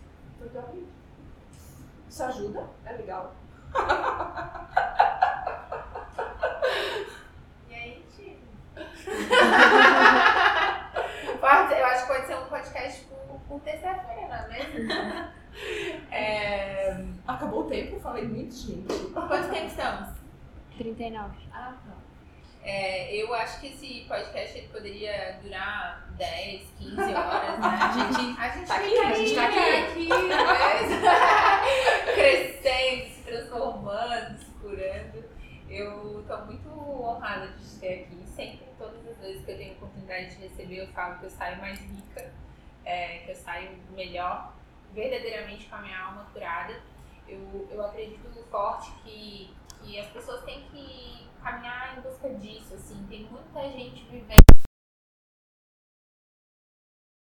teu. 0.47 0.87
Isso 2.07 2.23
ajuda? 2.23 2.69
É 2.85 2.93
legal. 2.93 3.33
e 7.69 7.73
aí, 7.73 8.05
Tio? 8.15 8.37
pode, 11.39 11.73
eu 11.73 11.85
acho 11.85 12.07
que 12.07 12.13
pode 12.13 12.27
ser 12.27 12.35
um 12.35 12.45
podcast 12.45 13.01
por, 13.05 13.39
por 13.47 13.59
terça-feira, 13.61 14.47
né? 14.47 15.33
É, 16.11 17.03
acabou 17.27 17.61
o 17.61 17.69
tempo, 17.69 17.99
falei 17.99 18.25
muito, 18.25 18.53
gente. 18.53 18.93
Quanto 19.13 19.49
tempo 19.49 19.67
estamos? 19.67 20.09
39. 20.77 21.35
Ah, 21.51 21.73
tá. 21.85 21.99
É, 22.63 23.15
eu 23.15 23.33
acho 23.33 23.59
que 23.61 23.67
esse 23.67 24.05
podcast 24.07 24.57
ele 24.57 24.67
poderia 24.67 25.39
durar 25.41 26.07
10, 26.17 26.61
15 26.77 27.01
horas, 27.01 27.59
né? 27.59 27.67
A 27.67 27.91
gente, 27.91 28.39
a 28.39 28.49
gente 28.49 28.67
tá 28.67 28.75
aqui, 28.75 28.97
a 28.99 29.13
gente 29.13 29.35
tá 29.35 29.45
aqui. 29.45 29.59
aqui 29.59 30.09
mas... 30.09 30.89
crescendo, 32.15 33.09
se 33.09 33.21
transformando, 33.23 34.37
se 34.37 34.51
curando. 34.61 35.23
Eu 35.69 36.23
tô 36.27 36.37
muito 36.45 36.69
honrada 36.69 37.47
de 37.47 37.79
ter 37.79 37.93
aqui. 38.01 38.19
Sempre, 38.25 38.67
todas 38.77 38.95
as 38.95 38.98
vezes 39.19 39.45
que 39.45 39.51
eu 39.51 39.57
tenho 39.57 39.73
oportunidade 39.73 40.35
de 40.35 40.41
receber, 40.41 40.77
eu 40.77 40.87
falo 40.87 41.19
que 41.19 41.25
eu 41.25 41.29
saio 41.29 41.57
mais 41.59 41.79
rica 41.79 42.31
é, 42.85 43.19
que 43.19 43.31
eu 43.31 43.35
saio 43.35 43.77
melhor, 43.91 44.53
verdadeiramente 44.93 45.67
com 45.67 45.75
a 45.75 45.81
minha 45.81 45.99
alma 45.99 46.25
curada. 46.33 46.81
Eu, 47.27 47.67
eu 47.69 47.85
acredito 47.85 48.29
forte 48.49 48.91
que, 49.03 49.53
que 49.81 49.99
as 49.99 50.07
pessoas 50.07 50.43
têm 50.43 50.63
que 50.69 51.27
caminhar 51.43 51.97
em 51.97 52.01
busca 52.01 52.29
disso, 52.35 52.73
assim, 52.73 53.05
tem 53.07 53.25
muita 53.25 53.69
gente 53.69 54.03
vivendo 54.05 54.39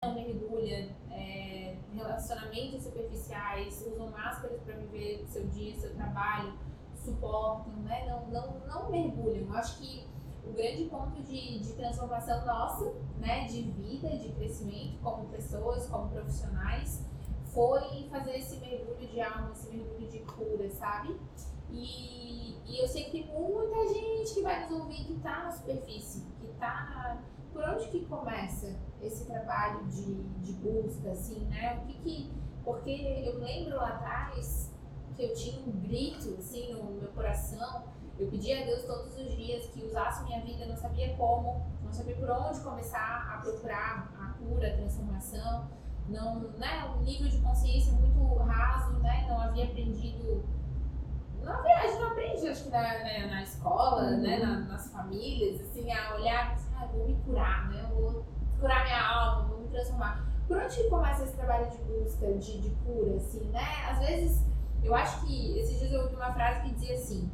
não 0.04 0.14
mergulha, 0.14 0.96
é, 1.12 1.76
relacionamentos 1.94 2.84
superficiais, 2.84 3.86
usam 3.86 4.10
máscaras 4.10 4.62
para 4.62 4.76
viver 4.76 5.26
seu 5.28 5.46
dia, 5.48 5.76
seu 5.76 5.94
trabalho, 5.94 6.58
suportam, 6.96 7.74
né? 7.84 8.06
Não, 8.06 8.28
não, 8.28 8.60
não 8.68 8.90
mergulham. 8.90 9.48
Eu 9.48 9.54
acho 9.54 9.80
que 9.80 10.08
o 10.46 10.54
grande 10.54 10.86
ponto 10.86 11.22
de, 11.22 11.60
de 11.60 11.74
transformação 11.74 12.46
nossa, 12.46 12.94
né, 13.18 13.46
de 13.46 13.62
vida, 13.64 14.10
de 14.18 14.30
crescimento 14.30 14.98
como 15.02 15.28
pessoas, 15.30 15.88
como 15.88 16.10
profissionais, 16.10 17.06
foi 17.54 18.08
fazer 18.10 18.38
esse 18.38 18.58
mergulho 18.58 19.08
de 19.08 19.22
alma, 19.22 19.52
esse 19.52 19.70
mergulho 19.70 20.08
de 20.08 20.20
cura, 20.20 20.70
sabe? 20.70 21.20
E, 21.72 22.56
e 22.66 22.82
eu 22.82 22.88
sei 22.88 23.06
que 23.06 23.12
tem 23.12 23.28
muita 23.28 23.88
gente 23.94 24.34
que 24.34 24.42
vai 24.42 24.62
nos 24.62 24.80
ouvir 24.80 25.06
que 25.06 25.14
está 25.14 25.44
na 25.44 25.52
superfície, 25.52 26.26
que 26.40 26.48
está. 26.48 27.22
Por 27.52 27.64
onde 27.64 27.88
que 27.88 28.06
começa 28.06 28.80
esse 29.02 29.26
trabalho 29.26 29.86
de, 29.88 30.24
de 30.40 30.54
busca, 30.54 31.12
assim, 31.12 31.40
né? 31.46 31.80
O 31.82 31.88
que 31.88 31.94
que. 32.00 32.32
Porque 32.64 32.92
eu 33.26 33.40
lembro 33.40 33.78
lá 33.78 33.96
atrás 33.96 34.72
que 35.16 35.24
eu 35.24 35.34
tinha 35.34 35.60
um 35.62 35.72
grito, 35.82 36.36
assim, 36.38 36.74
no 36.74 36.92
meu 36.92 37.10
coração 37.10 37.84
eu 38.20 38.28
pedi 38.28 38.54
a 38.54 38.66
Deus 38.66 38.84
todos 38.84 39.18
os 39.18 39.36
dias 39.36 39.68
que 39.68 39.82
usasse 39.82 40.26
minha 40.26 40.42
vida, 40.42 40.66
não 40.66 40.76
sabia 40.76 41.16
como, 41.16 41.66
não 41.82 41.92
sabia 41.92 42.16
por 42.18 42.30
onde 42.30 42.60
começar 42.60 43.34
a 43.34 43.38
procurar 43.38 44.12
a 44.20 44.34
cura, 44.34 44.68
a 44.68 44.76
transformação. 44.76 45.70
Não, 46.10 46.40
né, 46.58 46.86
um 46.98 47.02
nível 47.02 47.30
de 47.30 47.40
consciência 47.40 47.94
muito 47.94 48.36
raso, 48.44 49.00
né, 49.00 49.26
não 49.30 49.40
havia 49.40 49.66
aprendido. 49.66 50.44
Na 51.42 51.62
verdade, 51.62 51.94
não 51.94 52.08
aprendi, 52.10 52.48
acho 52.48 52.64
que 52.66 52.70
na, 52.70 52.82
na, 52.82 53.28
na 53.28 53.44
escola, 53.44 54.02
uhum. 54.02 54.22
né, 54.22 54.38
na, 54.40 54.60
nas 54.62 54.92
famílias, 54.92 55.62
assim, 55.62 55.90
a 55.90 56.16
olhar, 56.16 56.52
assim, 56.52 56.70
ah, 56.76 56.88
vou 56.88 57.08
me 57.08 57.16
curar, 57.24 57.70
né, 57.70 57.90
vou 57.94 58.26
curar 58.60 58.84
minha 58.84 59.02
alma, 59.02 59.48
vou 59.48 59.60
me 59.62 59.68
transformar. 59.70 60.28
Por 60.46 60.58
onde 60.58 60.90
começa 60.90 61.24
esse 61.24 61.38
trabalho 61.38 61.70
de 61.70 61.78
busca, 61.78 62.34
de, 62.34 62.60
de 62.60 62.70
cura, 62.84 63.16
assim, 63.16 63.46
né? 63.52 63.64
Às 63.90 64.00
vezes, 64.00 64.44
eu 64.84 64.94
acho 64.96 65.26
que, 65.26 65.58
esses 65.60 65.80
dias 65.80 65.94
eu 65.94 66.02
ouvi 66.02 66.16
uma 66.16 66.34
frase 66.34 66.62
que 66.62 66.74
dizia 66.74 66.96
assim, 66.96 67.32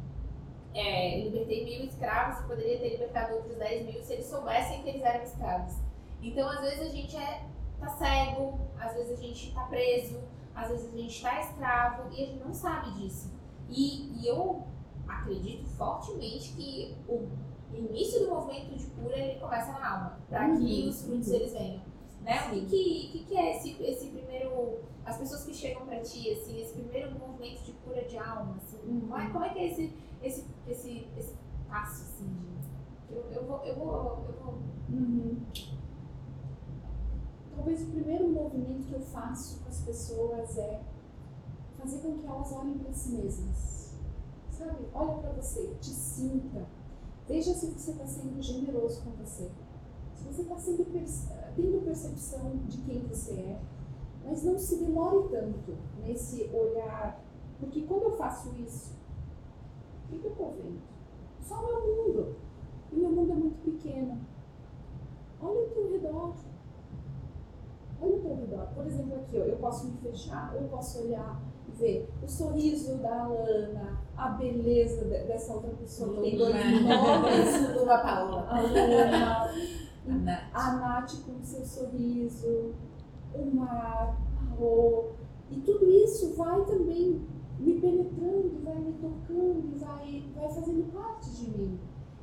é, 0.76 1.20
libertei 1.20 1.64
mil 1.64 1.84
escravos 1.84 2.40
e 2.40 2.46
poderia 2.46 2.78
ter 2.78 2.90
libertado 2.90 3.34
outros 3.34 3.56
10 3.56 3.86
mil 3.86 4.02
se 4.02 4.12
eles 4.12 4.26
soubessem 4.26 4.82
que 4.82 4.90
eles 4.90 5.02
eram 5.02 5.22
escravos. 5.22 5.74
Então, 6.22 6.48
às 6.48 6.60
vezes, 6.60 6.80
a 6.80 6.90
gente 6.90 7.16
é, 7.16 7.44
tá 7.80 7.88
cego, 7.88 8.58
às 8.78 8.94
vezes 8.94 9.18
a 9.18 9.22
gente 9.22 9.54
tá 9.54 9.62
preso, 9.64 10.20
às 10.54 10.68
vezes 10.68 10.92
a 10.92 10.96
gente 10.96 11.22
tá 11.22 11.40
escravo 11.40 12.12
e 12.12 12.22
a 12.22 12.26
gente 12.26 12.44
não 12.44 12.52
sabe 12.52 12.92
disso. 12.92 13.32
E, 13.68 14.20
e 14.20 14.26
eu 14.26 14.64
acredito 15.08 15.66
fortemente 15.76 16.52
que 16.52 16.96
o 17.08 17.28
início 17.72 18.20
do 18.20 18.30
movimento 18.30 18.76
de 18.76 18.86
cura 18.86 19.16
ele 19.16 19.40
começa 19.40 19.72
na 19.72 19.92
alma, 19.92 20.18
para 20.28 20.46
uhum. 20.46 20.58
que 20.58 20.88
os 20.88 21.02
frutos 21.02 21.30
eles 21.30 21.52
venham. 21.52 21.82
Né? 22.22 22.48
O 22.48 22.50
que, 22.50 23.08
que, 23.12 23.24
que, 23.28 23.36
é 23.36 23.56
esse, 23.56 23.82
esse 23.82 24.08
primeiro. 24.08 24.80
As 25.04 25.18
pessoas 25.18 25.44
que 25.44 25.54
chegam 25.54 25.86
para 25.86 26.00
ti, 26.00 26.32
assim, 26.32 26.60
esse 26.60 26.72
primeiro 26.72 27.16
movimento 27.16 27.62
de 27.62 27.72
cura 27.74 28.02
de 28.02 28.18
alma, 28.18 28.56
assim, 28.56 28.76
uhum. 28.84 29.00
como, 29.02 29.16
é, 29.16 29.30
como 29.30 29.44
é 29.44 29.48
que 29.50 29.58
é 29.60 29.66
esse 29.70 29.92
esse, 30.22 30.44
esse, 30.68 31.08
esse 31.16 31.34
passo, 31.68 32.02
assim, 32.02 32.26
de. 32.26 33.14
Eu, 33.14 33.22
eu 33.30 33.44
vou. 33.46 33.64
Eu 33.64 33.76
vou, 33.76 34.24
eu 34.28 34.34
vou... 34.42 34.54
Uhum. 34.90 35.40
Talvez 37.54 37.82
o 37.82 37.86
primeiro 37.86 38.28
movimento 38.28 38.86
que 38.86 38.92
eu 38.92 39.00
faço 39.00 39.60
com 39.60 39.68
as 39.68 39.80
pessoas 39.80 40.58
é 40.58 40.82
fazer 41.78 41.98
com 41.98 42.18
que 42.18 42.26
elas 42.26 42.52
olhem 42.52 42.78
para 42.78 42.92
si 42.92 43.10
mesmas. 43.10 43.94
Sabe? 44.50 44.86
Olha 44.94 45.14
para 45.14 45.32
você, 45.32 45.74
te 45.80 45.90
sinta. 45.90 46.66
Veja 47.26 47.54
se 47.54 47.66
você 47.66 47.90
está 47.90 48.06
sendo 48.06 48.40
generoso 48.42 49.02
com 49.02 49.10
você. 49.12 49.50
Se 50.14 50.24
você 50.24 50.42
está 50.42 50.56
tendo 51.54 51.84
percepção 51.84 52.56
de 52.66 52.78
quem 52.78 53.06
você 53.06 53.32
é. 53.32 53.60
Mas 54.24 54.42
não 54.42 54.58
se 54.58 54.76
demore 54.76 55.28
tanto 55.28 55.76
nesse 55.98 56.50
olhar. 56.52 57.20
Porque 57.58 57.82
quando 57.82 58.04
eu 58.04 58.16
faço 58.16 58.54
isso, 58.56 58.92
o 60.06 60.08
que, 60.08 60.18
que 60.18 60.26
eu 60.26 60.30
estou 60.32 60.52
vendo? 60.52 60.80
Só 61.40 61.54
o 61.56 61.66
meu 61.66 61.96
mundo. 61.96 62.36
E 62.92 62.96
meu 62.96 63.10
mundo 63.10 63.32
é 63.32 63.34
muito 63.34 63.58
pequeno. 63.64 64.18
Olha 65.42 65.60
o 65.60 65.70
teu 65.70 65.90
redor. 65.90 66.34
Olha 68.00 68.16
o 68.16 68.20
teu 68.20 68.36
redor. 68.36 68.66
Por 68.74 68.86
exemplo, 68.86 69.16
aqui, 69.16 69.38
ó, 69.38 69.44
eu 69.44 69.56
posso 69.56 69.86
me 69.86 69.96
fechar, 69.98 70.54
eu 70.54 70.68
posso 70.68 71.02
olhar 71.02 71.40
e 71.68 71.72
ver 71.72 72.08
o 72.22 72.28
sorriso 72.28 72.96
da 72.98 73.24
Alana, 73.24 73.98
a 74.16 74.28
beleza 74.30 75.04
dessa 75.04 75.54
outra 75.54 75.70
pessoa 75.70 76.14
que 76.14 76.20
tem 76.22 76.38
dois 76.38 76.54
nomes. 76.54 77.76
Luma 77.76 77.98
Paola. 78.02 78.46
A 78.48 78.60
Luma. 78.60 80.40
a 80.54 80.72
Nath 80.72 81.24
com 81.24 81.32
o 81.32 81.44
seu 81.44 81.64
sorriso, 81.64 82.72
o 83.34 83.44
mar, 83.54 84.16
a 84.40 84.54
Rô. 84.54 85.10
E 85.50 85.60
tudo 85.60 85.90
isso 85.90 86.34
vai 86.34 86.64
também 86.64 87.20
me 87.58 87.80
penetrando, 87.80 88.62
vai 88.62 88.78
me 88.78 88.92
tocando, 88.94 89.78
vai, 89.78 90.24
vai 90.34 90.48
fazendo 90.48 90.92
parte 90.92 91.30
de 91.30 91.50
mim. 91.50 91.78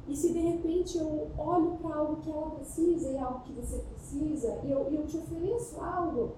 E 0.08 0.16
se 0.16 0.34
de 0.34 0.40
repente 0.40 0.98
eu 0.98 1.32
olho 1.38 1.78
para 1.82 1.96
algo 1.96 2.18
que 2.18 2.30
ela 2.30 2.52
precisa 2.52 3.12
e 3.12 3.18
algo 3.18 3.40
que 3.42 3.54
você 3.54 3.78
precisa, 3.78 4.60
e 4.64 4.72
eu, 4.72 4.80
eu 4.92 5.06
te 5.06 5.18
ofereço 5.18 5.80
algo, 5.80 6.34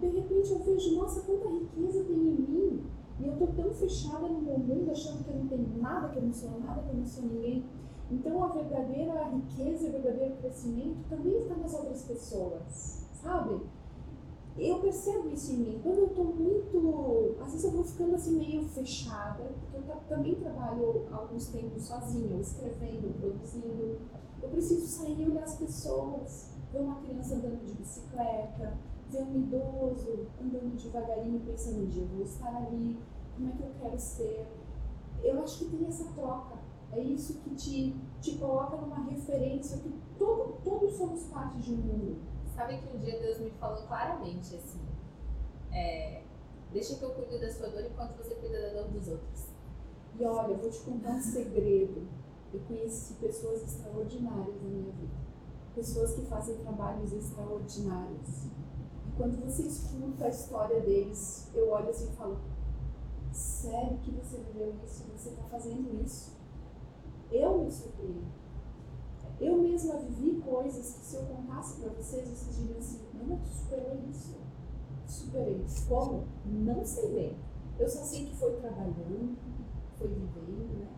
de 0.00 0.06
repente 0.08 0.50
eu 0.50 0.58
vejo, 0.60 0.96
nossa, 0.96 1.20
quanta 1.20 1.48
riqueza 1.48 2.04
tem 2.04 2.16
em 2.16 2.40
mim. 2.40 2.82
E 3.20 3.26
eu 3.26 3.34
estou 3.34 3.48
tão 3.48 3.70
fechada 3.74 4.26
no 4.28 4.40
meu 4.40 4.58
mundo, 4.58 4.90
achando 4.90 5.22
que 5.22 5.30
eu 5.30 5.36
não 5.36 5.46
tenho 5.46 5.68
nada, 5.78 6.08
que 6.08 6.16
eu 6.16 6.22
não 6.22 6.32
sou 6.32 6.58
nada, 6.58 6.82
que 6.82 6.88
eu 6.88 6.96
não 6.96 7.04
sou 7.04 7.24
ninguém. 7.24 7.64
Então 8.10 8.42
a 8.42 8.48
verdadeira 8.48 9.28
riqueza, 9.28 9.88
o 9.88 9.92
verdadeiro 9.92 10.36
crescimento 10.36 10.96
também 11.08 11.36
está 11.36 11.54
nas 11.54 11.74
outras 11.74 12.02
pessoas, 12.02 13.06
sabe? 13.12 13.60
Eu 14.58 14.78
percebo 14.80 15.28
isso 15.28 15.52
em 15.52 15.56
mim. 15.56 15.80
Quando 15.82 15.98
eu 15.98 16.06
estou 16.06 16.24
muito. 16.24 17.36
Às 17.40 17.52
vezes 17.52 17.64
eu 17.64 17.70
vou 17.70 17.84
ficando 17.84 18.14
assim 18.14 18.36
meio 18.36 18.62
fechada, 18.68 19.52
porque 19.60 19.76
eu 19.76 19.96
também 20.08 20.34
trabalho 20.34 21.06
alguns 21.10 21.46
tempos 21.46 21.84
sozinha, 21.84 22.40
escrevendo, 22.40 23.18
produzindo. 23.20 23.98
Eu 24.42 24.48
preciso 24.48 24.86
sair 24.86 25.20
e 25.20 25.30
olhar 25.30 25.44
as 25.44 25.56
pessoas, 25.56 26.50
ver 26.72 26.80
uma 26.80 26.96
criança 26.96 27.34
andando 27.34 27.64
de 27.64 27.74
bicicleta, 27.74 28.78
ver 29.10 29.22
um 29.22 29.36
idoso 29.36 30.26
andando 30.40 30.76
devagarinho, 30.76 31.40
pensando 31.40 31.82
um 31.82 31.86
dia 31.86 32.02
eu 32.02 32.08
vou 32.08 32.24
estar 32.24 32.56
ali, 32.56 32.98
como 33.36 33.48
é 33.48 33.52
que 33.52 33.62
eu 33.62 33.70
quero 33.80 33.98
ser. 33.98 34.46
Eu 35.22 35.42
acho 35.42 35.58
que 35.58 35.76
tem 35.76 35.86
essa 35.86 36.04
troca. 36.12 36.58
É 36.92 37.00
isso 37.00 37.34
que 37.40 37.50
te, 37.50 37.96
te 38.20 38.36
coloca 38.36 38.76
numa 38.76 39.04
referência 39.04 39.78
que 39.78 39.94
todo, 40.18 40.58
todos 40.64 40.94
somos 40.94 41.24
parte 41.24 41.58
de 41.58 41.72
um 41.72 41.76
mundo 41.76 42.30
Sabe 42.54 42.78
que 42.78 42.96
um 42.96 42.98
dia 42.98 43.18
Deus 43.18 43.38
me 43.38 43.50
falou 43.50 43.82
claramente 43.86 44.56
assim: 44.56 44.80
é, 45.72 46.22
deixa 46.72 46.96
que 46.96 47.02
eu 47.02 47.10
cuido 47.10 47.40
da 47.40 47.50
sua 47.50 47.68
dor 47.68 47.84
enquanto 47.84 48.16
você 48.16 48.34
cuida 48.34 48.60
da 48.60 48.82
dor 48.82 48.90
dos 48.90 49.08
outros. 49.08 49.46
E 50.18 50.24
olha, 50.24 50.52
eu 50.52 50.58
vou 50.58 50.70
te 50.70 50.80
contar 50.80 51.12
um 51.12 51.20
segredo. 51.20 52.06
Eu 52.52 52.60
conheci 52.60 53.14
pessoas 53.14 53.62
extraordinárias 53.62 54.60
na 54.62 54.68
minha 54.68 54.92
vida. 54.92 55.14
Pessoas 55.74 56.14
que 56.14 56.22
fazem 56.22 56.56
trabalhos 56.58 57.12
extraordinários. 57.12 58.46
E 59.06 59.12
quando 59.16 59.40
você 59.44 59.62
escuta 59.62 60.24
a 60.26 60.28
história 60.28 60.80
deles, 60.80 61.48
eu 61.54 61.70
olho 61.70 61.90
assim 61.90 62.10
e 62.12 62.16
falo: 62.16 62.40
sério 63.32 63.98
que 63.98 64.10
você 64.10 64.38
viveu 64.38 64.74
isso? 64.84 65.04
Você 65.16 65.30
está 65.30 65.42
fazendo 65.44 66.04
isso? 66.04 66.36
Eu 67.30 67.58
me 67.58 67.70
surpreendo. 67.70 68.40
Eu 69.40 69.56
mesma 69.56 69.96
vivi 69.96 70.40
coisas 70.42 70.92
que 70.94 71.04
se 71.06 71.16
eu 71.16 71.22
contasse 71.22 71.80
para 71.80 71.90
vocês, 71.92 72.28
vocês 72.28 72.56
diriam 72.56 72.78
assim, 72.78 73.00
Ana, 73.18 73.38
tu 73.42 73.48
superou 73.48 73.98
isso. 74.10 74.36
Superei. 75.06 75.64
Como? 75.88 76.24
Não 76.44 76.84
sei 76.84 77.08
bem. 77.10 77.36
Eu 77.78 77.88
só 77.88 78.04
sei 78.04 78.26
que 78.26 78.36
foi 78.36 78.52
trabalhando, 78.56 79.38
foi 79.96 80.08
vivendo, 80.08 80.78
né? 80.78 80.88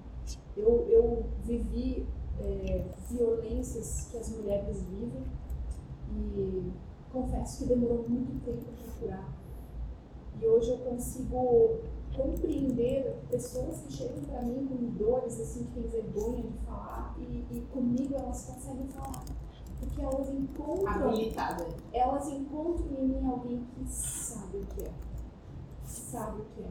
Eu, 0.56 0.88
eu 0.88 1.24
vivi 1.44 2.06
é, 2.40 2.84
violências 3.08 4.08
que 4.10 4.18
as 4.18 4.28
mulheres 4.30 4.82
vivem 4.82 5.22
e 6.10 6.72
confesso 7.12 7.58
que 7.58 7.68
demorou 7.68 8.04
muito 8.08 8.44
tempo 8.44 8.64
para 8.64 8.92
curar. 8.98 9.32
E 10.40 10.46
hoje 10.46 10.72
eu 10.72 10.78
consigo 10.78 11.78
compreender 12.16 13.16
pessoas 13.30 13.80
que 13.80 13.92
chegam 13.92 14.22
para 14.24 14.42
mim 14.42 14.66
com 14.66 15.04
dores, 15.04 15.40
assim, 15.40 15.64
que 15.64 15.72
têm 15.72 15.88
vergonha 15.88 16.42
de 16.42 16.58
falar, 16.66 17.16
e, 17.18 17.44
e 17.50 17.66
comigo 17.72 18.14
elas 18.14 18.44
conseguem 18.44 18.86
falar. 18.88 19.24
Porque 19.80 20.00
elas 20.00 20.28
encontram. 20.30 21.08
Habilitada. 21.08 21.66
Elas 21.92 22.28
encontram 22.28 22.86
em 22.86 23.08
mim 23.08 23.26
alguém 23.26 23.64
que 23.74 23.84
sabe 23.92 24.58
o 24.58 24.66
que 24.66 24.84
é. 24.84 24.92
Sabe 25.84 26.42
o 26.42 26.44
que 26.44 26.62
é. 26.62 26.70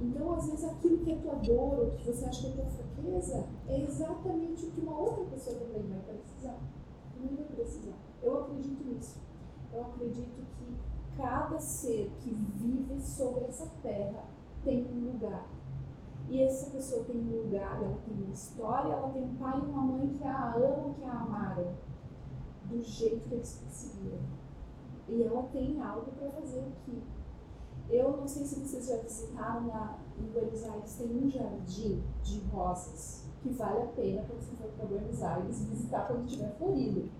Então, 0.00 0.32
às 0.32 0.46
vezes, 0.46 0.64
aquilo 0.64 0.98
que 0.98 1.12
é 1.12 1.16
tua 1.16 1.34
dor, 1.34 1.78
ou 1.78 1.90
que 1.92 2.06
você 2.06 2.24
acha 2.24 2.40
que 2.42 2.60
é 2.60 2.62
tua 2.62 2.70
fraqueza, 2.70 3.46
é 3.68 3.80
exatamente 3.82 4.66
o 4.66 4.70
que 4.72 4.80
uma 4.80 4.98
outra 4.98 5.24
pessoa 5.26 5.56
também 5.56 5.82
vai 5.82 6.16
precisar. 6.16 6.58
Também 7.14 7.36
vai 7.36 7.44
precisar. 7.44 7.96
Eu 8.22 8.40
acredito 8.40 8.84
nisso. 8.84 9.20
Eu 9.72 9.82
acredito 9.82 10.02
acredito 10.02 10.42
que 10.58 10.76
cada 11.16 11.58
ser 11.60 12.10
que 12.20 12.30
vive 12.30 13.00
sobre 13.00 13.44
essa 13.44 13.66
terra 13.82 14.24
tem 14.64 14.86
um 14.86 15.12
lugar. 15.12 15.48
E 16.28 16.40
essa 16.42 16.70
pessoa 16.70 17.04
tem 17.04 17.16
um 17.16 17.42
lugar, 17.42 17.82
ela 17.82 17.98
tem 18.06 18.14
uma 18.14 18.32
história, 18.32 18.92
ela 18.92 19.10
tem 19.10 19.22
um 19.22 19.34
pai 19.36 19.58
e 19.58 19.66
uma 19.66 19.82
mãe 19.82 20.08
que 20.08 20.24
a 20.24 20.54
amam, 20.54 20.94
que 20.94 21.04
a 21.04 21.12
amaram, 21.12 21.74
do 22.64 22.80
jeito 22.82 23.28
que 23.28 23.34
eles 23.34 23.60
conseguiram. 23.62 24.20
E 25.08 25.22
ela 25.22 25.42
tem 25.52 25.80
algo 25.82 26.10
para 26.12 26.30
fazer 26.30 26.60
aqui. 26.60 27.02
Eu 27.90 28.16
não 28.16 28.26
sei 28.26 28.46
se 28.46 28.60
vocês 28.60 28.86
já 28.86 28.96
visitaram 28.96 29.66
lá 29.66 29.98
em 30.18 30.24
Buenos 30.32 30.64
Aires, 30.64 30.94
tem 30.94 31.24
um 31.24 31.28
jardim 31.28 32.02
de 32.22 32.40
rosas 32.50 33.26
que 33.42 33.50
vale 33.50 33.82
a 33.82 33.86
pena 33.86 34.24
quando 34.26 34.40
você 34.40 34.56
for 34.56 34.70
para 34.70 34.86
Buenos 34.86 35.22
Aires 35.22 35.66
visitar 35.66 36.06
quando 36.06 36.24
estiver 36.24 36.56
florido. 36.56 37.10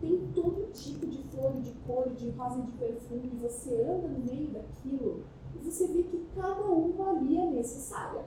Tem 0.00 0.32
todo 0.34 0.72
tipo 0.72 1.06
de 1.06 1.22
flor, 1.24 1.52
de 1.60 1.72
cor, 1.86 2.08
de 2.10 2.30
rosa, 2.30 2.62
de 2.62 2.72
perfume, 2.72 3.30
você 3.38 3.82
anda 3.82 4.08
no 4.08 4.18
meio 4.20 4.48
daquilo 4.48 5.24
você 5.64 5.86
vê 5.88 6.02
que 6.04 6.26
cada 6.34 6.62
uma 6.64 7.10
ali 7.10 7.38
é 7.38 7.46
necessária. 7.50 8.24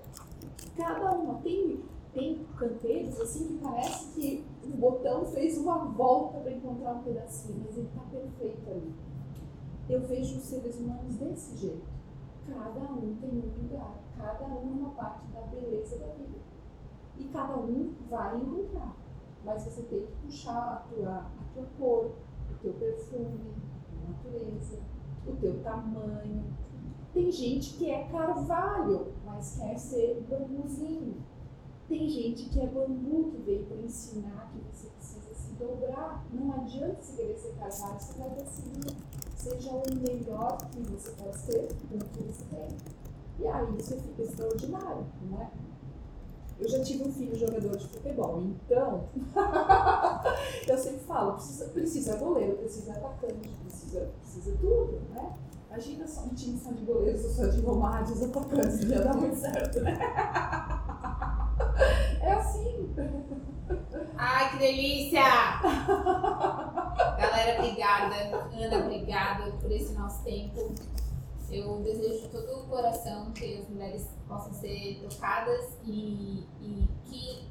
Cada 0.76 1.12
uma. 1.12 1.40
Tem, 1.42 1.84
tem 2.14 2.46
canteiros 2.58 3.20
assim 3.20 3.48
que 3.48 3.64
parece 3.64 4.08
que 4.14 4.46
o 4.64 4.78
botão 4.78 5.26
fez 5.26 5.58
uma 5.58 5.86
volta 5.86 6.40
para 6.40 6.52
encontrar 6.52 6.96
um 6.96 7.04
pedacinho, 7.04 7.64
mas 7.66 7.78
ele 7.78 7.88
está 7.88 8.02
perfeito 8.12 8.70
ali. 8.70 8.94
Eu 9.90 10.02
vejo 10.02 10.38
os 10.38 10.44
seres 10.44 10.80
humanos 10.80 11.16
desse 11.16 11.58
jeito. 11.58 11.94
Cada 12.48 12.92
um 12.92 13.16
tem 13.22 13.30
um 13.30 13.64
lugar, 13.64 13.96
cada 14.18 14.46
um 14.46 14.58
é 14.58 14.80
uma 14.80 14.90
parte 14.92 15.28
da 15.28 15.42
beleza 15.42 15.98
da 15.98 16.08
vida. 16.08 16.40
E 17.18 17.26
cada 17.26 17.58
um 17.58 17.94
vai 18.10 18.38
encontrar. 18.38 18.96
Mas 19.46 19.64
você 19.64 19.82
tem 19.84 20.06
que 20.06 20.12
puxar 20.26 20.58
a 20.58 20.76
tua, 20.90 21.18
a 21.18 21.54
tua 21.54 21.66
cor, 21.78 22.12
o 22.52 22.54
teu 22.62 22.74
perfume, 22.74 23.54
a 23.92 24.10
natureza, 24.10 24.80
o 25.28 25.36
teu 25.36 25.62
tamanho. 25.62 26.44
Tem 27.14 27.32
gente 27.32 27.76
que 27.76 27.92
é 27.92 28.08
carvalho, 28.08 29.14
mas 29.24 29.58
quer 29.58 29.78
ser 29.78 30.26
bambuzinho. 30.28 31.24
Tem 31.88 32.10
gente 32.10 32.50
que 32.50 32.60
é 32.60 32.66
bambu, 32.66 33.32
que 33.32 33.38
veio 33.44 33.66
para 33.66 33.78
ensinar 33.78 34.52
que 34.52 34.60
você 34.72 34.88
precisa 34.88 35.34
se 35.36 35.52
dobrar. 35.54 36.26
Não 36.34 36.52
adianta 36.54 37.02
você 37.02 37.16
querer 37.16 37.38
ser 37.38 37.54
carvalho, 37.54 38.00
você 38.00 38.18
vai 38.18 38.30
decidir. 38.32 38.98
Seja 39.36 39.72
o 39.72 39.84
melhor 39.96 40.58
que 40.72 40.80
você 40.82 41.12
pode 41.12 41.38
ser 41.38 41.68
com 41.90 41.98
o 41.98 42.00
que 42.00 42.24
você 42.24 42.46
tem. 42.46 42.68
E 43.40 43.48
aí 43.48 43.66
você 43.74 43.98
fica 43.98 44.24
extraordinário, 44.24 45.06
não 45.30 45.42
é? 45.42 45.52
Eu 46.60 46.70
já 46.70 46.84
tive 46.84 47.04
um 47.04 47.12
filho 47.12 47.36
jogador 47.36 47.76
de 47.76 47.88
futebol, 47.88 48.42
então 48.42 49.04
precisa, 51.32 51.66
precisa 51.70 52.18
goleiro, 52.18 52.58
precisa 52.58 52.92
atacante, 52.92 53.50
precisa, 53.64 54.12
precisa 54.22 54.58
tudo, 54.60 55.02
né? 55.10 55.34
Imagina 55.70 56.08
só 56.08 56.22
um 56.22 56.36
time 56.36 56.60
só 56.60 56.72
de 56.72 56.84
goleiros 56.84 57.22
só 57.36 57.48
de 57.48 57.62
romários 57.62 58.22
atacantes, 58.22 58.82
já 58.82 59.02
dá 59.02 59.14
muito 59.14 59.36
certo, 59.36 59.82
né? 59.82 59.98
É 62.22 62.34
assim. 62.34 62.94
Ai, 64.16 64.52
que 64.52 64.58
delícia! 64.58 65.24
Galera, 67.18 67.60
obrigada. 67.60 68.16
Ana, 68.54 68.86
obrigada 68.86 69.52
por 69.54 69.72
esse 69.72 69.94
nosso 69.94 70.24
tempo. 70.24 70.74
Eu 71.52 71.80
desejo 71.82 72.22
de 72.22 72.28
todo 72.30 72.62
o 72.62 72.68
coração 72.68 73.32
que 73.32 73.60
as 73.60 73.70
mulheres 73.70 74.08
possam 74.28 74.54
ser 74.54 75.06
tocadas 75.08 75.78
e, 75.84 76.48
e 76.60 76.88
que 77.06 77.48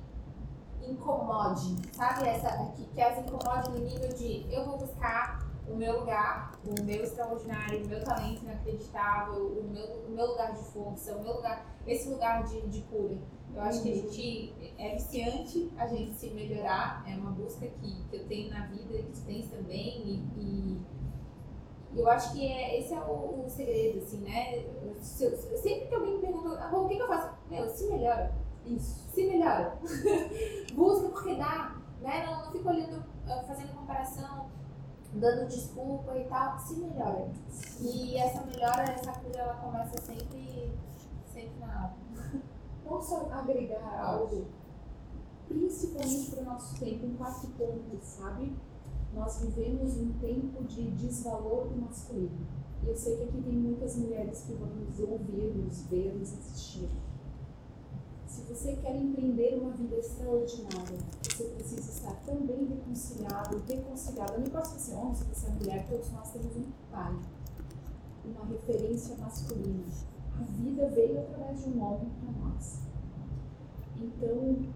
incomode, 0.91 1.77
sabe? 1.93 2.29
Essa, 2.29 2.73
que, 2.77 2.85
que 2.87 3.01
as 3.01 3.19
incomode 3.19 3.71
no 3.71 3.79
nível 3.79 4.09
de 4.11 4.47
eu 4.53 4.65
vou 4.65 4.79
buscar 4.79 5.51
o 5.69 5.75
meu 5.75 6.01
lugar, 6.01 6.53
o 6.67 6.85
meu 6.85 7.03
extraordinário, 7.03 7.85
o 7.85 7.89
meu 7.89 8.03
talento 8.03 8.43
inacreditável, 8.43 9.47
o 9.47 9.65
meu, 9.65 9.87
o 10.07 10.11
meu 10.11 10.27
lugar 10.27 10.53
de 10.53 10.63
força, 10.65 11.17
o 11.17 11.23
meu 11.23 11.35
lugar, 11.35 11.65
esse 11.87 12.09
lugar 12.09 12.45
de, 12.45 12.61
de 12.69 12.83
cura. 12.83 13.17
Eu 13.55 13.61
acho 13.63 13.83
que 13.83 13.93
a 13.93 13.95
gente 13.95 14.55
é 14.79 14.95
viciante 14.95 15.71
a 15.77 15.87
gente 15.87 16.15
se 16.15 16.31
melhorar, 16.31 17.05
é 17.07 17.15
uma 17.15 17.31
busca 17.31 17.67
que, 17.67 18.05
que 18.05 18.17
eu 18.17 18.27
tenho 18.27 18.51
na 18.51 18.67
vida, 18.67 18.99
que 18.99 19.13
tu 19.13 19.21
tens 19.27 19.49
também, 19.49 20.03
e, 20.37 20.83
e 21.95 22.01
eu 22.01 22.09
acho 22.09 22.33
que 22.33 22.47
é, 22.47 22.81
esse 22.81 22.95
é 22.95 23.01
o, 23.01 23.45
o 23.45 23.49
segredo, 23.49 23.99
assim, 23.99 24.19
né? 24.19 24.65
Se 24.99 25.31
sempre 25.59 25.89
que 25.89 25.95
alguém 25.95 26.15
me 26.15 26.21
pergunta, 26.21 26.59
ah, 26.59 26.75
o 26.75 26.89
que, 26.89 26.97
que 26.97 27.03
eu 27.03 27.09
faço? 27.09 27.37
Meu, 27.51 27.69
se 27.69 27.87
melhora. 27.89 28.33
Isso. 28.67 29.09
Se 29.13 29.27
melhora. 29.27 29.79
Busca 30.75 31.09
porque 31.09 31.37
dá, 31.37 31.77
né? 32.01 32.27
Não, 32.27 32.45
não 32.45 32.53
fica 32.53 32.71
olhando, 32.71 33.05
ah, 33.27 33.43
fazendo 33.47 33.75
comparação, 33.75 34.47
dando 35.13 35.49
desculpa 35.49 36.17
e 36.17 36.25
tal. 36.25 36.59
Se 36.59 36.75
melhora. 36.75 37.31
E 37.81 38.17
essa 38.17 38.45
melhora, 38.45 38.83
essa 38.83 39.13
cura, 39.13 39.39
ela 39.39 39.55
começa 39.55 40.01
sempre, 40.01 40.73
sempre 41.33 41.59
na 41.61 41.83
alma. 41.83 41.97
Posso 42.85 43.17
agregar 43.33 44.01
algo? 44.01 44.47
Principalmente 45.49 46.31
para 46.31 46.41
o 46.41 46.45
nosso 46.45 46.79
tempo, 46.79 47.07
um 47.07 47.17
quarto 47.17 47.47
ponto, 47.49 47.99
sabe? 48.01 48.57
nós 49.15 49.41
vivemos 49.41 49.97
um 49.99 50.13
tempo 50.15 50.65
de 50.65 50.91
desvalor 50.93 51.69
do 51.69 51.81
masculino. 51.83 52.47
E 52.83 52.89
eu 52.89 52.97
sei 52.97 53.17
que 53.17 53.25
aqui 53.25 53.43
tem 53.43 53.53
muitas 53.53 53.97
mulheres 53.97 54.43
que 54.43 54.55
vão 54.55 54.69
nos 54.69 54.99
ouvir, 54.99 55.55
nos 55.55 55.83
ver, 55.87 56.15
nos 56.15 56.33
assistir. 56.33 56.89
Você 58.53 58.77
quer 58.77 58.95
empreender 58.95 59.59
uma 59.59 59.71
vida 59.71 59.97
extraordinária, 59.97 60.99
você 61.23 61.45
precisa 61.45 61.91
estar 61.91 62.15
também 62.27 62.67
reconciliado, 62.67 63.63
reconciliada. 63.67 64.37
Não 64.37 64.47
importa 64.47 64.69
se 64.69 64.79
você 64.79 64.93
é 64.93 64.97
homem, 64.97 65.15
se 65.15 65.25
você 65.25 65.47
é 65.47 65.51
mulher, 65.51 65.87
todos 65.89 66.11
nós 66.13 66.31
temos 66.33 66.57
um 66.57 66.65
pai, 66.91 67.19
uma 68.27 68.45
referência 68.45 69.17
masculina. 69.17 69.85
A 70.39 70.43
vida 70.43 70.87
veio 70.91 71.21
através 71.21 71.65
de 71.65 71.71
um 71.71 71.83
homem 71.83 72.11
para 72.21 72.47
nós. 72.47 72.81
Então, 73.97 74.69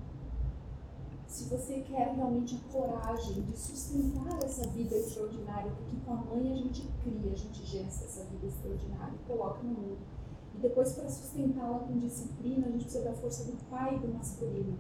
se 1.29 1.45
você 1.45 1.81
quer 1.81 2.15
realmente 2.15 2.57
a 2.57 2.73
coragem 2.73 3.43
de 3.43 3.59
sustentar 3.59 4.43
essa 4.43 4.67
vida 4.69 4.97
extraordinária, 4.97 5.71
porque 5.71 5.97
com 6.03 6.15
a 6.15 6.17
mãe 6.17 6.51
a 6.51 6.57
gente 6.57 6.89
cria, 7.05 7.31
a 7.31 7.37
gente 7.37 7.63
gesta 7.63 8.07
essa 8.07 8.25
vida 8.25 8.47
extraordinária 8.47 9.15
e 9.15 9.29
coloca 9.29 9.63
no 9.63 9.75
mundo. 9.75 10.16
E 10.57 10.61
depois, 10.61 10.93
para 10.93 11.09
sustentá-la 11.09 11.81
com 11.81 11.99
disciplina, 11.99 12.67
a 12.67 12.71
gente 12.71 12.85
precisa 12.85 13.05
da 13.05 13.13
força 13.13 13.45
do 13.45 13.57
pai 13.69 13.99
do 13.99 14.09
masculino. 14.09 14.77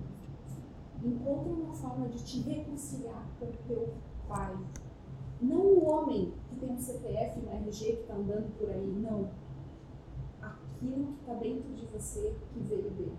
Encontre 1.04 1.52
uma 1.52 1.74
forma 1.74 2.08
de 2.08 2.24
te 2.24 2.40
reconciliar 2.40 3.26
com 3.38 3.46
o 3.46 3.52
teu 3.68 3.94
pai. 4.26 4.56
Não 5.40 5.60
o 5.60 5.84
homem 5.84 6.32
que 6.48 6.56
tem 6.56 6.72
um 6.72 6.78
CPF 6.78 7.40
no 7.40 7.50
RG 7.50 7.84
que 7.84 8.00
está 8.00 8.14
andando 8.14 8.56
por 8.58 8.70
aí, 8.70 8.86
não. 9.02 9.28
Aquilo 10.40 11.12
que 11.12 11.20
está 11.20 11.34
dentro 11.34 11.74
de 11.74 11.86
você 11.86 12.34
que 12.52 12.60
veio 12.60 12.90
dele. 12.90 13.16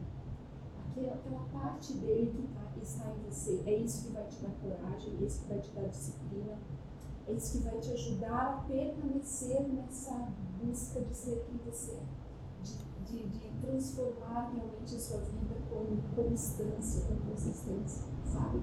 Aquela 0.97 1.45
parte 1.53 1.93
dele 1.93 2.33
que 2.35 2.47
tá 2.55 2.67
está 2.87 3.11
em 3.11 3.29
você. 3.29 3.61
É 3.65 3.75
isso 3.75 4.05
que 4.05 4.13
vai 4.13 4.25
te 4.27 4.41
dar 4.41 4.51
coragem, 4.61 5.17
é 5.19 5.23
isso 5.23 5.41
que 5.41 5.49
vai 5.49 5.59
te 5.59 5.71
dar 5.71 5.87
disciplina, 5.87 6.57
é 7.27 7.31
isso 7.33 7.57
que 7.57 7.63
vai 7.65 7.79
te 7.79 7.91
ajudar 7.91 8.47
a 8.47 8.67
permanecer 8.67 9.61
nessa 9.67 10.29
busca 10.61 11.01
de 11.01 11.15
ser 11.15 11.45
quem 11.45 11.57
você 11.65 11.91
é, 11.91 12.03
de, 13.09 13.27
de, 13.27 13.47
transformar 13.61 14.51
realmente 14.53 14.95
a 14.95 14.99
sua 14.99 15.19
vida 15.19 15.55
com 15.69 16.21
constância, 16.21 17.05
com 17.05 17.31
consistência, 17.31 18.03
sabe? 18.25 18.61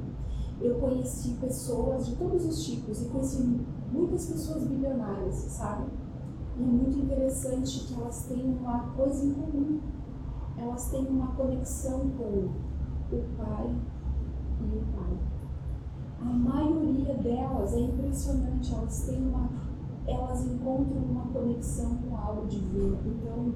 Eu 0.61 0.77
conheci 0.81 1.35
pessoas 1.41 2.07
de 2.07 2.17
todos 2.17 2.45
os 2.47 2.65
tipos 2.65 3.03
e 3.03 3.09
conheci 3.09 3.61
muitas 3.93 4.27
pessoas 4.27 4.65
bilionárias, 4.65 5.35
sabe? 5.35 5.91
E 6.57 6.63
é 6.63 6.67
muito 6.67 6.99
interessante 6.99 7.87
que 7.87 7.95
elas 7.95 8.27
têm 8.27 8.45
uma 8.45 8.91
coisa 8.97 9.25
em 9.25 9.35
comum. 9.35 9.81
Elas 10.57 10.89
têm 10.91 11.07
uma 11.07 11.35
conexão 11.35 12.11
com 12.11 12.49
o 13.15 13.25
pai, 13.37 13.75
e 14.61 14.79
o 14.79 14.85
pai. 14.97 15.19
A 16.21 16.25
maioria 16.25 17.15
delas 17.15 17.75
é 17.75 17.81
impressionante, 17.81 18.73
elas 18.73 19.01
têm 19.01 19.27
uma, 19.27 19.51
elas 20.07 20.47
encontram 20.47 21.03
uma 21.03 21.27
conexão 21.27 21.97
com 21.97 22.17
algo 22.17 22.47
divino. 22.47 22.99
Então, 23.05 23.53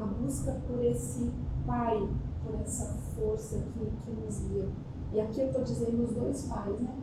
a 0.00 0.04
busca 0.04 0.52
por 0.66 0.84
esse 0.84 1.30
pai, 1.66 2.08
por 2.44 2.54
essa 2.60 2.86
força 3.14 3.58
que, 3.72 3.90
que 4.04 4.10
nos 4.12 4.40
guia. 4.40 4.68
E 5.12 5.20
aqui 5.20 5.40
eu 5.40 5.46
estou 5.46 5.62
dizendo 5.62 6.04
os 6.04 6.12
dois 6.14 6.42
pais, 6.42 6.80
né? 6.80 6.94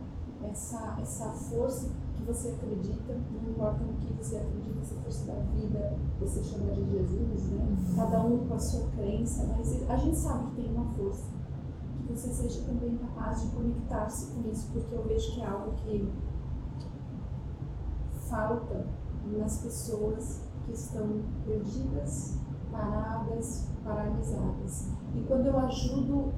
Essa, 0.43 0.97
essa 1.01 1.29
força 1.29 1.89
que 2.15 2.23
você 2.23 2.49
acredita, 2.49 3.13
não 3.13 3.51
importa 3.51 3.83
no 3.83 3.93
que 3.93 4.13
você 4.13 4.37
acredita, 4.37 4.79
essa 4.81 4.95
força 4.95 5.25
da 5.25 5.39
vida, 5.53 5.97
você 6.19 6.43
chama 6.43 6.71
de 6.71 6.89
Jesus, 6.89 7.49
né? 7.51 7.77
Cada 7.95 8.21
um 8.21 8.47
com 8.47 8.53
a 8.53 8.59
sua 8.59 8.87
crença, 8.91 9.45
mas 9.57 9.89
a 9.89 9.95
gente 9.97 10.17
sabe 10.17 10.51
que 10.51 10.61
tem 10.61 10.71
uma 10.73 10.85
força 10.93 11.39
você 12.09 12.33
seja 12.33 12.61
também 12.63 12.97
capaz 12.97 13.41
de 13.43 13.49
conectar-se 13.49 14.31
com 14.31 14.49
isso, 14.49 14.67
porque 14.73 14.95
eu 14.95 15.03
vejo 15.03 15.33
que 15.33 15.41
é 15.41 15.45
algo 15.45 15.71
que 15.73 16.11
falta 18.27 18.85
nas 19.37 19.59
pessoas 19.59 20.41
que 20.65 20.71
estão 20.71 21.21
perdidas, 21.45 22.35
paradas, 22.71 23.67
paralisadas. 23.83 24.87
E 25.15 25.21
quando 25.21 25.47
eu 25.47 25.57
ajudo, 25.59 26.31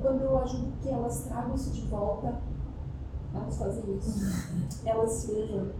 quando 0.00 0.22
eu 0.22 0.38
ajudo 0.38 0.72
que 0.82 0.88
elas 0.88 1.24
tragam 1.24 1.54
isso 1.54 1.70
de 1.72 1.82
volta, 1.82 2.40
elas 3.34 3.58
fazem 3.58 3.96
isso. 3.96 4.24
Elas 4.86 5.10
se 5.10 5.32
levantam. 5.32 5.74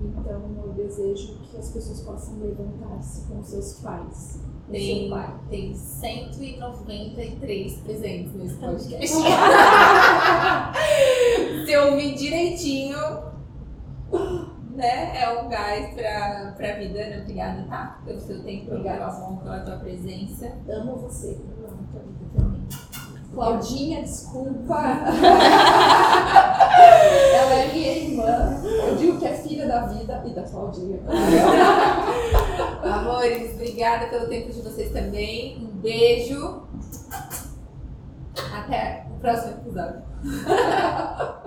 Então 0.00 0.40
eu 0.64 0.72
desejo 0.74 1.38
que 1.40 1.56
as 1.56 1.70
pessoas 1.70 2.00
possam 2.02 2.38
levantar-se 2.38 3.22
com 3.26 3.42
seus 3.42 3.80
pais. 3.80 4.38
com 4.66 4.72
Tem, 4.72 5.08
seu 5.08 5.10
pai. 5.10 5.40
tem 5.50 5.74
193 5.74 7.74
presentes 7.78 8.32
nesse 8.34 8.54
podcast. 8.62 9.16
Se 11.66 11.72
eu 11.72 11.90
ouvir 11.92 12.14
direitinho, 12.14 12.96
né? 14.82 15.22
É 15.22 15.30
um 15.40 15.48
gás 15.48 15.94
pra, 15.94 16.52
pra 16.56 16.72
vida, 16.74 16.98
né? 16.98 17.20
Obrigada, 17.20 17.64
tá? 17.68 18.00
Pelo 18.04 18.20
seu 18.20 18.42
tempo, 18.42 18.66
teu 18.66 19.04
amor, 19.04 19.40
pela 19.42 19.60
tua 19.60 19.76
presença. 19.76 20.52
Amo 20.68 20.96
você. 20.96 21.40
Eu 21.56 21.68
amo 21.68 21.86
tua 21.92 22.00
vida 22.00 22.26
também. 22.36 22.66
Claudinha, 23.32 24.02
desculpa. 24.02 24.82
Ela 27.32 27.54
é 27.54 27.72
minha 27.72 27.92
irmã. 27.92 28.60
Eu 28.88 28.96
digo 28.96 29.18
que 29.18 29.24
é 29.24 29.34
filha 29.34 29.66
da 29.68 29.86
vida 29.86 30.22
e 30.26 30.34
da 30.34 30.42
Claudinha. 30.42 30.98
Amores, 32.82 33.54
obrigada 33.54 34.08
pelo 34.08 34.26
tempo 34.26 34.50
de 34.50 34.60
vocês 34.60 34.92
também. 34.92 35.58
Um 35.64 35.76
beijo. 35.80 36.64
Até 38.52 39.06
o 39.10 39.18
próximo 39.20 39.52
episódio. 39.52 40.02